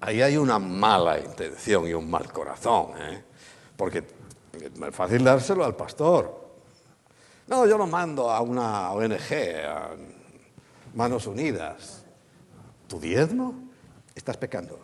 Ahí 0.00 0.22
hay 0.22 0.36
una 0.38 0.58
mala 0.58 1.18
intención 1.18 1.86
y 1.86 1.92
un 1.92 2.08
mal 2.08 2.32
corazón, 2.32 2.92
¿eh? 2.98 3.22
porque 3.76 3.98
es 3.98 4.94
fácil 4.94 5.24
dárselo 5.24 5.64
al 5.64 5.76
pastor. 5.76 6.39
No, 7.50 7.66
yo 7.66 7.76
lo 7.76 7.88
mando 7.88 8.30
a 8.30 8.40
una 8.40 8.92
ONG, 8.92 9.32
a 9.66 9.90
Manos 10.94 11.26
Unidas. 11.26 12.04
¿Tu 12.86 13.00
diezmo? 13.00 13.54
Estás 14.14 14.36
pecando. 14.36 14.78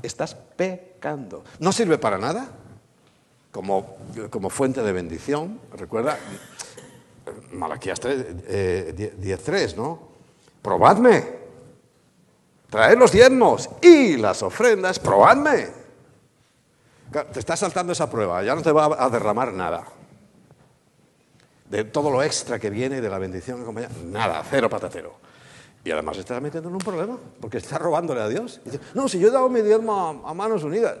Estás 0.00 0.36
pecando. 0.36 1.42
¿No 1.58 1.72
sirve 1.72 1.98
para 1.98 2.18
nada? 2.18 2.46
Como, 3.50 3.96
como 4.30 4.48
fuente 4.48 4.80
de 4.80 4.92
bendición. 4.92 5.58
Recuerda, 5.72 6.16
Malaquías 7.50 8.00
10.3, 8.00 8.46
eh, 8.46 9.74
¿no? 9.76 9.98
Probadme. 10.62 11.42
Traed 12.70 12.96
los 12.96 13.10
diezmos 13.10 13.68
y 13.82 14.16
las 14.18 14.40
ofrendas, 14.44 15.00
probadme. 15.00 15.66
Te 17.32 17.40
está 17.40 17.56
saltando 17.56 17.92
esa 17.92 18.08
prueba, 18.08 18.40
ya 18.44 18.54
no 18.54 18.62
te 18.62 18.70
va 18.70 19.04
a 19.04 19.10
derramar 19.10 19.52
nada. 19.52 19.84
De 21.72 21.84
todo 21.84 22.10
lo 22.10 22.22
extra 22.22 22.58
que 22.58 22.68
viene 22.68 23.00
de 23.00 23.08
la 23.08 23.16
bendición, 23.18 23.64
nada, 24.12 24.44
cero 24.50 24.68
patatero. 24.68 25.14
Y 25.82 25.90
además 25.90 26.18
estás 26.18 26.42
metiendo 26.42 26.68
en 26.68 26.74
un 26.74 26.82
problema, 26.82 27.16
porque 27.40 27.56
estás 27.56 27.80
robándole 27.80 28.20
a 28.20 28.28
Dios. 28.28 28.60
dice, 28.62 28.78
no, 28.92 29.08
si 29.08 29.18
yo 29.18 29.28
he 29.28 29.30
dado 29.30 29.48
mi 29.48 29.62
diezmo 29.62 30.22
a 30.22 30.34
manos 30.34 30.64
unidas. 30.64 30.98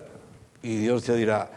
Y 0.62 0.78
Dios 0.78 1.04
te 1.04 1.14
dirá, 1.14 1.50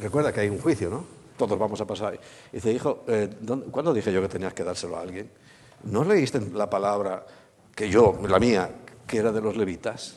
recuerda 0.00 0.32
que 0.32 0.40
hay 0.40 0.48
un 0.48 0.58
juicio, 0.58 0.90
¿no? 0.90 1.04
todos 1.36 1.56
vamos 1.56 1.80
a 1.80 1.86
pasar. 1.86 2.18
Y 2.52 2.56
dice, 2.56 2.72
hijo, 2.72 3.04
eh, 3.06 3.30
¿cuándo 3.70 3.94
dije 3.94 4.12
yo 4.12 4.20
que 4.20 4.28
tenías 4.28 4.52
que 4.52 4.64
dárselo 4.64 4.96
a 4.96 5.02
alguien? 5.02 5.30
¿No 5.84 6.02
leíste 6.02 6.40
la 6.40 6.68
palabra 6.68 7.24
que 7.72 7.88
yo, 7.88 8.18
la 8.28 8.40
mía, 8.40 8.68
que 9.06 9.18
era 9.18 9.30
de 9.30 9.40
los 9.40 9.56
levitas? 9.56 10.16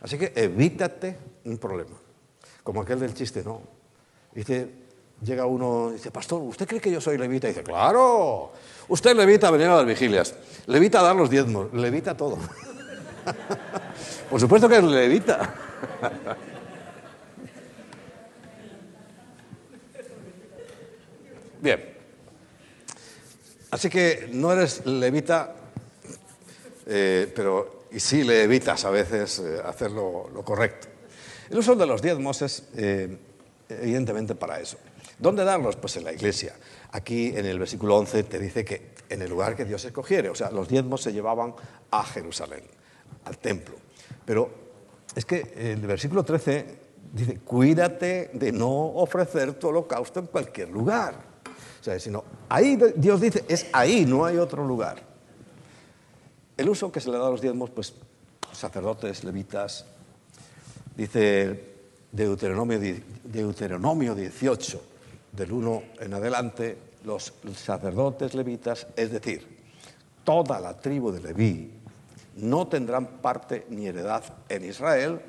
Así 0.00 0.16
que 0.16 0.32
evítate 0.34 1.18
un 1.44 1.58
problema. 1.58 1.96
Como 2.62 2.80
aquel 2.80 2.98
del 2.98 3.12
chiste, 3.12 3.44
¿no? 3.44 3.60
Dice, 4.32 4.83
llega 5.22 5.46
uno 5.46 5.90
y 5.90 5.94
dice, 5.94 6.10
pastor, 6.10 6.42
¿usted 6.42 6.66
cree 6.66 6.80
que 6.80 6.90
yo 6.90 7.00
soy 7.00 7.18
levita? 7.18 7.46
Y 7.48 7.50
dice, 7.50 7.62
claro, 7.62 8.52
usted 8.88 9.14
levita 9.16 9.48
a 9.48 9.50
venir 9.50 9.68
a 9.68 9.76
las 9.76 9.86
vigilias, 9.86 10.34
levita 10.66 11.00
a 11.00 11.02
dar 11.02 11.16
los 11.16 11.30
diezmos, 11.30 11.72
levita 11.72 12.16
todo. 12.16 12.38
Por 14.30 14.40
supuesto 14.40 14.68
que 14.68 14.78
es 14.78 14.84
levita. 14.84 15.54
Bien. 21.60 21.94
Así 23.70 23.88
que 23.88 24.28
no 24.32 24.52
eres 24.52 24.84
levita, 24.86 25.54
eh, 26.86 27.32
pero 27.34 27.84
y 27.94 28.00
sí 28.00 28.24
le 28.24 28.42
evitas 28.42 28.84
a 28.84 28.90
veces 28.90 29.38
eh, 29.38 29.60
hacer 29.64 29.92
lo, 29.92 30.28
correcto. 30.44 30.88
El 31.48 31.58
uso 31.58 31.76
de 31.76 31.86
los 31.86 32.02
diezmos 32.02 32.42
es 32.42 32.64
eh, 32.76 33.16
evidentemente 33.68 34.34
para 34.34 34.60
eso. 34.60 34.76
¿Dónde 35.18 35.44
darlos? 35.44 35.76
Pues 35.76 35.96
en 35.96 36.04
la 36.04 36.12
iglesia. 36.12 36.54
Aquí 36.92 37.28
en 37.28 37.46
el 37.46 37.58
versículo 37.58 37.96
11 37.96 38.24
te 38.24 38.38
dice 38.38 38.64
que 38.64 38.94
en 39.08 39.22
el 39.22 39.30
lugar 39.30 39.54
que 39.54 39.64
Dios 39.64 39.84
escogiere, 39.84 40.28
o 40.28 40.34
sea, 40.34 40.50
los 40.50 40.68
diezmos 40.68 41.02
se 41.02 41.12
llevaban 41.12 41.54
a 41.90 42.04
Jerusalén, 42.04 42.64
al 43.24 43.38
templo. 43.38 43.76
Pero 44.24 44.50
es 45.14 45.24
que 45.24 45.52
el 45.56 45.80
versículo 45.80 46.24
13 46.24 46.78
dice, 47.12 47.38
cuídate 47.40 48.30
de 48.32 48.52
no 48.52 48.70
ofrecer 48.70 49.54
tu 49.54 49.68
holocausto 49.68 50.20
en 50.20 50.26
cualquier 50.26 50.70
lugar. 50.70 51.14
O 51.80 51.84
sea, 51.84 51.98
sino 52.00 52.24
ahí 52.48 52.78
Dios 52.96 53.20
dice, 53.20 53.44
es 53.48 53.66
ahí, 53.72 54.06
no 54.06 54.24
hay 54.24 54.38
otro 54.38 54.66
lugar. 54.66 55.02
El 56.56 56.68
uso 56.68 56.90
que 56.90 57.00
se 57.00 57.10
le 57.10 57.18
da 57.18 57.26
a 57.26 57.30
los 57.30 57.40
diezmos, 57.40 57.70
pues 57.70 57.94
sacerdotes, 58.52 59.24
levitas, 59.24 59.86
Dice 60.96 61.74
Deuteronomio, 62.12 62.78
Deuteronomio 63.24 64.14
18, 64.14 64.82
del 65.36 65.52
1 65.52 65.82
en 66.00 66.14
adelante, 66.14 66.78
los 67.04 67.34
sacerdotes 67.54 68.34
levitas, 68.34 68.86
es 68.96 69.10
decir, 69.10 69.46
toda 70.24 70.60
la 70.60 70.76
tribu 70.76 71.12
de 71.12 71.20
Leví, 71.20 71.70
no 72.36 72.66
tendrán 72.66 73.06
parte 73.20 73.66
ni 73.68 73.86
heredad 73.86 74.24
en 74.48 74.64
Israel 74.64 75.20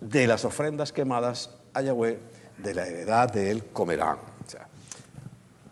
de 0.00 0.26
las 0.26 0.44
ofrendas 0.44 0.92
quemadas 0.92 1.50
a 1.72 1.82
Yahweh, 1.82 2.18
de 2.58 2.74
la 2.74 2.86
heredad 2.86 3.32
de 3.32 3.50
él 3.50 3.64
comerán. 3.72 4.18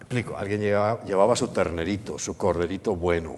Explico, 0.01 0.37
alguien 0.37 0.61
llevaba, 0.61 1.03
llevaba 1.05 1.37
su 1.37 1.49
ternerito, 1.49 2.19
su 2.19 2.37
corderito 2.37 2.95
bueno. 2.95 3.37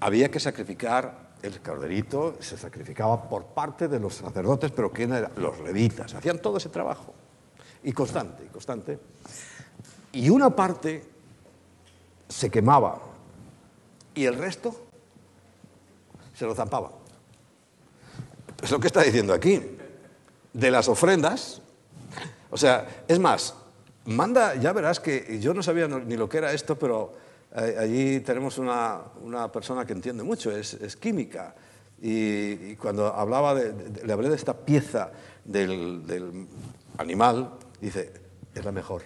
Había 0.00 0.30
que 0.30 0.40
sacrificar 0.40 1.30
el 1.42 1.60
corderito, 1.60 2.36
se 2.40 2.56
sacrificaba 2.56 3.28
por 3.28 3.46
parte 3.46 3.86
de 3.86 4.00
los 4.00 4.14
sacerdotes, 4.14 4.72
pero 4.72 4.90
¿quién 4.90 5.12
eran? 5.12 5.30
Los 5.36 5.60
levitas. 5.60 6.14
Hacían 6.14 6.40
todo 6.40 6.56
ese 6.56 6.68
trabajo. 6.68 7.14
Y 7.82 7.92
constante, 7.92 8.44
y 8.44 8.48
constante. 8.48 8.98
Y 10.12 10.28
una 10.28 10.50
parte 10.50 11.04
se 12.28 12.50
quemaba 12.50 13.00
y 14.14 14.24
el 14.24 14.36
resto 14.36 14.74
se 16.34 16.46
lo 16.46 16.54
zampaba. 16.54 16.90
Es 18.62 18.70
lo 18.70 18.80
que 18.80 18.86
está 18.86 19.02
diciendo 19.02 19.32
aquí. 19.32 19.60
De 20.52 20.70
las 20.70 20.88
ofrendas, 20.88 21.62
o 22.50 22.56
sea, 22.56 23.04
es 23.06 23.18
más, 23.20 23.54
manda, 24.04 24.56
ya 24.56 24.72
verás 24.72 24.98
que 24.98 25.38
yo 25.40 25.54
no 25.54 25.62
sabía 25.62 25.86
ni 25.86 26.16
lo 26.16 26.28
que 26.28 26.38
era 26.38 26.52
esto, 26.52 26.76
pero 26.76 27.14
eh, 27.54 27.76
allí 27.78 28.20
tenemos 28.20 28.58
una, 28.58 29.00
una, 29.22 29.50
persona 29.52 29.86
que 29.86 29.92
entiende 29.92 30.24
mucho, 30.24 30.50
es, 30.50 30.96
química. 30.96 31.54
Y, 32.02 32.74
cuando 32.76 33.06
hablaba 33.06 33.54
de, 33.54 34.04
le 34.04 34.12
hablé 34.12 34.28
de 34.28 34.34
esta 34.34 34.54
pieza 34.54 35.12
del, 35.44 36.04
del 36.06 36.46
animal, 36.98 37.52
dice, 37.80 38.12
es 38.54 38.64
la 38.64 38.72
mejor. 38.72 39.02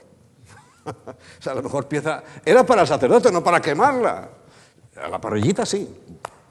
o 0.85 1.43
sea, 1.43 1.55
la 1.55 1.63
mejor 1.63 1.89
pieza 1.89 2.23
era 2.45 2.65
para 2.65 2.83
el 2.83 2.89
sacerdote, 2.89 3.31
no 3.31 3.43
para 3.43 3.61
quemarla. 3.61 4.31
A 4.97 5.09
la 5.09 5.21
parrillita 5.21 5.67
sí. 5.67 5.89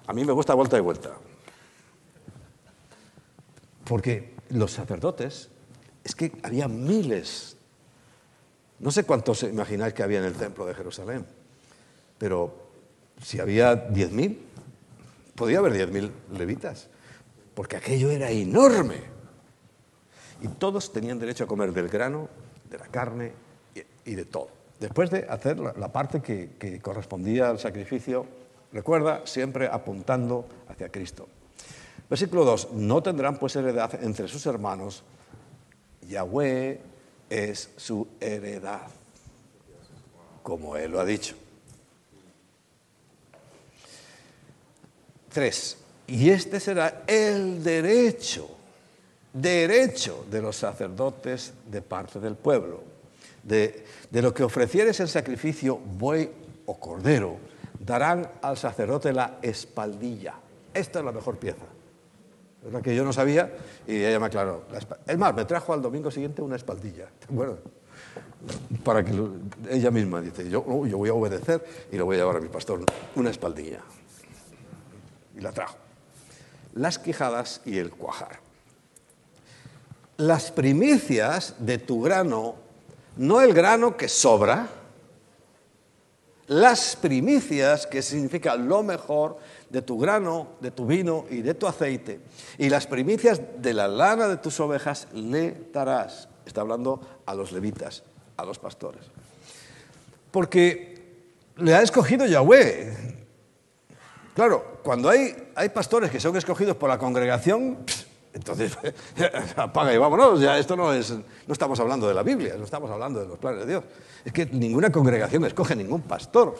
A 0.07 0.13
mí 0.13 0.25
me 0.25 0.33
gusta 0.33 0.53
vuelta 0.53 0.77
y 0.77 0.81
vuelta. 0.81 1.11
Porque 3.85 4.33
los 4.49 4.71
sacerdotes, 4.71 5.49
es 6.03 6.15
que 6.15 6.31
había 6.43 6.67
miles. 6.67 7.57
No 8.79 8.91
sé 8.91 9.03
cuántos 9.03 9.43
imagináis 9.43 9.93
que 9.93 10.03
había 10.03 10.19
en 10.19 10.25
el 10.25 10.33
templo 10.33 10.65
de 10.65 10.73
Jerusalén, 10.73 11.25
pero 12.17 12.63
si 13.21 13.39
había 13.39 13.89
10.000, 13.89 14.37
podía 15.35 15.59
haber 15.59 15.73
10.000 15.89 16.11
levitas, 16.37 16.87
porque 17.53 17.77
aquello 17.77 18.09
era 18.09 18.29
enorme. 18.29 19.12
Y 20.43 20.47
todos 20.49 20.93
tenían 20.93 21.17
derecho 21.17 21.45
a 21.45 21.47
comer 21.47 21.73
del 21.73 21.89
grano, 21.89 22.29
de 22.69 22.77
la 22.77 22.87
carne 22.87 23.31
y 24.05 24.13
de 24.13 24.25
todo. 24.25 24.49
Después 24.79 25.09
de 25.09 25.25
hacer 25.29 25.59
la, 25.59 25.93
parte 25.93 26.21
que, 26.21 26.79
correspondía 26.81 27.49
al 27.49 27.57
sacrificio, 27.57 28.25
recuerda, 28.73 29.25
siempre 29.25 29.67
apuntando 29.67 30.45
hacia 30.67 30.89
Cristo. 30.89 31.27
Versículo 32.09 32.43
2, 32.43 32.73
no 32.73 33.01
tendrán 33.01 33.37
pues 33.37 33.55
heredad 33.55 34.03
entre 34.03 34.27
sus 34.27 34.45
hermanos, 34.45 35.03
Yahweh 36.07 36.81
es 37.29 37.69
su 37.77 38.05
heredad, 38.19 38.87
como 40.43 40.75
él 40.75 40.91
lo 40.91 40.99
ha 40.99 41.05
dicho. 41.05 41.35
3. 45.31 45.77
Y 46.07 46.29
este 46.29 46.59
será 46.59 47.03
el 47.07 47.63
derecho, 47.63 48.49
derecho 49.33 50.25
de 50.29 50.41
los 50.41 50.55
sacerdotes 50.55 51.53
de 51.65 51.81
parte 51.81 52.19
del 52.19 52.35
pueblo 52.35 52.93
de, 53.43 53.85
lo 54.11 54.33
que 54.33 54.43
ofrecieres 54.43 54.99
en 54.99 55.07
sacrificio, 55.07 55.77
buey 55.77 56.29
o 56.65 56.79
cordero, 56.79 57.37
darán 57.79 58.29
al 58.41 58.57
sacerdote 58.57 59.11
la 59.11 59.37
espaldilla. 59.41 60.35
Esta 60.73 60.99
es 60.99 61.05
la 61.05 61.11
mejor 61.11 61.37
pieza. 61.37 61.65
Es 62.65 62.71
la 62.71 62.81
que 62.81 62.95
yo 62.95 63.03
no 63.03 63.11
sabía 63.11 63.51
y 63.85 63.95
ella 63.95 64.19
me 64.19 64.27
aclaró. 64.27 64.63
Es 65.05 65.17
más, 65.17 65.33
me 65.35 65.45
trajo 65.45 65.73
al 65.73 65.81
domingo 65.81 66.09
siguiente 66.09 66.41
una 66.41 66.55
espaldilla, 66.55 67.07
¿te 67.19 67.33
acuerdas? 67.33 67.59
Para 68.83 69.03
que 69.03 69.13
ella 69.69 69.91
misma 69.91 70.21
dice, 70.21 70.49
yo, 70.49 70.65
yo 70.85 70.97
voy 70.97 71.09
a 71.09 71.13
obedecer 71.13 71.63
y 71.91 71.97
lo 71.97 72.05
voy 72.05 72.15
a 72.15 72.19
llevar 72.19 72.37
a 72.37 72.39
mi 72.39 72.49
pastor, 72.49 72.81
una 73.15 73.29
espaldilla. 73.29 73.79
Y 75.35 75.41
la 75.41 75.51
trajo. 75.51 75.75
Las 76.73 76.99
quijadas 76.99 77.61
y 77.65 77.77
el 77.77 77.91
cuajar. 77.91 78.42
Las 80.17 80.51
primicias 80.51 81.55
de 81.59 81.77
tu 81.79 82.01
grano 82.01 82.55
no 83.17 83.41
el 83.41 83.53
grano 83.53 83.95
que 83.95 84.07
sobra, 84.07 84.67
las 86.47 86.95
primicias, 86.95 87.87
que 87.87 88.01
significa 88.01 88.55
lo 88.55 88.83
mejor 88.83 89.37
de 89.69 89.81
tu 89.81 89.97
grano, 89.97 90.49
de 90.59 90.71
tu 90.71 90.85
vino 90.85 91.25
y 91.29 91.41
de 91.41 91.53
tu 91.53 91.67
aceite, 91.67 92.19
y 92.57 92.69
las 92.69 92.85
primicias 92.85 93.41
de 93.57 93.73
la 93.73 93.87
lana 93.87 94.27
de 94.27 94.37
tus 94.37 94.59
ovejas 94.59 95.07
le 95.13 95.69
darás. 95.71 96.27
Está 96.45 96.61
hablando 96.61 96.99
a 97.25 97.33
los 97.33 97.51
levitas, 97.51 98.03
a 98.35 98.45
los 98.45 98.59
pastores. 98.59 99.05
Porque 100.31 100.93
le 101.57 101.73
ha 101.73 101.81
escogido 101.81 102.25
Yahweh. 102.25 103.15
Claro, 104.35 104.79
cuando 104.83 105.09
hay, 105.09 105.51
hay 105.55 105.69
pastores 105.69 106.11
que 106.11 106.19
son 106.19 106.35
escogidos 106.35 106.75
por 106.75 106.89
la 106.89 106.97
congregación, 106.97 107.77
entonces, 108.33 108.77
apaga 109.55 109.93
y 109.93 109.97
vámonos, 109.97 110.41
ya 110.41 110.57
esto 110.57 110.75
no 110.75 110.91
es, 110.91 111.11
no 111.11 111.53
estamos 111.53 111.79
hablando 111.79 112.07
de 112.07 112.15
la 112.15 112.23
Biblia, 112.23 112.55
no 112.57 112.63
estamos 112.63 112.89
hablando 112.89 113.19
de 113.19 113.27
los 113.27 113.37
planes 113.37 113.61
de 113.61 113.67
Dios. 113.67 113.83
Es 114.25 114.33
que 114.33 114.47
ninguna 114.47 114.91
congregación 114.91 115.45
escoge 115.45 115.75
ningún 115.75 116.01
pastor. 116.01 116.55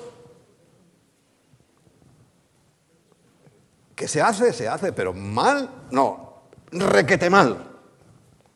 Que 3.95 4.07
se 4.07 4.21
hace, 4.21 4.53
se 4.53 4.67
hace, 4.67 4.93
pero 4.93 5.13
mal, 5.13 5.87
no, 5.91 6.43
requete 6.71 7.29
mal. 7.29 7.57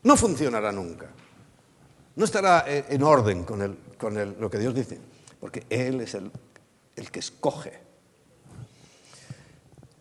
No 0.03 0.15
funcionará 0.15 0.72
nunca. 0.72 1.07
No 2.15 2.26
estará 2.26 2.65
en 2.68 3.01
orden 3.03 3.43
con, 3.43 3.78
con 3.97 4.39
lo 4.39 4.49
que 4.49 4.59
Dios 4.59 4.76
dice, 4.76 4.99
porque 5.39 5.65
Él 5.70 6.01
es 6.01 6.13
el, 6.13 6.32
el 6.95 7.11
que 7.11 7.20
escoge 7.20 7.86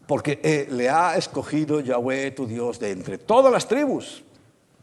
porque 0.07 0.41
eh, 0.43 0.69
le 0.71 0.89
ha 0.89 1.17
escogido 1.17 1.81
Yahweh 1.81 2.31
tu 2.31 2.47
Dios 2.47 2.79
de 2.79 2.91
entre 2.93 3.19
todas 3.19 3.53
las 3.53 3.67
tribus 3.67 4.23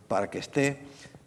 para 0.08 0.30
que 0.30 0.40
esté 0.40 0.78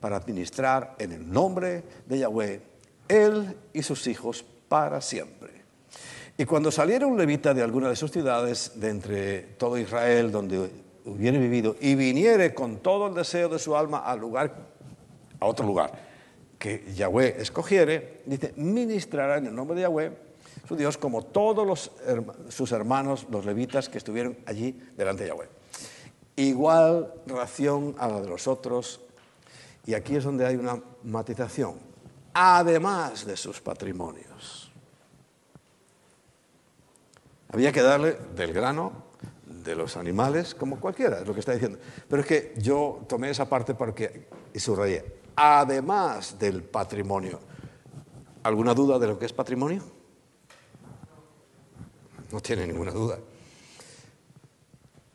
para 0.01 0.17
administrar 0.17 0.95
en 0.99 1.13
el 1.13 1.31
nombre 1.31 1.83
de 2.07 2.19
Yahweh 2.19 2.61
él 3.09 3.57
y 3.73 3.83
sus 3.83 4.07
hijos 4.07 4.45
para 4.69 5.01
siempre. 5.01 5.51
Y 6.39 6.45
cuando 6.45 6.71
saliera 6.71 7.07
un 7.07 7.17
levita 7.17 7.55
de 7.55 7.63
alguna 7.63 7.89
de 7.89 7.97
sus 7.97 8.11
ciudades, 8.11 8.73
de 8.75 8.91
entre 8.91 9.41
todo 9.57 9.79
Israel, 9.79 10.31
donde 10.31 10.71
hubiere 11.07 11.39
vivido, 11.39 11.77
y 11.81 11.95
viniere 11.95 12.53
con 12.53 12.79
todo 12.79 13.07
el 13.07 13.15
deseo 13.15 13.49
de 13.49 13.59
su 13.59 13.75
alma 13.75 14.01
al 14.01 14.21
lugar, 14.21 14.55
a 15.41 15.47
otro 15.47 15.67
lugar 15.67 15.93
que 16.59 16.85
Yahweh 16.95 17.37
escogiere, 17.39 18.23
dice, 18.27 18.53
ministrará 18.57 19.39
en 19.39 19.47
el 19.47 19.55
nombre 19.55 19.77
de 19.77 19.83
Yahweh 19.83 20.26
su 20.67 20.77
Dios 20.77 20.99
como 20.99 21.23
todos 21.23 21.91
sus 22.49 22.73
hermanos, 22.73 23.27
los 23.31 23.45
levitas 23.45 23.89
que 23.89 23.99
estuvieron 23.99 24.37
allí 24.47 24.73
delante 24.97 25.25
de 25.25 25.31
Yahweh. 25.31 25.49
Igual 26.37 27.15
ración 27.27 27.95
a 27.99 28.09
la 28.09 28.21
de 28.21 28.29
los 28.29 28.47
otros, 28.47 29.01
y 29.87 29.95
aquí 29.95 30.17
es 30.17 30.25
donde 30.25 30.45
hay 30.45 30.57
una 30.57 30.83
matización, 31.05 31.77
además 32.35 33.25
de 33.25 33.37
sus 33.37 33.61
patrimonios. 33.61 34.71
Había 37.49 37.73
que 37.73 37.83
darle 37.83 38.19
del 38.35 38.53
grano, 38.53 39.07
de 39.47 39.75
los 39.75 39.97
animales, 39.97 40.55
como 40.55 40.79
cualquiera, 40.79 41.21
es 41.21 41.27
lo 41.27 41.33
que 41.33 41.41
está 41.41 41.53
diciendo. 41.53 41.79
Pero 42.09 42.23
es 42.23 42.29
que 42.29 42.55
yo 42.59 43.01
tomé 43.09 43.31
esa 43.31 43.49
parte 43.49 43.75
porque, 43.75 44.29
y 44.53 44.61
subrayé, 44.61 45.21
además 45.35 46.39
del 46.39 46.63
patrimonio. 46.63 47.41
¿Alguna 48.43 48.75
duda 48.75 48.99
de 48.99 49.09
lo 49.09 49.19
que 49.19 49.27
es 49.27 49.33
patrimonio? 49.33 49.96
No 52.33 52.41
tiene 52.41 52.67
ninguna 52.67 52.93
duda. 52.93 53.19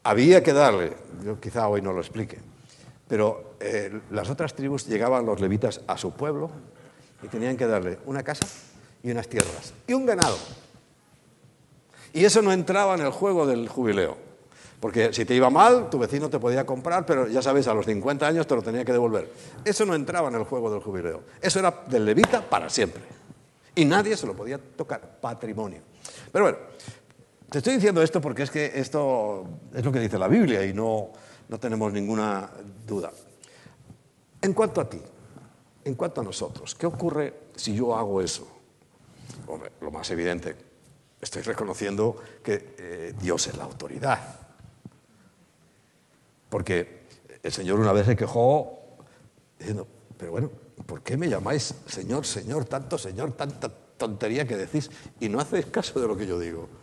Había 0.03 0.41
que 0.41 0.53
darle, 0.53 0.93
yo 1.23 1.39
quizá 1.39 1.67
hoy 1.67 1.81
no 1.81 1.93
lo 1.93 1.99
explique, 1.99 2.39
pero 3.07 3.55
eh, 3.59 4.01
las 4.09 4.29
otras 4.29 4.55
tribus 4.55 4.87
llegaban 4.87 5.25
los 5.25 5.39
levitas 5.39 5.81
a 5.87 5.97
su 5.97 6.11
pueblo 6.11 6.49
y 7.21 7.27
tenían 7.27 7.57
que 7.57 7.67
darle 7.67 7.99
una 8.05 8.23
casa 8.23 8.47
y 9.03 9.11
unas 9.11 9.27
tierras 9.27 9.73
y 9.87 9.93
un 9.93 10.05
ganado. 10.05 10.37
Y 12.13 12.25
eso 12.25 12.41
no 12.41 12.51
entraba 12.51 12.95
en 12.95 13.01
el 13.01 13.11
juego 13.11 13.45
del 13.45 13.69
jubileo. 13.69 14.17
Porque 14.81 15.13
si 15.13 15.25
te 15.25 15.35
iba 15.35 15.51
mal, 15.51 15.91
tu 15.91 15.99
vecino 15.99 16.27
te 16.27 16.39
podía 16.39 16.65
comprar, 16.65 17.05
pero 17.05 17.27
ya 17.27 17.41
sabes, 17.43 17.67
a 17.67 17.73
los 17.73 17.85
50 17.85 18.27
años 18.27 18.47
te 18.47 18.55
lo 18.55 18.63
tenía 18.63 18.83
que 18.83 18.91
devolver. 18.91 19.31
Eso 19.63 19.85
no 19.85 19.93
entraba 19.93 20.29
en 20.29 20.35
el 20.35 20.43
juego 20.43 20.71
del 20.71 20.81
jubileo. 20.81 21.21
Eso 21.39 21.59
era 21.59 21.83
del 21.87 22.03
levita 22.03 22.41
para 22.41 22.67
siempre. 22.67 23.03
Y 23.75 23.85
nadie 23.85 24.17
se 24.17 24.25
lo 24.25 24.33
podía 24.33 24.57
tocar. 24.57 25.19
Patrimonio. 25.21 25.81
Pero 26.31 26.45
bueno, 26.45 26.57
Te 27.51 27.57
estoy 27.57 27.73
diciendo 27.73 28.01
esto 28.01 28.21
porque 28.21 28.43
es 28.43 28.49
que 28.49 28.71
esto 28.75 29.45
es 29.73 29.83
lo 29.83 29.91
que 29.91 29.99
dice 29.99 30.17
la 30.17 30.29
Biblia 30.29 30.65
y 30.65 30.73
no, 30.73 31.09
no 31.49 31.59
tenemos 31.59 31.91
ninguna 31.91 32.49
duda. 32.87 33.11
En 34.41 34.53
cuanto 34.53 34.79
a 34.79 34.89
ti, 34.89 35.01
en 35.83 35.95
cuanto 35.95 36.21
a 36.21 36.23
nosotros, 36.23 36.73
¿qué 36.75 36.85
ocurre 36.85 37.33
si 37.53 37.75
yo 37.75 37.93
hago 37.93 38.21
eso? 38.21 38.47
Lo 39.81 39.91
más 39.91 40.09
evidente, 40.11 40.55
estoy 41.19 41.41
reconociendo 41.41 42.15
que 42.41 42.73
eh, 42.77 43.13
Dios 43.19 43.45
es 43.47 43.57
la 43.57 43.65
autoridad. 43.65 44.33
Porque 46.47 47.01
el 47.43 47.51
Señor 47.51 47.81
una 47.81 47.91
vez 47.91 48.05
se 48.05 48.15
quejó 48.15 48.79
diciendo, 49.59 49.85
pero 50.17 50.31
bueno, 50.31 50.49
¿por 50.85 51.01
qué 51.01 51.17
me 51.17 51.27
llamáis 51.27 51.75
Señor, 51.85 52.25
Señor, 52.25 52.63
tanto 52.63 52.97
Señor, 52.97 53.33
tanta 53.33 53.67
tontería 53.97 54.47
que 54.47 54.55
decís 54.55 54.89
y 55.19 55.27
no 55.27 55.41
hacéis 55.41 55.65
caso 55.65 55.99
de 55.99 56.07
lo 56.07 56.15
que 56.15 56.25
yo 56.25 56.39
digo? 56.39 56.79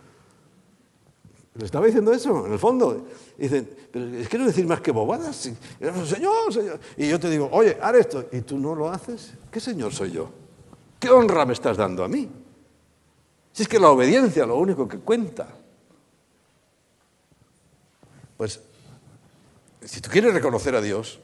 Le 1.59 1.65
estaba 1.65 1.87
diciendo 1.87 2.13
eso, 2.13 2.47
en 2.47 2.53
el 2.53 2.59
fondo. 2.59 3.05
dicen, 3.37 3.69
pero 3.91 4.07
es 4.17 4.29
que 4.29 4.39
no 4.39 4.47
decir 4.47 4.65
más 4.65 4.81
que 4.81 4.93
bobadas. 4.93 5.35
Señor, 5.35 6.53
Señor. 6.53 6.79
Y 6.97 7.09
yo 7.09 7.19
te 7.19 7.29
digo, 7.29 7.49
oye, 7.51 7.77
haz 7.83 7.97
esto. 7.97 8.27
Y 8.31 8.43
tú 8.43 8.59
no 8.59 8.77
lo 8.77 8.89
haces. 8.89 9.33
¿Qué 9.51 9.59
Señor 9.59 9.93
soy 9.93 10.13
yo? 10.13 10.31
¿Qué 11.01 11.11
honra 11.11 11.45
me 11.45 11.55
estás 11.55 11.77
dando 11.77 12.05
a 12.05 12.09
mí? 12.09 12.31
Si 13.53 13.65
es 13.65 13.69
que 13.69 13.81
la 13.81 13.91
obediencia 13.91 14.43
es 14.43 14.49
lo 14.49 14.57
único 14.57 14.87
que 14.87 14.99
cuenta. 14.99 15.49
Pues, 18.37 18.61
si 19.85 20.01
tú 20.01 20.11
quieres 20.11 20.33
reconocer 20.33 20.77
a 20.77 20.81
Dios, 20.81 21.19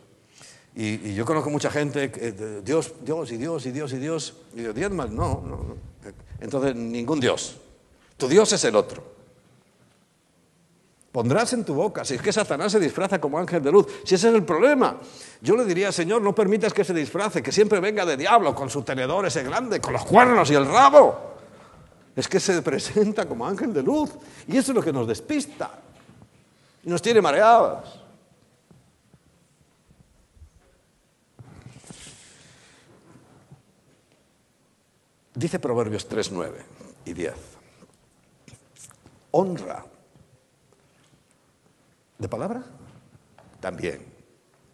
y, 0.75 1.15
yo 1.15 1.25
conozco 1.25 1.49
mucha 1.49 1.71
gente, 1.71 2.11
que, 2.11 2.33
Dios, 2.65 2.93
Dios 3.05 3.31
y 3.31 3.37
Dios 3.37 3.67
y 3.67 3.71
Dios 3.71 3.93
y 3.93 3.99
Dios, 3.99 4.35
y 4.53 4.63
Dios 4.63 4.91
más, 4.91 5.11
no, 5.11 5.45
no, 5.47 5.57
no. 5.59 5.77
Entonces, 6.41 6.75
ningún 6.75 7.21
Dios. 7.21 7.59
Tu 8.17 8.27
Dios 8.27 8.53
es 8.53 8.65
el 8.65 8.75
otro. 8.75 9.14
Pondrás 11.15 11.53
en 11.53 11.65
tu 11.65 11.75
boca, 11.75 12.05
si 12.05 12.15
es 12.15 12.21
que 12.21 12.33
Satanás 12.33 12.73
se 12.73 12.81
disfraza 12.81 13.21
como 13.21 13.39
ángel 13.39 13.63
de 13.63 13.71
luz, 13.71 13.87
si 14.05 14.17
ese 14.17 14.31
es 14.31 14.35
el 14.35 14.43
problema, 14.43 14.99
yo 15.41 15.55
le 15.55 15.65
diría, 15.65 15.93
Señor, 15.93 16.21
no 16.21 16.35
permitas 16.35 16.73
que 16.73 16.83
se 16.83 16.93
disfrace, 16.93 17.41
que 17.41 17.53
siempre 17.53 17.79
venga 17.79 18.05
de 18.05 18.17
diablo 18.17 18.53
con 18.53 18.69
su 18.69 18.83
tenedor 18.83 19.25
ese 19.25 19.45
grande, 19.45 19.81
con 19.81 19.93
los 19.93 20.05
cuernos 20.05 20.51
y 20.51 20.55
el 20.57 20.67
rabo. 20.67 21.37
Es 22.17 22.27
que 22.27 22.41
se 22.41 22.61
presenta 22.63 23.27
como 23.27 23.47
ángel 23.47 23.73
de 23.73 23.85
luz 23.85 24.11
y 24.49 24.57
eso 24.57 24.73
es 24.73 24.75
lo 24.75 24.83
que 24.83 24.93
nos 24.93 25.07
despista 25.07 25.71
y 26.83 26.91
nos 26.91 27.01
tiene 27.01 27.23
mareados. 27.23 28.01
Dice 35.33 35.61
Proverbios 35.61 36.09
3, 36.09 36.33
9 36.33 36.63
y 37.05 37.13
10. 37.13 37.35
Honra 39.31 39.94
¿De 42.19 42.29
palabra? 42.29 42.65
También. 43.61 44.05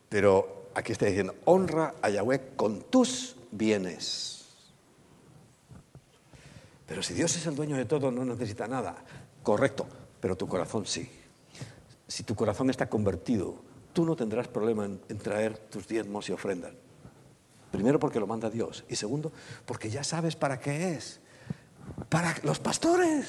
Pero 0.08 0.70
aquí 0.74 0.92
está 0.92 1.06
diciendo, 1.06 1.34
honra 1.44 1.94
a 2.02 2.10
Yahweh 2.10 2.54
con 2.56 2.82
tus 2.82 3.36
bienes. 3.50 4.44
Pero 6.86 7.02
si 7.02 7.14
Dios 7.14 7.34
es 7.36 7.46
el 7.46 7.54
dueño 7.54 7.76
de 7.76 7.84
todo, 7.84 8.10
no 8.10 8.24
necesita 8.24 8.66
nada. 8.66 8.96
Correcto, 9.42 9.86
pero 10.20 10.36
tu 10.36 10.48
corazón 10.48 10.86
sí. 10.86 11.08
Si 12.08 12.24
tu 12.24 12.34
corazón 12.34 12.68
está 12.68 12.88
convertido, 12.88 13.62
tú 13.92 14.04
no 14.04 14.16
tendrás 14.16 14.48
problema 14.48 14.84
en, 14.84 15.18
traer 15.18 15.56
tus 15.56 15.86
diezmos 15.86 16.28
y 16.28 16.32
ofrendas. 16.32 16.72
Primero 17.70 18.00
porque 18.00 18.18
lo 18.18 18.26
manda 18.26 18.50
Dios 18.50 18.84
y 18.88 18.96
segundo 18.96 19.30
porque 19.64 19.88
ya 19.88 20.02
sabes 20.02 20.34
para 20.34 20.58
qué 20.58 20.94
es. 20.94 21.20
Para 22.08 22.34
los 22.42 22.58
pastores. 22.58 23.28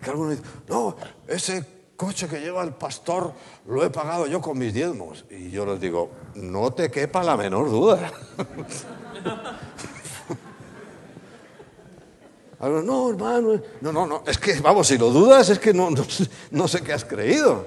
Que 0.00 0.10
algunos 0.10 0.36
dicen, 0.36 0.46
no, 0.68 0.96
ese 1.26 1.81
coche 1.96 2.28
que 2.28 2.40
lleva 2.40 2.62
el 2.62 2.72
pastor 2.72 3.32
lo 3.66 3.84
he 3.84 3.90
pagado 3.90 4.26
yo 4.26 4.40
con 4.40 4.58
mis 4.58 4.74
diezmos. 4.74 5.24
Y 5.30 5.50
yo 5.50 5.64
les 5.66 5.80
digo, 5.80 6.10
no 6.34 6.72
te 6.72 6.90
quepa 6.90 7.22
la 7.22 7.36
menor 7.36 7.70
duda. 7.70 8.12
no, 12.60 13.10
hermano, 13.10 13.60
no, 13.80 13.92
no, 13.92 14.06
no, 14.06 14.22
es 14.26 14.38
que, 14.38 14.60
vamos, 14.60 14.86
si 14.86 14.96
lo 14.96 15.10
dudas 15.10 15.48
es 15.48 15.58
que 15.58 15.74
no, 15.74 15.90
no, 16.50 16.68
sé 16.68 16.82
qué 16.82 16.92
has 16.92 17.04
creído. 17.04 17.66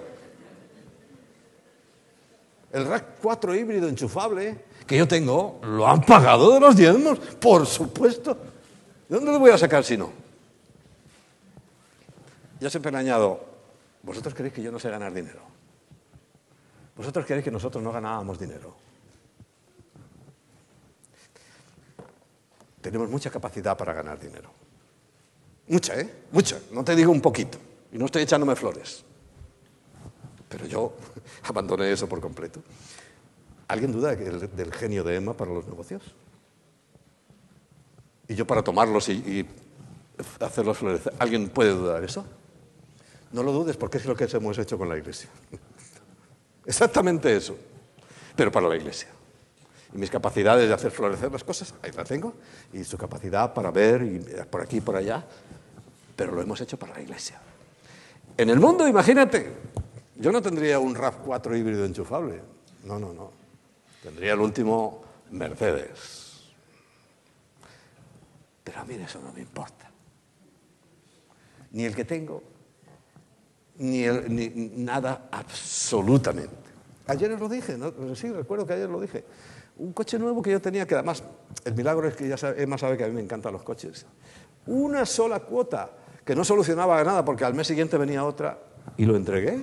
El 2.71 2.85
rack 2.85 3.17
4 3.21 3.55
híbrido 3.55 3.87
enchufable 3.87 4.65
que 4.87 4.97
yo 4.97 5.07
tengo, 5.07 5.59
lo 5.63 5.87
han 5.87 6.01
pagado 6.01 6.53
de 6.53 6.59
los 6.59 6.75
diezmos, 6.75 7.19
por 7.19 7.65
supuesto. 7.65 8.35
¿De 9.07 9.15
dónde 9.15 9.31
lo 9.31 9.39
voy 9.39 9.51
a 9.51 9.57
sacar 9.57 9.83
si 9.83 9.97
no? 9.97 10.11
Ya 12.59 12.69
siempre 12.69 12.95
añado, 12.95 13.54
¿Vosotros 14.05 14.35
queréis 14.35 14.53
que 14.53 14.61
yo 14.61 14.71
no 14.71 14.77
sé 14.77 14.89
ganar 14.89 15.11
dinero? 15.11 15.41
¿Vosotros 16.95 17.25
queréis 17.25 17.43
que 17.43 17.51
nosotros 17.51 17.83
no 17.83 17.91
ganábamos 17.91 18.39
dinero? 18.39 18.75
Tenemos 22.81 23.09
mucha 23.09 23.31
capacidad 23.31 23.75
para 23.75 23.93
ganar 23.93 24.19
dinero. 24.19 24.51
Mucha, 25.67 25.99
¿eh? 25.99 26.13
Mucha. 26.31 26.59
No 26.71 26.83
te 26.83 26.95
digo 26.95 27.11
un 27.11 27.19
poquito. 27.19 27.57
Y 27.91 27.97
no 27.97 28.05
estoy 28.05 28.21
echándome 28.21 28.55
flores. 28.55 29.03
Pero 30.47 30.67
yo 30.67 30.93
abandoné 31.43 31.91
eso 31.91 32.07
por 32.07 32.21
completo. 32.21 32.61
¿Alguien 33.67 33.91
duda 33.91 34.15
del 34.15 34.71
genio 34.71 35.03
de 35.03 35.15
Emma 35.15 35.33
para 35.33 35.51
los 35.51 35.65
negocios? 35.65 36.03
Y 38.27 38.35
yo 38.35 38.45
para 38.45 38.61
tomarlos 38.61 39.09
y, 39.09 39.13
y 39.13 39.49
hacerlos 40.39 40.77
florecer. 40.77 41.11
¿Alguien 41.17 41.49
puede 41.49 41.71
dudar 41.71 42.03
eso? 42.03 42.23
No 43.31 43.43
lo 43.43 43.51
dudes 43.51 43.77
porque 43.77 43.97
es 43.97 44.05
lo 44.05 44.15
que 44.15 44.25
hemos 44.25 44.57
hecho 44.57 44.77
con 44.77 44.89
la 44.89 44.97
iglesia. 44.97 45.29
Exactamente 46.65 47.35
eso, 47.35 47.57
pero 48.35 48.51
para 48.51 48.67
la 48.67 48.75
iglesia. 48.75 49.09
Y 49.93 49.97
mis 49.97 50.09
capacidades 50.09 50.67
de 50.67 50.73
hacer 50.73 50.91
florecer 50.91 51.31
las 51.31 51.43
cosas, 51.43 51.73
ahí 51.81 51.91
las 51.91 52.07
tengo, 52.07 52.33
y 52.73 52.83
su 52.83 52.97
capacidad 52.97 53.53
para 53.53 53.71
ver 53.71 54.03
y 54.03 54.19
por 54.49 54.61
aquí 54.61 54.77
y 54.77 54.81
por 54.81 54.95
allá, 54.95 55.23
pero 56.15 56.33
lo 56.33 56.41
hemos 56.41 56.59
hecho 56.61 56.77
para 56.77 56.93
la 56.93 57.01
iglesia. 57.01 57.39
En 58.37 58.49
el 58.49 58.59
mundo, 58.59 58.87
imagínate, 58.87 59.53
yo 60.15 60.31
no 60.31 60.41
tendría 60.41 60.79
un 60.79 60.95
RAV 60.95 61.23
4 61.23 61.55
híbrido 61.55 61.85
enchufable, 61.85 62.41
no, 62.83 62.99
no, 62.99 63.13
no. 63.13 63.31
Tendría 64.01 64.33
el 64.33 64.39
último 64.39 65.03
Mercedes. 65.31 66.43
Pero 68.63 68.79
a 68.79 68.85
mí 68.85 68.95
eso 68.95 69.19
no 69.21 69.31
me 69.31 69.41
importa. 69.41 69.89
Ni 71.71 71.85
el 71.85 71.95
que 71.95 72.05
tengo, 72.05 72.43
ni, 73.77 74.05
nada 74.75 75.27
absolutamente. 75.31 76.55
Ayer 77.07 77.31
os 77.33 77.39
lo 77.39 77.49
dije, 77.49 77.77
sí, 78.15 78.31
recuerdo 78.31 78.65
que 78.65 78.73
ayer 78.73 78.89
lo 78.89 78.99
dije. 78.99 79.23
Un 79.77 79.93
coche 79.93 80.17
nuevo 80.17 80.41
que 80.41 80.51
yo 80.51 80.61
tenía, 80.61 80.87
que 80.87 80.95
además, 80.95 81.23
el 81.65 81.75
milagro 81.75 82.07
es 82.07 82.15
que 82.15 82.27
ya 82.27 82.37
sabe, 82.37 82.63
Emma 82.63 82.77
sabe 82.77 82.97
que 82.97 83.03
a 83.03 83.07
mí 83.07 83.13
me 83.13 83.21
encantan 83.21 83.53
los 83.53 83.63
coches. 83.63 84.05
Una 84.65 85.05
sola 85.05 85.41
cuota, 85.41 85.91
que 86.23 86.35
no 86.35 86.43
solucionaba 86.43 87.03
nada 87.03 87.23
porque 87.23 87.45
al 87.45 87.53
mes 87.53 87.67
siguiente 87.67 87.97
venía 87.97 88.23
otra, 88.23 88.57
y 88.97 89.05
lo 89.05 89.15
entregué. 89.15 89.59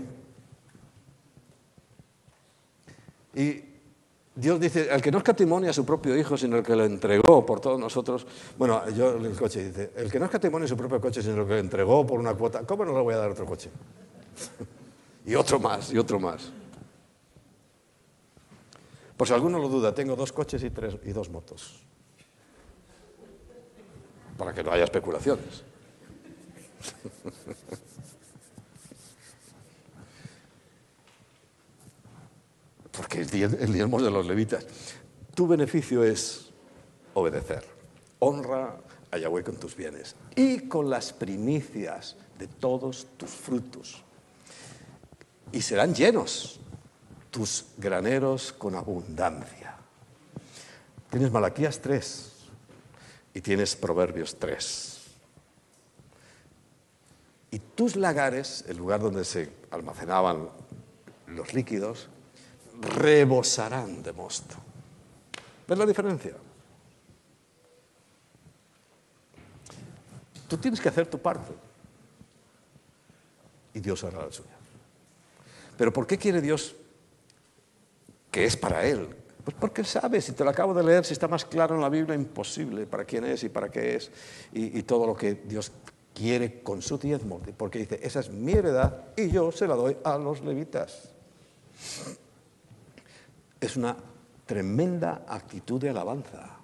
Y 3.34 3.71
Dios 4.34 4.58
dice, 4.58 4.88
el 4.90 5.02
que 5.02 5.10
no 5.10 5.18
escatimonia 5.18 5.70
a 5.70 5.72
su 5.74 5.84
propio 5.84 6.16
hijo, 6.16 6.38
sino 6.38 6.56
el 6.56 6.62
que 6.62 6.74
lo 6.74 6.84
entregó 6.84 7.44
por 7.44 7.60
todos 7.60 7.78
nosotros. 7.78 8.26
Bueno, 8.56 8.88
yo 8.90 9.16
el 9.16 9.36
coche 9.36 9.68
dice, 9.68 9.92
el 9.94 10.10
que 10.10 10.18
no 10.18 10.24
escatimonia 10.24 10.66
su 10.66 10.76
propio 10.76 11.00
coche, 11.00 11.22
sino 11.22 11.42
el 11.42 11.46
que 11.46 11.52
lo 11.52 11.58
entregó 11.58 12.06
por 12.06 12.18
una 12.18 12.34
cuota, 12.34 12.64
¿cómo 12.66 12.84
no 12.84 12.92
le 12.92 13.00
voy 13.02 13.14
a 13.14 13.18
dar 13.18 13.30
otro 13.30 13.44
coche? 13.44 13.70
y 15.26 15.34
otro 15.34 15.60
más, 15.60 15.92
y 15.92 15.98
otro 15.98 16.18
más. 16.18 16.50
Por 19.16 19.28
si 19.28 19.34
alguno 19.34 19.58
lo 19.58 19.68
duda, 19.68 19.94
tengo 19.94 20.16
dos 20.16 20.32
coches 20.32 20.62
y, 20.64 20.70
tres, 20.70 20.96
y 21.04 21.12
dos 21.12 21.28
motos. 21.28 21.82
Para 24.38 24.54
que 24.54 24.64
no 24.64 24.72
haya 24.72 24.84
especulaciones. 24.84 25.62
porque 32.92 33.22
el 33.22 33.72
diezmo 33.72 34.00
de 34.00 34.10
los 34.10 34.26
levitas. 34.26 34.66
Tu 35.34 35.46
beneficio 35.46 36.04
es 36.04 36.50
obedecer. 37.14 37.64
Honra 38.18 38.76
a 39.10 39.18
Yahweh 39.18 39.42
con 39.42 39.56
tus 39.56 39.74
bienes 39.74 40.14
y 40.36 40.68
con 40.68 40.88
las 40.88 41.12
primicias 41.12 42.16
de 42.38 42.46
todos 42.46 43.06
tus 43.16 43.30
frutos. 43.30 44.02
Y 45.50 45.62
serán 45.62 45.94
llenos 45.94 46.60
tus 47.30 47.66
graneros 47.78 48.52
con 48.52 48.74
abundancia. 48.74 49.76
Tienes 51.10 51.30
Malaquías 51.30 51.80
3 51.80 52.32
y 53.34 53.40
tienes 53.40 53.76
Proverbios 53.76 54.36
3. 54.38 54.98
Y 57.50 57.58
tus 57.58 57.96
lagares, 57.96 58.64
el 58.68 58.78
lugar 58.78 59.00
donde 59.00 59.24
se 59.24 59.50
almacenaban 59.70 60.48
los 61.26 61.52
líquidos, 61.52 62.08
rebosarán 62.82 64.02
de 64.02 64.12
mosto. 64.12 64.56
¿Ves 65.66 65.78
la 65.78 65.86
diferencia? 65.86 66.32
Tú 70.48 70.56
tienes 70.58 70.80
que 70.80 70.88
hacer 70.88 71.06
tu 71.06 71.18
parte. 71.18 71.52
Dios 73.72 74.04
hará 74.04 74.26
la 74.26 74.32
suya. 74.32 74.50
Pero 75.78 75.92
¿por 75.92 76.06
qué 76.06 76.18
quiere 76.18 76.40
Dios 76.40 76.74
que 78.30 78.44
es 78.44 78.56
para 78.56 78.84
Él? 78.84 79.08
Pues 79.44 79.56
porque 79.58 79.82
sabe, 79.82 80.20
si 80.20 80.32
te 80.32 80.44
lo 80.44 80.50
acabo 80.50 80.74
de 80.74 80.84
leer, 80.84 81.04
si 81.04 81.14
está 81.14 81.26
más 81.26 81.44
claro 81.44 81.74
en 81.74 81.80
la 81.80 81.88
Biblia, 81.88 82.14
imposible 82.14 82.86
para 82.86 83.04
quién 83.04 83.24
es 83.24 83.42
y 83.42 83.48
para 83.48 83.70
qué 83.70 83.96
es 83.96 84.10
y, 84.52 84.78
y 84.78 84.82
todo 84.82 85.06
lo 85.06 85.16
que 85.16 85.34
Dios 85.34 85.72
quiere 86.14 86.62
con 86.62 86.82
su 86.82 86.98
diezmo, 86.98 87.40
porque 87.56 87.78
dice, 87.80 87.98
esa 88.02 88.20
es 88.20 88.30
mi 88.30 88.52
heredad 88.52 89.04
y 89.16 89.30
yo 89.30 89.50
se 89.50 89.66
la 89.66 89.74
doy 89.74 89.96
a 90.04 90.18
los 90.18 90.42
levitas. 90.42 91.08
Es 93.62 93.76
una 93.76 93.96
tremenda 94.44 95.24
actitud 95.28 95.80
de 95.80 95.90
alabanza. 95.90 96.58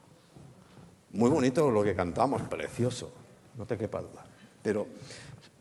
Muy 1.12 1.30
bonito 1.30 1.70
lo 1.70 1.84
que 1.84 1.94
cantamos, 1.94 2.42
precioso, 2.42 3.12
no 3.57 3.64
te 3.64 3.78
quepa 3.78 4.03
duda. 4.03 4.26
Pero 4.61 4.84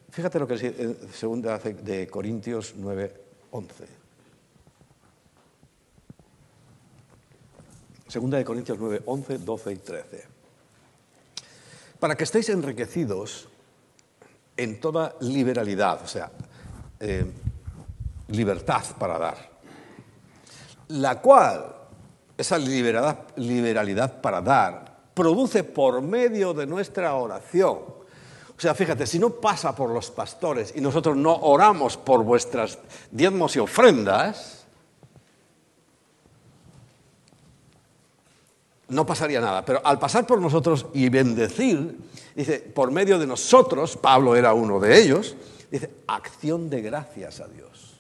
fíjate 0.10 0.40
lo 0.40 0.48
que 0.48 0.56
dice 0.56 0.76
en 0.80 1.14
segunda 1.14 1.60
de 1.60 2.08
Corintios 2.08 2.74
9, 2.76 3.22
11. 3.52 3.86
Segunda 8.08 8.40
de 8.40 8.44
Corintios 8.44 8.80
9, 8.80 9.04
11, 9.06 9.38
12 9.38 9.74
y 9.74 9.78
13. 9.78 10.24
Para 12.00 12.16
que 12.16 12.24
estéis 12.24 12.50
enriquecidos 12.50 13.48
en 14.58 14.80
toda 14.80 15.16
liberalidad, 15.22 16.02
o 16.04 16.08
sea, 16.08 16.32
eh, 17.00 17.32
libertad 18.30 18.84
para 18.98 19.20
dar, 19.20 19.57
la 20.90 21.22
cual, 21.22 21.76
esa 22.38 22.58
liberalidad, 22.58 24.22
para 24.22 24.42
dar, 24.42 24.98
produce 25.14 25.64
por 25.64 26.02
medio 26.02 26.54
de 26.54 26.68
nuestra 26.68 27.16
oración. 27.16 27.98
O 28.58 28.60
sea, 28.60 28.74
fíjate, 28.74 29.06
si 29.06 29.20
no 29.20 29.30
pasa 29.30 29.76
por 29.76 29.90
los 29.90 30.10
pastores 30.10 30.74
y 30.76 30.82
nosotros 30.82 31.16
no 31.16 31.36
oramos 31.36 31.98
por 31.98 32.24
vuestras 32.24 32.80
diezmos 33.12 33.56
y 33.56 33.60
ofrendas, 33.60 34.66
no 38.90 39.06
pasaría 39.06 39.42
nada. 39.42 39.64
Pero 39.64 39.82
al 39.86 40.00
pasar 40.00 40.26
por 40.26 40.42
nosotros 40.42 40.88
y 40.94 41.10
bendecir, 41.10 42.00
dice, 42.36 42.60
por 42.60 42.92
medio 42.92 43.20
de 43.20 43.28
nosotros, 43.28 43.98
Pablo 43.98 44.36
era 44.36 44.54
uno 44.54 44.80
de 44.80 45.02
ellos, 45.02 45.36
dice, 45.70 45.92
acción 46.08 46.70
de 46.70 46.82
gracias 46.82 47.40
a 47.40 47.48
Dios. 47.48 47.97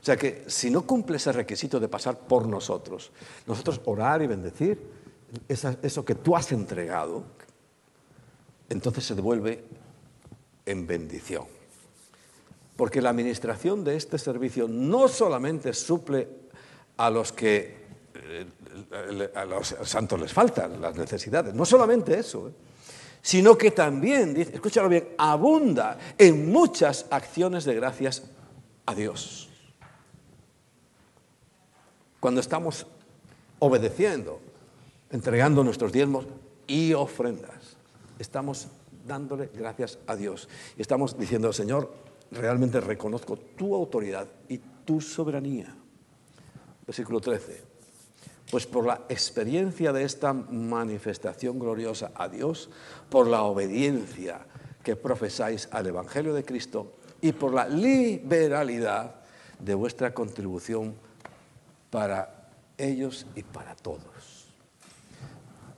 O 0.00 0.04
sea 0.04 0.16
que 0.16 0.44
si 0.46 0.70
no 0.70 0.86
cumple 0.86 1.16
ese 1.16 1.32
requisito 1.32 1.78
de 1.78 1.88
pasar 1.88 2.18
por 2.18 2.46
nosotros, 2.46 3.12
nosotros 3.46 3.80
orar 3.84 4.22
y 4.22 4.26
bendecir, 4.26 4.80
eso 5.48 6.04
que 6.04 6.14
tú 6.14 6.34
has 6.34 6.50
entregado, 6.52 7.24
entonces 8.68 9.04
se 9.04 9.14
devuelve 9.14 9.62
en 10.64 10.86
bendición. 10.86 11.44
Porque 12.76 13.02
la 13.02 13.10
administración 13.10 13.84
de 13.84 13.96
este 13.96 14.16
servicio 14.16 14.66
no 14.66 15.06
solamente 15.06 15.74
suple 15.74 16.28
a 16.96 17.10
los 17.10 17.32
que 17.32 17.80
eh, 18.14 19.30
a 19.34 19.44
los 19.44 19.76
santos 19.82 20.18
les 20.18 20.32
faltan 20.32 20.80
las 20.80 20.96
necesidades. 20.96 21.52
No 21.52 21.66
solamente 21.66 22.18
eso, 22.18 22.48
¿eh? 22.48 22.52
sino 23.20 23.58
que 23.58 23.70
también, 23.70 24.34
escúchalo 24.36 24.88
bien, 24.88 25.10
abunda 25.18 25.98
en 26.16 26.50
muchas 26.50 27.06
acciones 27.10 27.64
de 27.64 27.74
gracias 27.74 28.22
a 28.86 28.94
Dios. 28.94 29.49
Cuando 32.20 32.40
estamos 32.40 32.86
obedeciendo, 33.58 34.40
entregando 35.10 35.64
nuestros 35.64 35.92
diezmos 35.92 36.26
y 36.66 36.92
ofrendas, 36.92 37.76
estamos 38.18 38.68
dándole 39.06 39.50
gracias 39.54 39.98
a 40.06 40.14
Dios. 40.14 40.48
Y 40.76 40.82
estamos 40.82 41.18
diciendo, 41.18 41.52
Señor, 41.52 41.92
realmente 42.30 42.80
reconozco 42.80 43.36
tu 43.36 43.74
autoridad 43.74 44.28
y 44.48 44.58
tu 44.84 45.00
soberanía. 45.00 45.74
Versículo 46.86 47.20
13 47.20 47.70
pues 48.50 48.66
por 48.66 48.84
la 48.84 49.02
experiencia 49.08 49.92
de 49.92 50.02
esta 50.02 50.32
manifestación 50.32 51.58
gloriosa 51.58 52.10
a 52.14 52.28
Dios, 52.28 52.68
por 53.08 53.28
la 53.28 53.42
obediencia 53.42 54.40
que 54.82 54.96
profesáis 54.96 55.68
al 55.70 55.86
Evangelio 55.86 56.34
de 56.34 56.44
Cristo 56.44 56.94
y 57.20 57.32
por 57.32 57.54
la 57.54 57.68
liberalidad 57.68 59.14
de 59.58 59.74
vuestra 59.74 60.12
contribución 60.12 60.94
para 61.90 62.48
ellos 62.78 63.26
y 63.34 63.42
para 63.42 63.74
todos. 63.74 64.46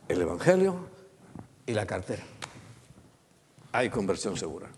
El 0.09 0.21
Evangelio 0.21 0.89
y 1.67 1.73
la 1.73 1.87
cartera. 1.87 2.23
Hay 3.73 3.89
conversión 3.89 4.37
segura. 4.37 4.69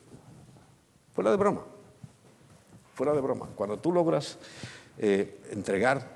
Fuera 1.14 1.30
de 1.30 1.36
broma. 1.36 1.62
Fuera 2.94 3.12
de 3.12 3.20
broma. 3.20 3.48
Cuando 3.54 3.78
tú 3.78 3.92
logras 3.92 4.38
eh, 4.98 5.42
entregar 5.50 6.08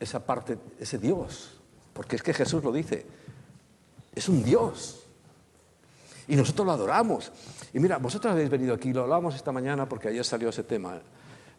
esa 0.00 0.24
parte, 0.24 0.58
ese 0.80 0.98
Dios. 0.98 1.60
Porque 1.92 2.16
es 2.16 2.22
que 2.22 2.32
Jesús 2.32 2.64
lo 2.64 2.72
dice, 2.72 3.06
es 4.14 4.28
un 4.28 4.42
Dios. 4.42 5.04
Y 6.26 6.36
nosotros 6.36 6.66
lo 6.66 6.72
adoramos. 6.72 7.32
Y 7.72 7.80
mira, 7.80 7.98
vosotros 7.98 8.32
habéis 8.32 8.50
venido 8.50 8.74
aquí, 8.74 8.92
lo 8.92 9.02
hablábamos 9.02 9.34
esta 9.34 9.52
mañana 9.52 9.88
porque 9.88 10.08
ayer 10.08 10.24
salió 10.24 10.48
ese 10.48 10.62
tema. 10.62 11.00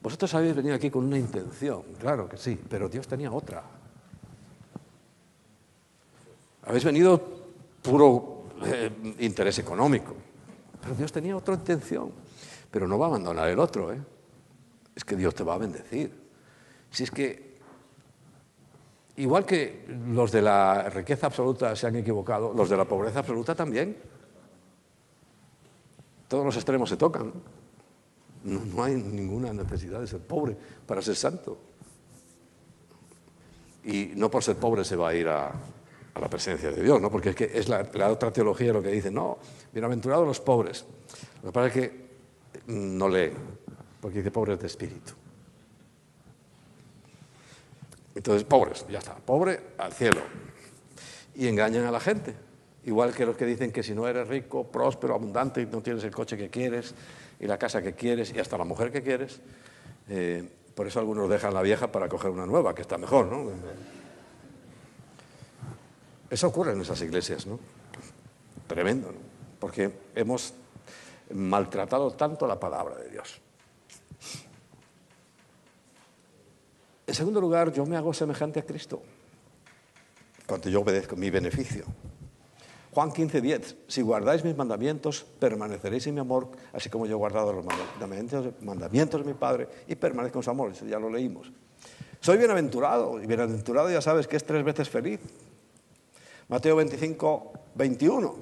Vosotros 0.01 0.33
habéis 0.33 0.55
venido 0.55 0.75
aquí 0.75 0.89
con 0.89 1.05
una 1.05 1.17
intención, 1.17 1.83
claro 1.99 2.27
que 2.29 2.37
sí, 2.37 2.59
pero 2.69 2.87
Dios 2.87 3.07
tenía 3.07 3.31
otra. 3.31 3.63
Habéis 6.63 6.85
venido 6.85 7.21
puro 7.81 8.43
eh, 8.63 8.91
interés 9.19 9.59
económico, 9.59 10.15
pero 10.81 10.95
Dios 10.95 11.11
tenía 11.11 11.35
otra 11.35 11.55
intención. 11.55 12.11
Pero 12.71 12.87
no 12.87 12.99
va 12.99 13.07
a 13.07 13.09
abandonar 13.09 13.49
el 13.49 13.59
otro, 13.59 13.91
¿eh? 13.91 13.99
Es 14.95 15.03
que 15.03 15.15
Dios 15.15 15.33
te 15.33 15.43
va 15.43 15.55
a 15.55 15.57
bendecir. 15.57 16.13
Si 16.91 17.03
es 17.03 17.11
que 17.11 17.49
Igual 19.19 19.45
que 19.45 19.83
los 20.13 20.31
de 20.31 20.41
la 20.41 20.89
riqueza 20.89 21.27
absoluta 21.27 21.75
se 21.75 21.87
han 21.87 21.97
equivocado, 21.97 22.53
los 22.53 22.69
de 22.69 22.77
la 22.77 22.85
pobreza 22.85 23.19
absoluta 23.19 23.53
también. 23.53 23.97
Todos 26.29 26.45
los 26.45 26.55
extremos 26.55 26.87
se 26.87 26.95
tocan. 26.95 27.33
No, 28.43 28.83
hay 28.83 28.95
ninguna 28.95 29.51
necesidad 29.53 29.99
de 29.99 30.07
ser 30.07 30.19
pobre 30.19 30.55
para 30.85 31.01
ser 31.01 31.15
santo. 31.15 31.57
Y 33.83 34.11
no 34.15 34.29
por 34.31 34.43
ser 34.43 34.55
pobre 34.55 34.83
se 34.83 34.95
va 34.95 35.09
a 35.09 35.15
ir 35.15 35.27
a, 35.27 35.51
la 36.19 36.29
presencia 36.29 36.69
de 36.71 36.83
Dios, 36.83 36.99
¿no? 36.99 37.09
porque 37.09 37.29
es 37.29 37.35
que 37.35 37.49
es 37.53 37.69
la, 37.69 37.87
otra 38.09 38.31
teología 38.33 38.73
lo 38.73 38.81
que 38.81 38.89
dice, 38.89 39.09
no, 39.09 39.37
bienaventurados 39.71 40.27
los 40.27 40.41
pobres. 40.41 40.85
Lo 41.41 41.49
que 41.49 41.53
pasa 41.53 41.67
es 41.67 41.73
que 41.73 42.09
no 42.67 43.07
lee, 43.07 43.31
porque 44.01 44.17
dice 44.17 44.31
pobres 44.31 44.59
de 44.59 44.67
espíritu. 44.67 45.13
Entonces, 48.15 48.43
pobres, 48.43 48.85
ya 48.89 48.99
está, 48.99 49.15
pobre 49.15 49.61
al 49.77 49.93
cielo. 49.93 50.19
Y 51.35 51.47
engañan 51.47 51.85
a 51.85 51.91
la 51.91 52.01
gente. 52.01 52.48
Igual 52.89 53.13
que 53.13 53.23
los 53.23 53.37
que 53.37 53.45
dicen 53.45 53.71
que 53.71 53.83
si 53.83 53.93
no 53.93 54.07
eres 54.07 54.27
rico, 54.27 54.63
próspero, 54.63 55.13
abundante, 55.13 55.61
y 55.61 55.67
no 55.67 55.79
tienes 55.79 56.03
el 56.05 56.09
coche 56.09 56.35
que 56.35 56.49
quieres, 56.49 56.95
y 57.39 57.45
la 57.45 57.55
casa 57.55 57.83
que 57.83 57.93
quieres, 57.93 58.33
y 58.33 58.39
hasta 58.39 58.57
la 58.57 58.63
mujer 58.63 58.91
que 58.91 59.03
quieres, 59.03 59.41
eh, 60.07 60.49
por 60.73 60.87
eso 60.87 60.99
algunos 60.99 61.29
dejan 61.29 61.53
la 61.53 61.61
vieja 61.61 61.91
para 61.91 62.09
coger 62.09 62.31
una 62.31 62.47
nueva, 62.47 62.73
que 62.73 62.81
está 62.81 62.97
mejor, 62.97 63.27
¿no? 63.27 63.51
Eso 66.31 66.47
ocurre 66.47 66.71
en 66.71 66.81
esas 66.81 66.99
iglesias, 67.03 67.45
¿no? 67.45 67.59
Tremendo, 68.65 69.11
¿no? 69.11 69.19
Porque 69.59 69.91
hemos 70.15 70.55
maltratado 71.31 72.09
tanto 72.13 72.47
la 72.47 72.59
palabra 72.59 72.95
de 72.95 73.09
Dios. 73.11 73.39
En 77.05 77.13
segundo 77.13 77.39
lugar, 77.39 77.71
yo 77.71 77.85
me 77.85 77.95
hago 77.95 78.15
semejante 78.15 78.59
a 78.59 78.65
Cristo 78.65 79.03
cuando 80.47 80.69
yo 80.69 80.81
obedezco 80.81 81.15
mi 81.15 81.29
beneficio. 81.29 81.85
Juan 82.93 83.11
15, 83.11 83.41
10. 83.41 83.75
Si 83.87 84.01
guardáis 84.01 84.43
mis 84.43 84.55
mandamientos, 84.55 85.25
permaneceréis 85.39 86.07
en 86.07 86.15
mi 86.15 86.21
amor, 86.21 86.49
así 86.73 86.89
como 86.89 87.05
yo 87.05 87.13
he 87.13 87.17
guardado 87.17 87.53
los 87.53 87.65
mandamientos, 87.65 89.23
de 89.23 89.23
mi 89.23 89.33
Padre 89.33 89.67
y 89.87 89.95
permanezco 89.95 90.39
en 90.39 90.43
su 90.43 90.49
amor. 90.49 90.71
Eso 90.71 90.85
ya 90.85 90.99
lo 90.99 91.09
leímos. 91.09 91.51
Soy 92.19 92.37
bienaventurado, 92.37 93.21
y 93.21 93.27
bienaventurado 93.27 93.89
ya 93.89 94.01
sabes 94.01 94.27
que 94.27 94.35
es 94.37 94.43
tres 94.43 94.63
veces 94.63 94.89
feliz. 94.89 95.19
Mateo 96.49 96.75
25, 96.75 97.53
21. 97.75 98.35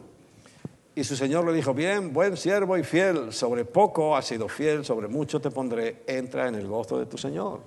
Y 0.96 1.04
su 1.04 1.16
Señor 1.16 1.46
le 1.46 1.54
dijo, 1.54 1.74
bien, 1.74 2.12
buen 2.12 2.38
siervo 2.38 2.78
y 2.78 2.84
fiel, 2.84 3.32
sobre 3.32 3.66
poco 3.66 4.16
has 4.16 4.26
sido 4.26 4.48
fiel, 4.48 4.84
sobre 4.84 5.08
mucho 5.08 5.40
te 5.40 5.52
pondré, 5.52 6.04
entra 6.08 6.48
en 6.48 6.56
el 6.56 6.68
gozo 6.68 6.98
de 6.98 7.06
tu 7.06 7.18
Señor. 7.18 7.60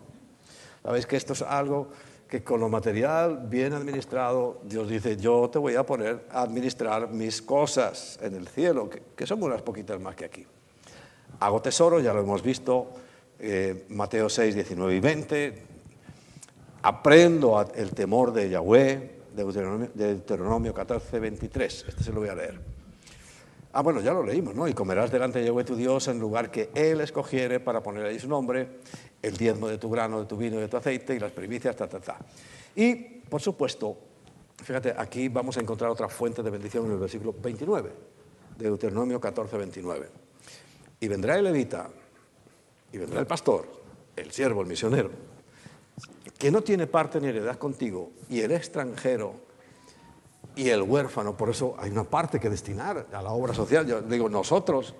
Sabéis 0.82 1.06
que 1.06 1.16
esto 1.16 1.34
es 1.34 1.42
algo 1.42 1.90
que 2.30 2.44
con 2.44 2.60
lo 2.60 2.68
material 2.68 3.48
bien 3.48 3.72
administrado, 3.72 4.60
Dios 4.62 4.88
dice, 4.88 5.16
yo 5.16 5.50
te 5.50 5.58
voy 5.58 5.74
a 5.74 5.84
poner 5.84 6.26
a 6.30 6.42
administrar 6.42 7.10
mis 7.10 7.42
cosas 7.42 8.20
en 8.22 8.34
el 8.36 8.46
cielo, 8.46 8.88
que, 8.88 9.26
son 9.26 9.42
unas 9.42 9.62
poquitas 9.62 10.00
más 10.00 10.14
que 10.14 10.26
aquí. 10.26 10.46
Hago 11.40 11.60
tesoro, 11.60 11.98
ya 11.98 12.14
lo 12.14 12.20
hemos 12.20 12.40
visto, 12.40 12.92
eh, 13.40 13.84
Mateo 13.88 14.28
6, 14.28 14.54
19 14.54 14.94
y 14.94 15.00
20. 15.00 15.62
Aprendo 16.82 17.68
el 17.74 17.90
temor 17.90 18.32
de 18.32 18.48
Yahweh, 18.48 19.10
Deuteronomio, 19.34 19.90
Deuteronomio 19.92 20.72
14, 20.72 21.18
23. 21.18 21.84
Este 21.88 22.04
se 22.04 22.12
lo 22.12 22.20
voy 22.20 22.28
a 22.28 22.36
leer. 22.36 22.79
Ah, 23.72 23.82
bueno, 23.82 24.00
ya 24.00 24.12
lo 24.12 24.24
leímos, 24.24 24.54
¿no? 24.54 24.66
Y 24.66 24.74
comerás 24.74 25.12
delante 25.12 25.38
de 25.38 25.46
Yahweh 25.46 25.62
tu 25.62 25.76
Dios 25.76 26.08
en 26.08 26.18
lugar 26.18 26.50
que 26.50 26.70
Él 26.74 27.00
escogiere 27.00 27.60
para 27.60 27.82
poner 27.82 28.04
ahí 28.04 28.18
su 28.18 28.28
nombre, 28.28 28.68
el 29.22 29.36
diezmo 29.36 29.68
de 29.68 29.78
tu 29.78 29.88
grano, 29.88 30.18
de 30.18 30.26
tu 30.26 30.36
vino 30.36 30.58
de 30.58 30.66
tu 30.66 30.76
aceite 30.76 31.14
y 31.14 31.20
las 31.20 31.30
primicias, 31.30 31.76
ta, 31.76 31.86
ta, 31.86 32.00
ta. 32.00 32.18
Y, 32.74 32.94
por 32.94 33.40
supuesto, 33.40 33.96
fíjate, 34.56 34.92
aquí 34.96 35.28
vamos 35.28 35.56
a 35.56 35.60
encontrar 35.60 35.88
otra 35.88 36.08
fuente 36.08 36.42
de 36.42 36.50
bendición 36.50 36.86
en 36.86 36.92
el 36.92 36.98
versículo 36.98 37.32
29, 37.40 37.90
de 38.58 38.64
Deuteronomio 38.64 39.20
14, 39.20 39.56
29. 39.56 40.08
Y 40.98 41.06
vendrá 41.06 41.38
el 41.38 41.44
levita, 41.44 41.88
y 42.92 42.98
vendrá 42.98 43.20
el 43.20 43.26
pastor, 43.26 43.68
el 44.16 44.32
siervo, 44.32 44.62
el 44.62 44.66
misionero, 44.66 45.10
que 46.36 46.50
no 46.50 46.62
tiene 46.62 46.88
parte 46.88 47.20
ni 47.20 47.28
heredad 47.28 47.56
contigo, 47.56 48.10
y 48.28 48.40
el 48.40 48.50
extranjero 48.50 49.49
y 50.56 50.68
el 50.68 50.82
huérfano. 50.82 51.36
Por 51.36 51.50
eso 51.50 51.74
hay 51.78 51.90
una 51.90 52.04
parte 52.04 52.40
que 52.40 52.50
destinar 52.50 53.06
a 53.12 53.22
la 53.22 53.30
obra 53.30 53.54
social. 53.54 53.86
Yo 53.86 54.02
digo, 54.02 54.28
nosotros, 54.28 54.94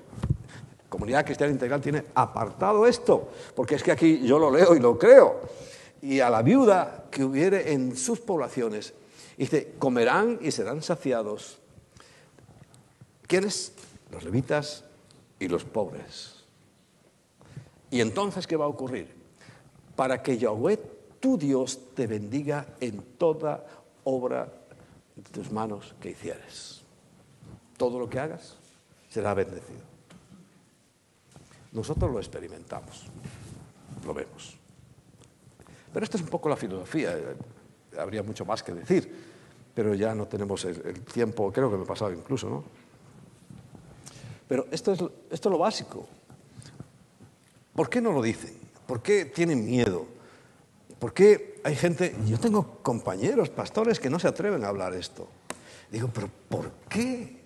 Comunidad 0.89 1.25
Cristiana 1.25 1.53
Integral, 1.53 1.81
tiene 1.81 2.05
apartado 2.15 2.87
esto, 2.87 3.31
porque 3.55 3.77
es 3.77 3.83
que 3.83 3.93
aquí 3.93 4.27
yo 4.27 4.39
lo 4.39 4.51
leo 4.51 4.75
y 4.75 4.81
lo 4.81 4.99
creo. 4.99 5.41
Y 6.03 6.21
a 6.21 6.31
la 6.31 6.43
viuda 6.43 7.05
que 7.11 7.25
hubiere 7.25 7.73
en 7.73 7.97
sus 7.97 8.21
poblaciones, 8.21 8.95
dice, 9.37 9.75
comerán 9.79 10.39
y 10.41 10.51
serán 10.51 10.83
saciados. 10.83 11.59
¿Quiénes? 13.27 13.73
Los 14.11 14.25
levitas 14.25 14.85
y 15.39 15.49
los 15.49 15.65
pobres. 15.65 16.45
¿Y 17.91 18.01
entonces 18.01 18.47
qué 18.47 18.57
va 18.57 18.65
a 18.65 18.69
ocurrir? 18.69 19.15
Para 19.95 20.23
que 20.23 20.39
Yahweh, 20.39 20.79
tu 21.21 21.37
Dios, 21.37 21.79
te 21.95 22.07
bendiga 22.07 22.67
en 22.81 23.03
toda 23.19 23.65
obra 24.05 24.60
de 25.23 25.31
tus 25.31 25.51
manos 25.51 25.95
que 26.01 26.11
hicieres. 26.11 26.83
Todo 27.77 27.99
lo 27.99 28.09
que 28.09 28.19
hagas 28.19 28.57
será 29.09 29.35
bendecido. 29.35 29.81
Nosotros 31.73 32.11
lo 32.11 32.19
experimentamos, 32.19 33.07
lo 34.05 34.15
vemos. 34.15 34.57
Pero 35.93 36.05
esta 36.05 36.17
es 36.17 36.23
un 36.23 36.29
poco 36.29 36.49
la 36.49 36.57
filosofía, 36.57 37.17
habría 37.99 38.23
mucho 38.23 38.45
más 38.45 38.63
que 38.63 38.73
decir, 38.73 39.13
pero 39.75 39.95
ya 39.95 40.15
no 40.15 40.27
tenemos 40.27 40.65
el, 40.65 41.01
tiempo, 41.03 41.53
creo 41.53 41.71
que 41.71 41.77
me 41.77 41.85
he 41.85 41.87
pasado 41.87 42.13
incluso, 42.13 42.49
¿no? 42.49 42.65
Pero 44.49 44.67
esto 44.71 44.93
es, 44.93 45.01
esto 45.31 45.49
es 45.49 45.53
lo 45.53 45.59
básico. 45.59 46.09
¿Por 47.75 47.89
qué 47.89 48.01
no 48.01 48.13
lo 48.13 48.21
dicen? 48.21 48.59
¿Por 48.87 49.01
qué 49.01 49.25
tienen 49.27 49.65
miedo? 49.65 50.07
¿Por 50.99 51.15
qué 51.15 51.50
hay 51.65 51.77
gente, 51.77 52.15
yo 52.27 52.39
tengo 52.39 52.79
compañeros, 52.83 53.51
pastores, 53.51 54.01
que 54.01 54.11
no 54.11 54.19
se 54.19 54.29
atreven 54.29 54.65
a 54.65 54.69
hablar 54.69 54.95
esto? 54.95 55.29
Digo, 55.91 56.09
pero 56.13 56.29
¿por 56.49 56.71
qué? 56.89 57.41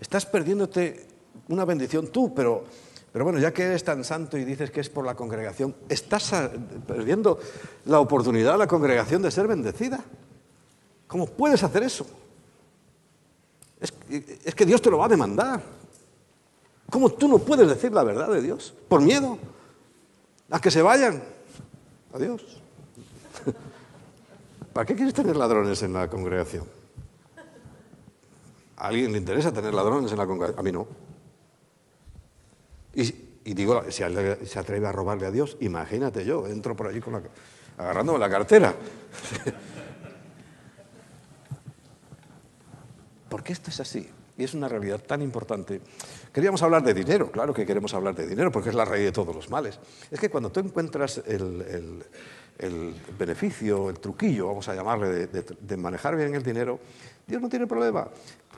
Estás 0.00 0.26
perdiéndote 0.26 1.06
una 1.48 1.64
bendición 1.64 2.08
tú, 2.08 2.34
pero, 2.34 2.64
pero 3.12 3.24
bueno, 3.24 3.38
ya 3.38 3.52
que 3.52 3.64
eres 3.64 3.82
tan 3.82 4.04
santo 4.04 4.36
y 4.36 4.44
dices 4.44 4.70
que 4.70 4.80
es 4.80 4.88
por 4.88 5.04
la 5.04 5.14
congregación, 5.14 5.74
¿estás 5.88 6.32
perdiendo 6.86 7.38
la 7.86 8.00
oportunidad 8.00 8.52
de 8.52 8.58
la 8.58 8.66
congregación 8.66 9.22
de 9.22 9.30
ser 9.30 9.46
bendecida? 9.46 10.04
¿Cómo 11.06 11.26
puedes 11.26 11.62
hacer 11.62 11.82
eso? 11.82 12.06
Es, 13.80 13.92
es 14.44 14.54
que 14.54 14.66
Dios 14.66 14.82
te 14.82 14.90
lo 14.90 14.98
va 14.98 15.06
a 15.06 15.08
demandar. 15.08 15.62
¿Cómo 16.90 17.10
tú 17.10 17.28
no 17.28 17.38
puedes 17.38 17.68
decir 17.68 17.92
la 17.92 18.02
verdad 18.02 18.28
de 18.30 18.42
Dios? 18.42 18.74
¿Por 18.88 19.00
miedo? 19.00 19.38
¿A 20.50 20.60
que 20.60 20.70
se 20.70 20.82
vayan? 20.82 21.22
Adiós. 22.12 22.62
¿Para 24.72 24.86
qué 24.86 24.94
quieres 24.94 25.14
tener 25.14 25.36
ladrones 25.36 25.82
en 25.82 25.92
la 25.92 26.08
congregación? 26.08 26.64
¿A 28.76 28.88
alguien 28.88 29.12
le 29.12 29.18
interesa 29.18 29.52
tener 29.52 29.74
ladrones 29.74 30.12
en 30.12 30.18
la 30.18 30.26
congregación? 30.26 30.60
A 30.60 30.62
mí 30.62 30.72
no. 30.72 30.86
Y, 32.94 33.54
digo, 33.54 33.82
si 33.90 34.02
se 34.46 34.58
atreve 34.58 34.86
a 34.86 34.92
robarle 34.92 35.26
a 35.26 35.30
Dios, 35.30 35.56
imagínate 35.60 36.24
yo, 36.24 36.46
entro 36.46 36.76
por 36.76 36.86
allí 36.88 37.00
con 37.00 37.14
la, 37.14 37.22
agarrándome 37.76 38.18
la 38.18 38.30
cartera. 38.30 38.74
¿Por 43.28 43.42
qué 43.42 43.52
esto 43.52 43.70
es 43.70 43.80
así? 43.80 44.08
Y 44.36 44.44
es 44.44 44.54
una 44.54 44.68
realidad 44.68 45.00
tan 45.00 45.20
importante. 45.22 45.80
Queríamos 46.32 46.62
hablar 46.62 46.82
de 46.84 46.94
dinero, 46.94 47.30
claro 47.30 47.52
que 47.52 47.66
queremos 47.66 47.92
hablar 47.94 48.14
de 48.14 48.26
dinero, 48.26 48.52
porque 48.52 48.68
es 48.68 48.74
la 48.74 48.84
raíz 48.84 49.04
de 49.04 49.12
todos 49.12 49.34
los 49.34 49.50
males. 49.50 49.78
Es 50.10 50.20
que 50.20 50.30
cuando 50.30 50.50
tú 50.50 50.60
encuentras 50.60 51.22
el, 51.26 52.04
beneficio, 53.18 53.90
el 53.90 54.00
truquillo, 54.00 54.48
vamos 54.48 54.68
a 54.68 54.74
llamarle, 54.74 55.26
de, 55.28 55.76
manejar 55.76 56.16
bien 56.16 56.34
el 56.34 56.42
dinero, 56.42 56.80
Dios 57.26 57.40
no 57.40 57.48
tiene 57.48 57.66
problema. 57.66 58.08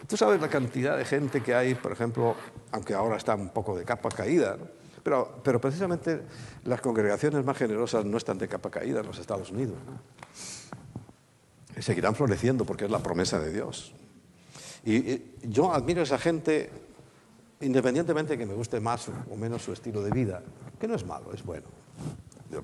Tú 0.06 0.16
sabes 0.16 0.40
la 0.40 0.48
cantidad 0.48 0.96
de 0.96 1.04
gente 1.04 1.42
que 1.42 1.54
hay, 1.54 1.74
por 1.74 1.92
ejemplo, 1.92 2.34
aunque 2.72 2.94
ahora 2.94 3.16
está 3.16 3.34
un 3.34 3.50
poco 3.50 3.76
de 3.76 3.84
capa 3.84 4.08
caída, 4.08 4.56
pero, 5.02 5.40
pero, 5.42 5.60
precisamente 5.60 6.22
las 6.64 6.80
congregaciones 6.80 7.44
más 7.44 7.56
generosas 7.56 8.04
no 8.04 8.16
están 8.16 8.38
de 8.38 8.48
capa 8.48 8.70
caída 8.70 9.00
en 9.00 9.06
los 9.06 9.18
Estados 9.18 9.50
Unidos. 9.50 9.78
Y 11.76 11.82
seguirán 11.82 12.14
floreciendo 12.14 12.64
porque 12.64 12.84
es 12.84 12.90
la 12.90 12.98
promesa 12.98 13.38
de 13.38 13.52
Dios. 13.52 13.94
Y, 14.84 15.22
yo 15.42 15.72
admiro 15.72 16.00
a 16.00 16.04
esa 16.04 16.18
gente, 16.18 16.70
independientemente 17.60 18.32
de 18.32 18.38
que 18.38 18.46
me 18.46 18.54
guste 18.54 18.80
más 18.80 19.08
o 19.30 19.36
menos 19.36 19.62
su 19.62 19.72
estilo 19.72 20.02
de 20.02 20.10
vida, 20.10 20.42
que 20.78 20.88
no 20.88 20.94
es 20.94 21.04
malo, 21.04 21.32
es 21.32 21.44
bueno. 21.44 21.66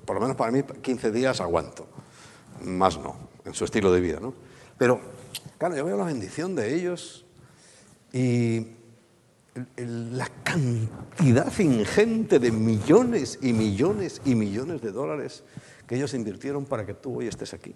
Por 0.05 0.15
lo 0.15 0.21
menos 0.21 0.35
para 0.35 0.51
mí, 0.51 0.63
15 0.63 1.11
días 1.11 1.39
aguanto, 1.41 1.87
más 2.63 2.97
no, 2.99 3.15
en 3.45 3.53
su 3.53 3.65
estilo 3.65 3.91
de 3.91 4.01
vida. 4.01 4.19
¿no? 4.19 4.33
Pero, 4.77 4.99
claro, 5.57 5.75
yo 5.75 5.85
veo 5.85 5.97
la 5.97 6.05
bendición 6.05 6.55
de 6.55 6.75
ellos 6.75 7.25
y 8.13 8.67
la 9.77 10.29
cantidad 10.43 11.51
ingente 11.59 12.39
de 12.39 12.51
millones 12.51 13.39
y 13.41 13.53
millones 13.53 14.21
y 14.25 14.35
millones 14.35 14.81
de 14.81 14.91
dólares 14.91 15.43
que 15.87 15.95
ellos 15.95 16.13
invirtieron 16.13 16.65
para 16.65 16.85
que 16.85 16.93
tú 16.93 17.19
hoy 17.19 17.27
estés 17.27 17.53
aquí. 17.53 17.73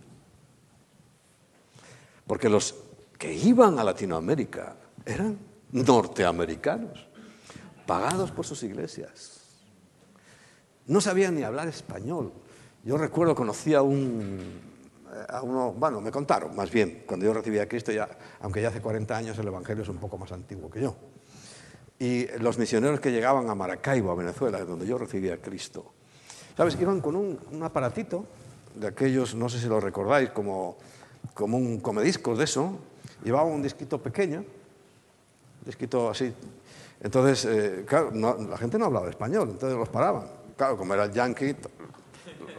Porque 2.28 2.50
los 2.50 2.76
que 3.18 3.34
iban 3.34 3.80
a 3.80 3.84
Latinoamérica 3.84 4.76
eran 5.06 5.38
norteamericanos, 5.72 7.08
pagados 7.86 8.32
por 8.32 8.46
sus 8.46 8.64
iglesias. 8.64 9.41
No 10.88 11.02
sabían 11.02 11.36
ni 11.36 11.44
hablar 11.44 11.68
español. 11.68 12.32
Yo 12.84 12.98
recuerdo, 12.98 13.36
conocí 13.36 13.74
a 13.74 13.82
un, 13.82 14.60
a 15.30 15.42
uno, 15.42 15.74
bueno, 15.74 16.02
me 16.02 16.12
contaron 16.12 16.56
más 16.56 16.72
bien, 16.72 17.04
cuando 17.06 17.26
yo 17.26 17.34
recibí 17.34 17.60
a 17.60 17.68
Cristo, 17.68 17.92
ya, 17.92 18.08
aunque 18.42 18.62
ya 18.62 18.70
hace 18.70 18.82
40 18.82 19.16
años 19.16 19.38
el 19.38 19.48
Evangelio 19.48 19.84
es 19.84 19.90
un 19.90 19.98
poco 19.98 20.18
más 20.18 20.32
antiguo 20.32 20.70
que 20.70 20.82
yo. 20.82 20.96
Y 22.00 22.28
los 22.40 22.58
misioneros 22.58 23.00
que 23.00 23.12
llegaban 23.12 23.50
a 23.50 23.56
Maracaibo, 23.56 24.12
a 24.12 24.16
Venezuela, 24.16 24.64
donde 24.64 24.88
yo 24.88 24.98
recibí 24.98 25.30
a 25.30 25.38
Cristo, 25.38 25.94
¿sabes? 26.58 26.80
Iban 26.80 27.02
con 27.02 27.16
un, 27.16 27.38
aparatito 27.62 28.26
de 28.76 28.88
aquellos, 28.88 29.36
no 29.36 29.50
sé 29.50 29.60
si 29.60 29.68
lo 29.68 29.80
recordáis, 29.80 30.32
como, 30.32 30.78
como 31.34 31.58
un 31.58 31.80
comediscos 31.80 32.38
de 32.38 32.46
eso, 32.46 32.80
llevaba 33.24 33.46
un 33.46 33.62
disquito 33.62 34.02
pequeño, 34.02 34.40
un 34.40 35.66
disquito 35.66 36.10
así. 36.10 36.34
Entonces, 37.02 37.46
eh, 37.46 37.86
claro, 37.86 38.12
la 38.12 38.58
gente 38.58 38.80
no 38.80 38.86
hablaba 38.86 39.10
español, 39.10 39.50
entonces 39.52 39.78
los 39.78 39.90
paraban. 39.90 40.41
Claro, 40.62 40.78
como 40.78 40.94
era 40.94 41.06
el 41.06 41.12
yankee, 41.12 41.56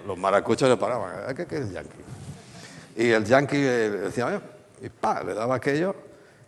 los 0.08 0.18
maracuchos 0.18 0.68
le 0.68 0.76
paraban. 0.76 1.32
¿Qué, 1.36 1.46
qué 1.46 1.58
es 1.58 1.60
el 1.68 1.72
yankee? 1.72 2.00
Y 2.96 3.10
el 3.10 3.24
yankee 3.24 3.58
eh, 3.58 3.90
decía, 3.90 4.42
y 4.80 4.88
pa, 4.88 5.22
le 5.22 5.34
daba 5.34 5.54
aquello, 5.54 5.94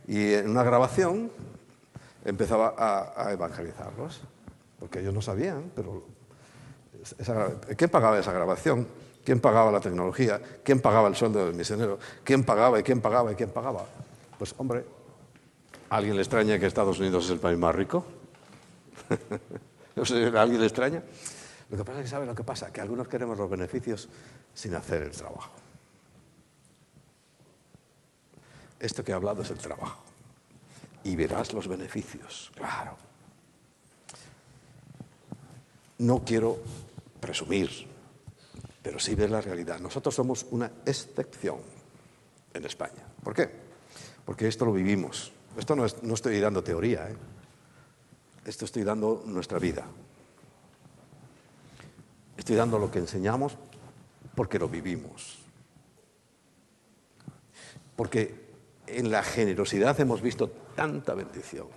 y 0.08 0.32
en 0.32 0.50
una 0.50 0.64
grabación 0.64 1.30
empezaba 2.24 2.74
a, 2.76 3.30
evangelizarlos, 3.30 4.22
porque 4.80 4.98
ellos 4.98 5.14
no 5.14 5.22
sabían, 5.22 5.70
pero 5.76 6.02
¿quién 7.76 7.88
pagaba 7.88 8.18
esa 8.18 8.32
grabación? 8.32 8.88
¿Quién 9.24 9.38
pagaba 9.38 9.70
la 9.70 9.78
tecnología? 9.78 10.40
¿Quién 10.64 10.80
pagaba 10.80 11.06
el 11.06 11.14
sueldo 11.14 11.46
del 11.46 11.54
misionero? 11.54 12.00
¿Quién 12.24 12.42
pagaba 12.42 12.80
y 12.80 12.82
quién 12.82 13.00
pagaba 13.00 13.30
y 13.30 13.36
quién 13.36 13.50
pagaba? 13.50 13.86
Pues 14.38 14.52
hombre, 14.58 14.84
¿a 15.88 15.98
alguien 15.98 16.16
le 16.16 16.22
extraña 16.22 16.58
que 16.58 16.66
Estados 16.66 16.98
Unidos 16.98 17.26
es 17.26 17.30
el 17.30 17.38
país 17.38 17.56
más 17.56 17.72
rico? 17.76 18.04
¿A 20.34 20.42
alguien 20.42 20.60
le 20.60 20.66
extraña? 20.66 21.00
Lo 21.70 21.76
que 21.76 21.84
pasa 21.84 21.98
es 21.98 22.04
que 22.04 22.10
sabe 22.10 22.26
lo 22.26 22.34
que 22.34 22.44
pasa, 22.44 22.72
que 22.72 22.80
algunos 22.80 23.08
queremos 23.08 23.38
los 23.38 23.48
beneficios 23.48 24.08
sin 24.52 24.74
hacer 24.74 25.02
el 25.02 25.10
trabajo. 25.10 25.50
Esto 28.78 29.02
que 29.02 29.12
he 29.12 29.14
hablado 29.14 29.42
es 29.42 29.50
el 29.50 29.58
trabajo. 29.58 30.02
Y 31.04 31.16
verás 31.16 31.52
los 31.52 31.68
beneficios, 31.68 32.50
claro. 32.54 32.96
No 35.98 36.24
quiero 36.24 36.58
presumir, 37.20 37.70
pero 38.82 38.98
sí 38.98 39.14
ver 39.14 39.30
la 39.30 39.40
realidad. 39.40 39.80
Nosotros 39.80 40.14
somos 40.14 40.46
una 40.50 40.70
excepción 40.84 41.58
en 42.52 42.64
España. 42.64 43.02
¿Por 43.22 43.34
qué? 43.34 43.64
porque 44.24 44.48
esto 44.48 44.64
lo 44.64 44.72
vivimos. 44.72 45.32
Esto 45.56 45.76
no, 45.76 45.84
estoy 45.84 46.40
dando 46.40 46.64
teoría, 46.64 47.08
¿eh? 47.08 47.16
esto 48.44 48.64
estoy 48.64 48.82
dando 48.82 49.22
nuestra 49.26 49.58
vida. 49.58 49.84
Estoy 52.36 52.56
dando 52.56 52.78
lo 52.78 52.90
que 52.90 52.98
enseñamos 52.98 53.56
porque 54.34 54.58
lo 54.58 54.68
vivimos. 54.68 55.38
Porque 57.96 58.44
en 58.86 59.10
la 59.10 59.22
generosidad 59.22 59.98
hemos 60.00 60.20
visto 60.20 60.50
tanta 60.74 61.14
bendición, 61.14 61.68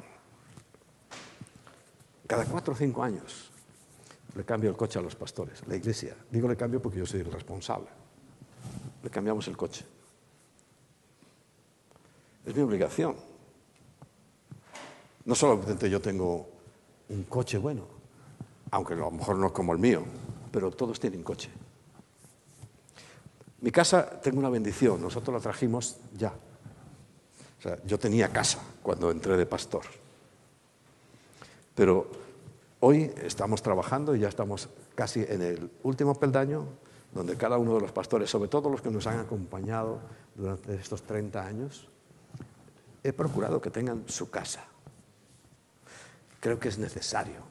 Cada 2.27 2.43
cuatro 2.43 2.73
o 2.73 2.75
cinco 2.75 3.03
años 3.03 3.51
le 4.35 4.43
cambio 4.43 4.69
el 4.69 4.75
coche 4.75 4.99
a 4.99 5.01
los 5.01 5.15
pastores, 5.15 5.65
la 5.65 5.77
iglesia. 5.77 6.13
Digo 6.29 6.49
le 6.49 6.57
cambio 6.57 6.81
porque 6.81 6.99
yo 6.99 7.05
soy 7.05 7.21
el 7.21 7.31
responsable. 7.31 7.87
Le 9.01 9.09
cambiamos 9.09 9.47
el 9.47 9.55
coche. 9.55 9.85
Es 12.45 12.53
mi 12.53 12.61
obligación. 12.61 13.15
No 15.23 15.35
solamente 15.35 15.89
yo 15.89 16.01
tengo 16.01 16.49
un 17.09 17.23
coche 17.23 17.57
bueno, 17.57 17.87
aunque 18.71 18.93
a 18.93 18.97
lo 18.97 19.11
mejor 19.11 19.37
no 19.37 19.47
es 19.47 19.53
como 19.53 19.71
el 19.71 19.79
mío, 19.79 20.03
pero 20.57 20.71
todos 20.71 20.99
tienen 20.99 21.21
coche. 21.21 21.51
Mi 23.61 23.69
casa 23.69 24.09
tengo 24.09 24.39
una 24.39 24.49
bendición, 24.49 24.99
nosotros 24.99 25.35
la 25.35 25.39
trajimos 25.39 25.97
ya. 26.17 26.33
Yo 27.85 27.99
tenía 27.99 28.33
casa 28.33 28.57
cuando 28.81 29.11
entré 29.11 29.37
de 29.37 29.45
pastor. 29.45 29.83
Pero 31.75 32.09
hoy 32.79 33.13
estamos 33.21 33.61
trabajando 33.61 34.15
y 34.15 34.21
ya 34.21 34.29
estamos 34.29 34.67
casi 34.95 35.23
en 35.29 35.43
el 35.43 35.69
último 35.83 36.15
peldaño, 36.15 36.65
donde 37.13 37.37
cada 37.37 37.59
uno 37.59 37.75
de 37.75 37.81
los 37.81 37.91
pastores, 37.91 38.27
sobre 38.27 38.49
todo 38.49 38.67
los 38.67 38.81
que 38.81 38.89
nos 38.89 39.05
han 39.05 39.19
acompañado 39.19 39.99
durante 40.33 40.73
estos 40.73 41.03
30 41.03 41.45
años, 41.45 41.87
he 43.03 43.13
procurado 43.13 43.61
que 43.61 43.69
tengan 43.69 44.05
su 44.07 44.31
casa. 44.31 44.65
Creo 46.39 46.59
que 46.59 46.69
es 46.69 46.79
necesario. 46.79 47.45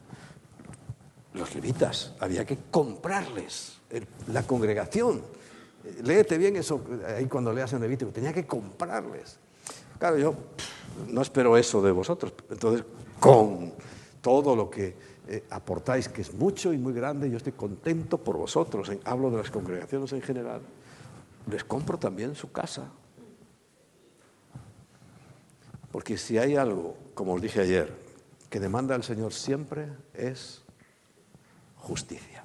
Los 1.37 1.55
levitas, 1.55 2.15
había 2.21 2.45
que 2.45 2.59
comprarles 2.71 3.79
la 4.29 4.43
congregación. 4.43 5.23
Léete 6.03 6.39
bien 6.39 6.57
eso 6.57 6.83
ahí 7.07 7.27
cuando 7.27 7.53
leas 7.53 7.73
en 7.73 7.81
Levítico, 7.81 8.11
tenía 8.11 8.33
que 8.33 8.47
comprarles. 8.47 9.39
Claro, 9.99 10.19
yo 10.19 10.35
no 11.09 11.23
espero 11.23 11.57
eso 11.57 11.81
de 11.83 11.93
vosotros. 11.93 12.33
Entonces, 12.51 12.85
con 13.21 13.73
todo 14.21 14.57
lo 14.57 14.69
que 14.69 14.97
eh, 15.29 15.45
aportáis, 15.51 16.09
que 16.09 16.23
es 16.23 16.33
mucho 16.35 16.73
y 16.73 16.79
muy 16.79 16.93
grande, 16.93 17.31
yo 17.31 17.37
estoy 17.37 17.53
contento 17.53 18.19
por 18.19 18.37
vosotros. 18.37 18.91
hablo 19.05 19.31
de 19.31 19.39
las 19.39 19.51
congregaciones 19.51 20.13
en 20.13 20.23
general. 20.23 20.63
Les 21.51 21.65
compro 21.65 21.99
también 21.99 22.35
su 22.35 22.51
casa. 22.51 22.91
Porque 25.93 26.17
si 26.17 26.37
hay 26.39 26.57
algo, 26.57 26.97
como 27.15 27.35
os 27.35 27.43
dije 27.43 27.61
ayer, 27.61 27.93
que 28.51 28.61
demanda 28.61 28.95
el 28.95 29.03
Señor 29.03 29.33
siempre 29.33 29.89
es 30.15 30.63
justicia. 31.87 32.43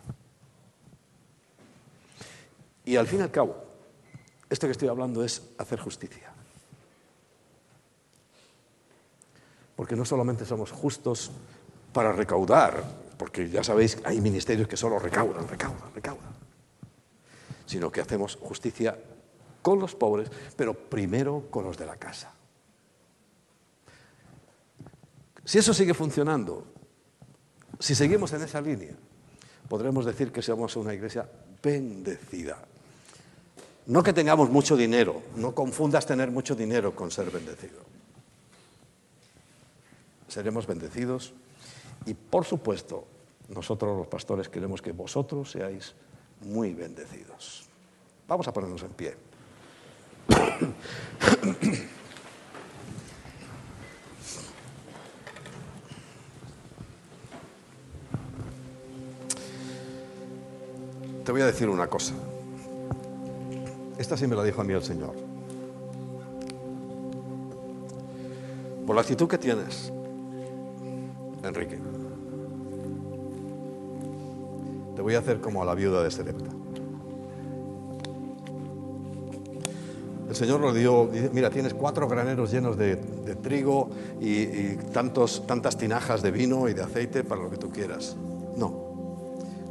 Y 2.86 2.96
al 2.96 3.08
fin 3.08 3.20
y 3.20 3.24
al 3.24 3.32
cabo, 3.32 3.56
esto 4.50 4.68
que 4.68 4.72
estoy 4.72 4.88
hablando 4.88 5.24
es 5.24 5.42
hacer 5.58 5.80
justicia. 5.80 6.32
Porque 9.76 9.96
no 9.96 10.06
solamente 10.06 10.46
somos 10.46 10.72
justos 10.72 11.32
para 11.92 12.12
recaudar, 12.12 12.84
porque 13.18 13.50
ya 13.50 13.64
sabéis, 13.64 13.98
hay 14.04 14.22
ministerios 14.22 14.68
que 14.68 14.78
solo 14.78 15.00
recaudan, 15.00 15.48
recaudan, 15.48 15.94
recaudan, 15.94 16.34
sino 17.66 17.92
que 17.92 18.02
hacemos 18.02 18.36
justicia 18.36 18.98
con 19.62 19.80
los 19.80 19.96
pobres, 19.96 20.30
pero 20.56 20.74
primero 20.74 21.48
con 21.50 21.64
los 21.64 21.78
de 21.78 21.86
la 21.88 21.96
casa. 21.96 22.32
Si 25.44 25.58
eso 25.58 25.74
sigue 25.74 25.96
funcionando, 25.96 26.66
si 27.80 27.96
seguimos 27.96 28.32
en 28.34 28.44
esa 28.44 28.62
línea, 28.62 28.96
podremos 29.72 30.04
decir 30.04 30.34
que 30.34 30.42
somos 30.42 30.76
una 30.76 30.94
iglesia 30.94 31.24
bendecida. 31.64 32.60
No 33.88 34.04
que 34.04 34.12
tengamos 34.12 34.50
mucho 34.50 34.76
dinero, 34.76 35.24
no 35.38 35.56
confundas 35.56 36.06
tener 36.06 36.30
mucho 36.30 36.56
dinero 36.56 36.94
con 36.94 37.10
ser 37.10 37.32
bendecido. 37.32 37.80
Seremos 40.28 40.68
bendecidos 40.68 41.32
y 42.06 42.14
por 42.14 42.44
supuesto, 42.44 43.08
nosotros 43.48 43.98
los 43.98 44.08
pastores 44.08 44.50
queremos 44.50 44.82
que 44.82 44.92
vosotros 44.92 45.52
seáis 45.52 45.96
muy 46.42 46.74
bendecidos. 46.74 47.64
Vamos 48.28 48.50
a 48.50 48.52
ponernos 48.52 48.84
en 48.84 48.92
pie. 48.92 49.16
Te 61.32 61.34
voy 61.34 61.44
a 61.44 61.46
decir 61.46 61.70
una 61.70 61.88
cosa. 61.88 62.14
Esta 63.98 64.18
sí 64.18 64.28
me 64.28 64.36
la 64.36 64.44
dijo 64.44 64.60
a 64.60 64.66
mí 64.66 64.74
el 64.74 64.84
Señor. 64.84 65.14
Por 68.86 68.94
la 68.94 69.02
actitud 69.02 69.30
que 69.30 69.38
tienes, 69.38 69.94
Enrique. 71.42 71.80
Te 74.94 75.02
voy 75.02 75.16
a 75.16 75.20
hacer 75.20 75.40
como 75.40 75.62
a 75.62 75.66
la 75.66 75.74
viuda 75.74 76.04
de 76.04 76.12
Selepta. 76.12 76.52
El 80.28 80.36
Señor 80.36 80.60
nos 80.60 80.76
dio, 80.76 81.10
mira, 81.32 81.50
tienes 81.50 81.74
cuatro 81.74 82.10
graneros 82.10 82.52
llenos 82.52 82.76
de, 82.76 82.98
trigo 83.42 83.90
y, 84.20 84.76
tantas 84.92 85.78
tinajas 85.78 86.22
de 86.22 86.32
vino 86.32 86.68
y 86.68 86.74
de 86.74 86.84
aceite 86.84 87.24
para 87.24 87.42
lo 87.42 87.50
que 87.50 87.56
tú 87.56 87.70
quieras. 87.70 88.18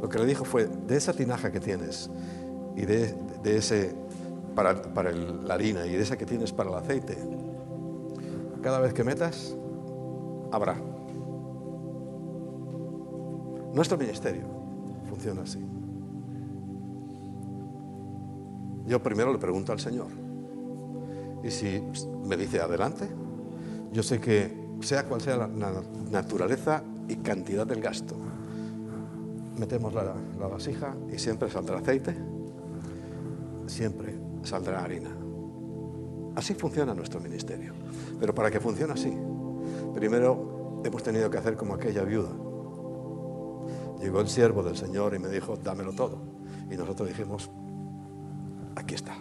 Lo 0.01 0.09
que 0.09 0.19
le 0.19 0.25
dijo 0.25 0.45
fue, 0.45 0.67
de 0.67 0.97
esa 0.97 1.13
tinaja 1.13 1.51
que 1.51 1.59
tienes 1.59 2.09
y 2.75 2.85
de, 2.85 3.15
ese, 3.43 3.93
para, 4.55 4.81
para 4.81 5.11
la 5.11 5.53
harina 5.53 5.85
y 5.85 5.91
de 5.91 6.01
esa 6.01 6.17
que 6.17 6.25
tienes 6.25 6.51
para 6.51 6.69
el 6.69 6.75
aceite, 6.75 7.17
cada 8.61 8.79
vez 8.79 8.93
que 8.93 9.03
metas, 9.03 9.55
habrá. 10.51 10.75
Nuestro 13.73 13.97
ministerio 13.97 14.43
funciona 15.07 15.43
así. 15.43 15.59
Yo 18.85 19.01
primero 19.01 19.31
le 19.31 19.39
pregunto 19.39 19.71
al 19.71 19.79
Señor. 19.79 20.07
Y 21.43 21.49
si 21.49 21.81
me 22.25 22.37
dice 22.37 22.59
adelante, 22.59 23.07
yo 23.91 24.03
sé 24.03 24.19
que 24.19 24.61
sea 24.81 25.05
cual 25.05 25.21
sea 25.21 25.37
la, 25.37 25.47
naturaleza 26.11 26.83
y 27.07 27.15
cantidad 27.17 27.65
del 27.65 27.81
gasto, 27.81 28.15
metemos 29.57 29.93
la, 29.93 30.15
la 30.39 30.47
vasija 30.47 30.95
y 31.11 31.19
siempre 31.19 31.49
saldrá 31.49 31.79
aceite, 31.79 32.15
siempre 33.67 34.15
saldrá 34.43 34.83
harina. 34.83 35.11
Así 36.35 36.53
funciona 36.53 36.93
nuestro 36.93 37.19
ministerio. 37.19 37.73
Pero 38.19 38.33
para 38.33 38.49
que 38.49 38.59
funcione 38.59 38.93
así, 38.93 39.15
primero 39.93 40.81
hemos 40.85 41.03
tenido 41.03 41.29
que 41.29 41.37
hacer 41.37 41.55
como 41.55 41.73
aquella 41.73 42.03
viuda 42.03 42.29
Llegó 44.01 44.19
el 44.19 44.27
siervo 44.27 44.63
del 44.63 44.75
Señor 44.75 45.13
y 45.13 45.19
me 45.19 45.29
dijo, 45.29 45.55
dámelo 45.57 45.93
todo. 45.93 46.17
Y 46.71 46.75
nosotros 46.75 47.07
dijimos, 47.07 47.51
aquí 48.75 48.95
está. 48.95 49.15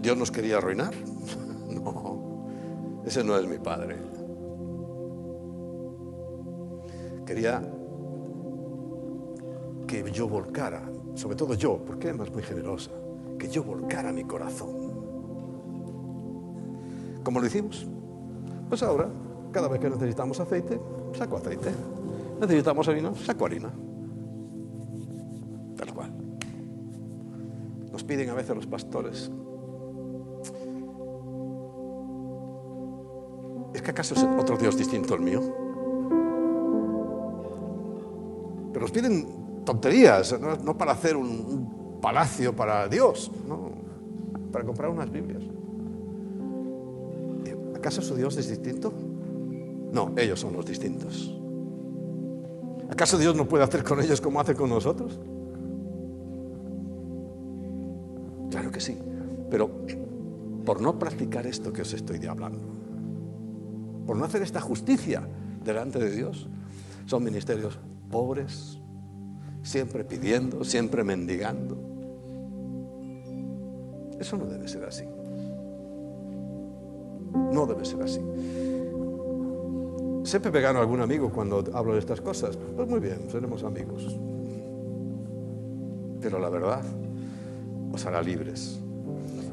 ¿Dios 0.00 0.16
nos 0.16 0.30
quería 0.30 0.56
arruinar? 0.56 0.94
no, 1.68 3.02
ese 3.04 3.22
no 3.22 3.36
es 3.36 3.46
mi 3.46 3.58
padre. 3.58 3.98
Quería 7.30 7.62
que 9.86 10.10
yo 10.10 10.26
volcara, 10.26 10.82
sobre 11.14 11.36
todo 11.36 11.54
yo, 11.54 11.78
porque 11.78 12.08
Emma 12.08 12.24
es 12.24 12.32
muy 12.32 12.42
generosa, 12.42 12.90
que 13.38 13.48
yo 13.48 13.62
volcara 13.62 14.10
mi 14.10 14.24
corazón. 14.24 14.70
¿Cómo 17.22 17.38
lo 17.38 17.46
hicimos? 17.46 17.86
Pues 18.68 18.82
ahora, 18.82 19.08
cada 19.52 19.68
vez 19.68 19.78
que 19.78 19.90
necesitamos 19.90 20.40
aceite, 20.40 20.80
saco 21.16 21.36
aceite. 21.36 21.70
Necesitamos 22.40 22.88
harina, 22.88 23.14
saco 23.14 23.46
harina. 23.46 23.70
Tal 25.76 25.94
cual. 25.94 26.10
Nos 27.92 28.02
piden 28.02 28.28
a 28.30 28.34
veces 28.34 28.56
los 28.56 28.66
pastores. 28.66 29.30
¿Es 33.72 33.82
que 33.82 33.90
acaso 33.92 34.14
es 34.16 34.26
otro 34.36 34.56
Dios 34.56 34.76
distinto 34.76 35.14
al 35.14 35.20
mío? 35.20 35.59
Piden 38.90 39.62
tonterías, 39.64 40.38
no, 40.40 40.76
para 40.76 40.92
hacer 40.92 41.16
un, 41.16 41.98
palacio 42.00 42.56
para 42.56 42.88
Dios, 42.88 43.30
no, 43.46 43.72
para 44.50 44.64
comprar 44.64 44.90
unas 44.90 45.10
Biblias. 45.10 45.42
¿Acaso 47.76 48.02
su 48.02 48.14
Dios 48.14 48.36
es 48.36 48.48
distinto? 48.48 48.92
No, 49.92 50.12
ellos 50.16 50.40
son 50.40 50.54
los 50.54 50.66
distintos. 50.66 51.34
¿Acaso 52.90 53.18
Dios 53.18 53.36
no 53.36 53.46
puede 53.46 53.64
hacer 53.64 53.84
con 53.84 54.00
ellos 54.00 54.20
como 54.20 54.40
hace 54.40 54.54
con 54.54 54.70
nosotros? 54.70 55.18
Claro 58.50 58.70
que 58.70 58.80
sí, 58.80 58.98
pero 59.50 59.70
por 60.64 60.80
no 60.80 60.98
practicar 60.98 61.46
esto 61.46 61.72
que 61.72 61.82
os 61.82 61.92
estoy 61.92 62.24
hablando, 62.26 62.66
por 64.06 64.16
no 64.16 64.24
hacer 64.24 64.42
esta 64.42 64.60
justicia 64.60 65.26
delante 65.64 65.98
de 65.98 66.10
Dios, 66.10 66.48
son 67.06 67.24
ministerios 67.24 67.78
pobres, 68.10 68.79
siempre 69.70 70.04
pidiendo, 70.04 70.64
siempre 70.64 71.04
mendigando. 71.04 71.76
Eso 74.18 74.36
no 74.36 74.46
debe 74.46 74.66
ser 74.66 74.84
así. 74.84 75.04
No 77.52 77.66
debe 77.66 77.84
ser 77.84 78.02
así. 78.02 78.20
Siempre 80.24 80.50
me 80.50 80.60
gano 80.60 80.80
algún 80.80 81.00
amigo 81.00 81.30
cuando 81.30 81.64
hablo 81.72 81.92
de 81.92 82.00
estas 82.00 82.20
cosas. 82.20 82.56
Pues 82.56 82.88
muy 82.88 82.98
bien, 82.98 83.30
seremos 83.30 83.62
amigos. 83.62 84.18
Pero 86.20 86.40
la 86.40 86.48
verdad 86.50 86.82
os 87.92 88.04
hará 88.06 88.20
libres. 88.22 88.80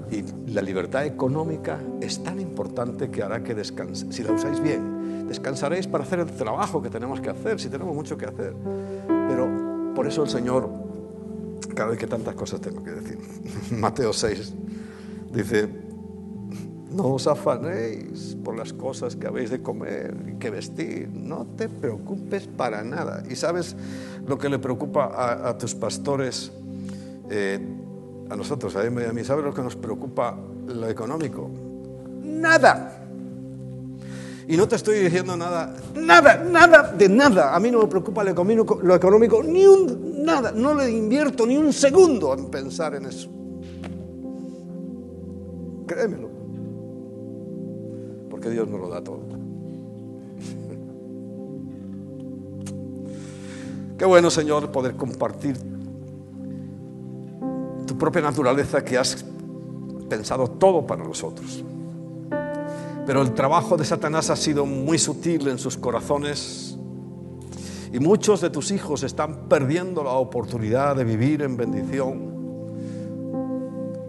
Y 0.09 0.51
la 0.51 0.63
libertad 0.63 1.05
económica 1.05 1.79
es 2.01 2.23
tan 2.23 2.39
importante 2.39 3.11
que 3.11 3.21
hará 3.21 3.43
que 3.43 3.53
descanse. 3.53 4.11
Si 4.11 4.23
la 4.23 4.31
usáis 4.31 4.61
bien, 4.61 5.27
descansaréis 5.27 5.85
para 5.85 6.03
hacer 6.03 6.19
el 6.19 6.31
trabajo 6.31 6.81
que 6.81 6.89
tenemos 6.89 7.21
que 7.21 7.29
hacer, 7.29 7.59
si 7.59 7.69
tenemos 7.69 7.93
mucho 7.93 8.17
que 8.17 8.25
hacer. 8.25 8.55
Pero 9.07 9.66
por 9.97 10.05
eso 10.05 10.21
el 10.21 10.29
Señor, 10.29 10.69
claro, 11.73 11.91
hay 11.91 11.97
que 11.97 12.05
tantas 12.05 12.35
cosas 12.35 12.61
tengo 12.61 12.83
que 12.83 12.91
decir. 12.91 13.17
Mateo 13.71 14.13
6 14.13 14.53
dice, 15.33 15.67
no 16.91 17.15
os 17.15 17.25
afanéis 17.25 18.37
por 18.43 18.55
las 18.55 18.73
cosas 18.73 19.15
que 19.15 19.25
habéis 19.25 19.49
de 19.49 19.63
comer 19.63 20.15
y 20.27 20.37
que 20.37 20.51
vestir. 20.51 21.09
No 21.09 21.47
te 21.57 21.67
preocupes 21.67 22.45
para 22.45 22.83
nada. 22.83 23.23
¿Y 23.27 23.35
sabes 23.35 23.75
lo 24.27 24.37
que 24.37 24.49
le 24.49 24.59
preocupa 24.59 25.49
a, 25.49 25.57
tus 25.57 25.73
pastores? 25.73 26.51
Eh, 27.31 27.59
a 28.29 28.35
nosotros, 28.35 28.75
a 28.75 28.83
mí, 28.83 29.03
a 29.03 29.11
mí, 29.13 29.23
¿sabes 29.23 29.43
lo 29.43 29.51
que 29.51 29.63
nos 29.63 29.75
preocupa 29.75 30.37
lo 30.67 30.87
económico? 30.87 31.49
Nada. 32.21 32.96
Y 34.49 34.55
no 34.55 34.65
te 34.65 34.77
estoy 34.77 34.99
diciendo 34.99 35.35
nada, 35.35 35.75
nada, 35.93 36.41
nada, 36.41 36.93
de 36.93 37.09
nada. 37.09 37.53
A 37.53 37.59
mí 37.59 37.69
no 37.69 37.81
me 37.81 37.87
preocupa 37.87 38.23
lo 38.23 38.95
económico, 38.95 39.43
ni 39.43 39.65
un 39.65 40.23
nada. 40.23 40.53
No 40.53 40.73
le 40.73 40.89
invierto 40.89 41.45
ni 41.45 41.57
un 41.57 41.73
segundo 41.73 42.33
en 42.33 42.45
pensar 42.45 42.95
en 42.95 43.07
eso. 43.07 43.29
Créemelo. 45.85 46.29
Porque 48.29 48.49
Dios 48.49 48.69
nos 48.69 48.79
lo 48.79 48.87
da 48.87 49.03
todo. 49.03 49.19
Qué 53.97 54.05
bueno, 54.05 54.29
Señor, 54.29 54.71
poder 54.71 54.95
compartir 54.95 55.57
tu 57.85 57.97
propia 57.97 58.21
naturaleza 58.21 58.81
que 58.85 58.97
has 58.97 59.25
pensado 60.07 60.47
todo 60.47 60.87
para 60.87 61.03
nosotros. 61.03 61.65
Pero 63.07 63.21
el 63.21 63.33
trabajo 63.33 63.77
de 63.77 63.85
Satanás 63.85 64.29
ha 64.29 64.35
sido 64.35 64.65
muy 64.65 64.99
sutil 64.99 65.47
en 65.47 65.57
sus 65.57 65.77
corazones 65.77 66.77
y 67.93 67.99
muchos 67.99 68.41
de 68.41 68.49
tus 68.49 68.69
hijos 68.71 69.01
están 69.03 69.47
perdiendo 69.47 70.03
la 70.03 70.11
oportunidad 70.11 70.93
de 70.97 71.05
vivir 71.05 71.41
en 71.41 71.55
bendición 71.55 72.35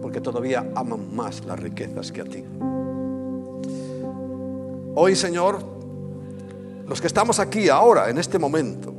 porque 0.01 0.19
todavía 0.19 0.69
aman 0.75 1.15
más 1.15 1.45
las 1.45 1.57
riquezas 1.57 2.11
que 2.11 2.19
a 2.19 2.25
ti. 2.25 2.43
Hoy, 4.95 5.15
Señor, 5.15 5.59
los 6.85 6.99
que 6.99 7.07
estamos 7.07 7.39
aquí 7.39 7.69
ahora, 7.69 8.09
en 8.09 8.17
este 8.17 8.37
momento, 8.37 8.93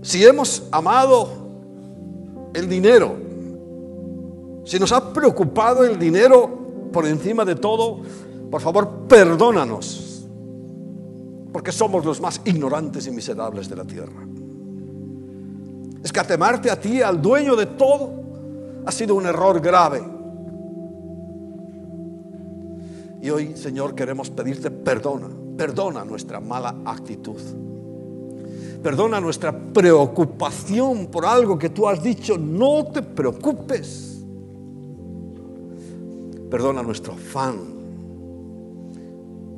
si 0.00 0.24
hemos 0.24 0.66
amado 0.70 1.28
el 2.54 2.66
dinero, 2.66 3.14
si 4.64 4.78
nos 4.78 4.90
ha 4.90 5.12
preocupado 5.12 5.84
el 5.84 5.98
dinero 5.98 6.63
por 6.94 7.06
encima 7.06 7.44
de 7.44 7.56
todo, 7.56 8.00
por 8.50 8.60
favor, 8.60 9.06
perdónanos, 9.08 10.26
porque 11.52 11.72
somos 11.72 12.04
los 12.04 12.20
más 12.20 12.40
ignorantes 12.44 13.08
y 13.08 13.10
miserables 13.10 13.68
de 13.68 13.76
la 13.76 13.84
tierra. 13.84 14.24
Es 16.02 16.12
que 16.12 16.20
atemarte 16.20 16.70
a 16.70 16.78
ti, 16.78 17.02
al 17.02 17.20
dueño 17.20 17.56
de 17.56 17.66
todo, 17.66 18.12
ha 18.86 18.92
sido 18.92 19.16
un 19.16 19.26
error 19.26 19.60
grave. 19.60 20.02
Y 23.20 23.30
hoy, 23.30 23.56
Señor, 23.56 23.96
queremos 23.96 24.30
pedirte 24.30 24.70
perdona, 24.70 25.28
perdona 25.56 26.04
nuestra 26.04 26.38
mala 26.38 26.76
actitud. 26.84 27.40
Perdona 28.82 29.20
nuestra 29.20 29.50
preocupación 29.50 31.06
por 31.06 31.26
algo 31.26 31.58
que 31.58 31.70
tú 31.70 31.88
has 31.88 32.00
dicho, 32.00 32.38
no 32.38 32.84
te 32.84 33.02
preocupes. 33.02 34.13
Perdona 36.54 36.84
nuestro 36.84 37.14
afán, 37.14 37.56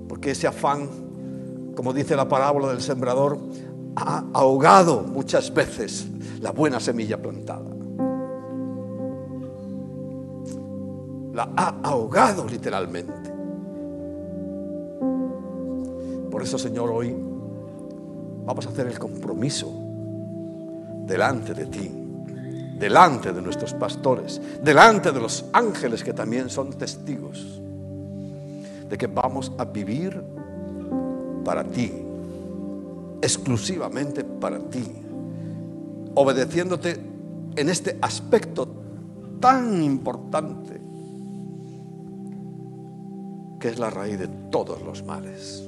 porque 0.09 0.31
ese 0.31 0.47
afán, 0.47 0.89
como 1.77 1.93
dice 1.93 2.17
la 2.17 2.27
parábola 2.27 2.69
del 2.69 2.81
sembrador, 2.81 3.39
ha 3.97 4.25
ahogado 4.33 5.03
muchas 5.03 5.53
veces 5.53 6.07
la 6.41 6.53
buena 6.53 6.81
semilla 6.81 7.21
plantada. 7.21 7.69
La 11.35 11.51
ha 11.55 11.81
ahogado 11.83 12.47
literalmente. 12.49 13.31
Por 16.31 16.43
eso, 16.43 16.57
Señor, 16.57 16.89
hoy 16.91 17.15
Vamos 18.47 18.65
a 18.65 18.71
hacer 18.71 18.87
el 18.87 18.97
compromiso 18.97 19.69
delante 21.05 21.53
de 21.53 21.67
ti, 21.67 21.91
delante 22.79 23.33
de 23.33 23.41
nuestros 23.41 23.73
pastores, 23.75 24.41
delante 24.63 25.13
de 25.13 25.21
los 25.21 25.45
ángeles 25.53 26.05
que 26.05 26.13
también 26.13 26.51
son 26.51 26.73
testigos 26.75 27.61
de 28.89 28.97
que 28.97 29.07
vamos 29.07 29.53
a 29.59 29.65
vivir 29.65 30.23
para 31.45 31.65
ti, 31.65 31.93
exclusivamente 33.21 34.25
para 34.25 34.59
ti, 34.59 34.85
obedeciéndote 36.15 37.01
en 37.57 37.69
este 37.69 37.99
aspecto 38.01 38.69
tan 39.41 39.83
importante 39.83 40.81
que 43.59 43.69
es 43.69 43.79
la 43.79 43.91
raíz 43.91 44.19
de 44.19 44.29
todos 44.51 44.83
los 44.83 45.05
males. 45.05 45.67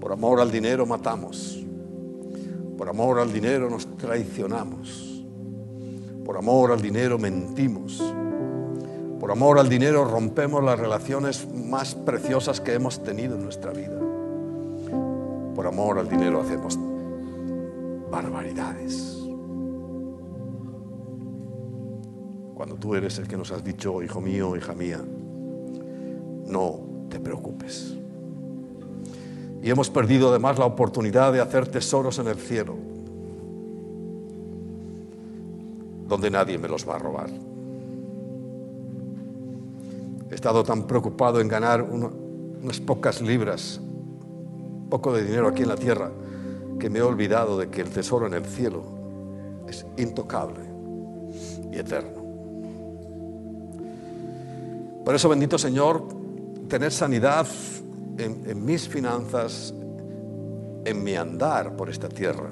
Por 0.00 0.12
amor 0.12 0.40
al 0.40 0.50
dinero 0.50 0.86
matamos. 0.86 1.58
Por 2.76 2.88
amor 2.88 3.18
al 3.18 3.32
dinero 3.32 3.68
nos 3.68 3.96
traicionamos. 3.96 5.09
Por 6.30 6.38
amor 6.38 6.70
al 6.70 6.80
dinero 6.80 7.18
mentimos. 7.18 8.00
Por 9.18 9.32
amor 9.32 9.58
al 9.58 9.68
dinero 9.68 10.04
rompemos 10.04 10.62
las 10.62 10.78
relaciones 10.78 11.52
más 11.52 11.96
preciosas 11.96 12.60
que 12.60 12.72
hemos 12.72 13.02
tenido 13.02 13.34
en 13.34 13.42
nuestra 13.42 13.72
vida. 13.72 13.98
Por 15.56 15.66
amor 15.66 15.98
al 15.98 16.08
dinero 16.08 16.40
hacemos 16.40 16.78
barbaridades. 18.12 19.26
Cuando 22.54 22.76
tú 22.76 22.94
eres 22.94 23.18
el 23.18 23.26
que 23.26 23.36
nos 23.36 23.50
has 23.50 23.64
dicho, 23.64 24.00
hijo 24.00 24.20
mío, 24.20 24.54
hija 24.54 24.72
mía, 24.72 25.00
no 26.46 26.80
te 27.08 27.18
preocupes. 27.18 27.96
Y 29.64 29.68
hemos 29.68 29.90
perdido 29.90 30.28
además 30.28 30.60
la 30.60 30.66
oportunidad 30.66 31.32
de 31.32 31.40
hacer 31.40 31.66
tesoros 31.66 32.20
en 32.20 32.28
el 32.28 32.36
cielo, 32.36 32.76
donde 36.10 36.28
nadie 36.28 36.58
me 36.58 36.68
los 36.68 36.86
va 36.86 36.96
a 36.96 36.98
robar. 36.98 37.30
He 40.28 40.34
estado 40.34 40.64
tan 40.64 40.86
preocupado 40.86 41.40
en 41.40 41.46
ganar 41.46 41.82
unas 41.82 42.80
pocas 42.80 43.22
libras, 43.22 43.80
poco 44.90 45.12
de 45.12 45.22
dinero 45.22 45.46
aquí 45.46 45.62
en 45.62 45.68
la 45.68 45.76
tierra, 45.76 46.10
que 46.80 46.90
me 46.90 46.98
he 46.98 47.02
olvidado 47.02 47.56
de 47.56 47.68
que 47.68 47.80
el 47.80 47.90
tesoro 47.90 48.26
en 48.26 48.34
el 48.34 48.44
cielo 48.44 48.82
es 49.68 49.86
intocable 49.96 50.64
y 51.72 51.78
eterno. 51.78 52.20
Por 55.04 55.14
eso, 55.14 55.28
bendito 55.28 55.58
Señor, 55.58 56.08
tener 56.68 56.90
sanidad 56.90 57.46
en, 58.18 58.64
mis 58.64 58.88
finanzas, 58.88 59.72
en 60.84 61.04
mi 61.04 61.14
andar 61.14 61.76
por 61.76 61.88
esta 61.88 62.08
tierra. 62.08 62.50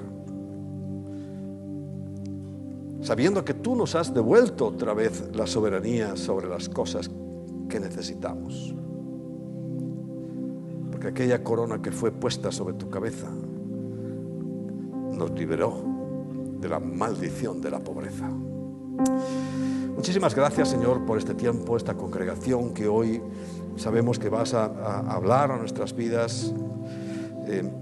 Sabiendo 3.01 3.45
que 3.45 3.53
tú 3.53 3.75
nos 3.75 3.95
has 3.95 4.13
devuelto 4.13 4.67
otra 4.67 4.93
vez 4.93 5.29
la 5.33 5.47
soberanía 5.47 6.15
sobre 6.15 6.47
las 6.47 6.69
cosas 6.69 7.09
que 7.69 7.79
necesitamos. 7.79 8.75
Porque 10.91 11.07
aquella 11.07 11.43
corona 11.43 11.81
que 11.81 11.91
fue 11.91 12.11
puesta 12.11 12.51
sobre 12.51 12.73
tu 12.73 12.89
cabeza 12.89 13.29
nos 15.11 15.31
liberó 15.31 15.83
de 16.59 16.67
la 16.67 16.79
maldición 16.79 17.61
de 17.61 17.71
la 17.71 17.79
pobreza. 17.79 18.29
Muchísimas 19.95 20.35
gracias 20.35 20.69
Señor 20.69 21.05
por 21.05 21.17
este 21.17 21.33
tiempo, 21.33 21.77
esta 21.77 21.95
congregación 21.95 22.73
que 22.73 22.87
hoy 22.87 23.21
Sabemos 23.79 24.19
que 24.19 24.27
vas 24.27 24.53
a, 24.53 24.65
hablar 25.09 25.51
a 25.51 25.57
nuestras 25.57 25.95
vidas 25.95 26.53
en 27.47 27.73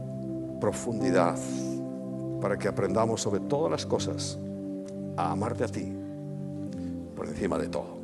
profundidad 0.62 1.40
para 2.40 2.56
que 2.60 2.68
aprendamos 2.68 3.20
sobre 3.22 3.40
todas 3.40 3.72
las 3.72 3.86
cosas 3.88 4.38
a 5.18 5.32
amarte 5.32 5.64
a 5.64 5.68
ti 5.68 5.92
por 7.16 7.28
encima 7.28 7.58
de 7.58 7.68
todo. 7.68 7.98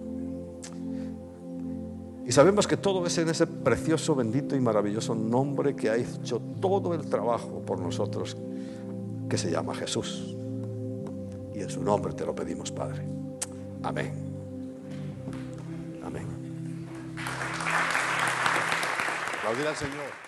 Y 2.26 2.32
sabemos 2.32 2.68
que 2.68 2.78
todo 2.78 3.06
es 3.06 3.18
en 3.18 3.30
ese 3.30 3.46
precioso, 3.46 4.16
bendito 4.16 4.56
y 4.56 4.60
maravilloso 4.60 5.14
nombre 5.14 5.76
que 5.76 5.90
ha 5.90 5.96
hecho 5.96 6.42
todo 6.62 6.94
el 6.94 7.06
trabajo 7.06 7.62
por 7.66 7.80
nosotros, 7.80 8.38
que 9.30 9.38
se 9.38 9.52
llama 9.52 9.76
Jesús. 9.76 10.36
Y 11.54 11.60
en 11.60 11.70
su 11.70 11.84
nombre 11.84 12.14
te 12.14 12.26
lo 12.26 12.34
pedimos, 12.34 12.72
Padre. 12.72 13.06
Amén. 13.84 14.14
Amén. 16.04 16.28
Aplaudir 19.38 19.68
al 19.68 19.76
Señor. 19.76 20.23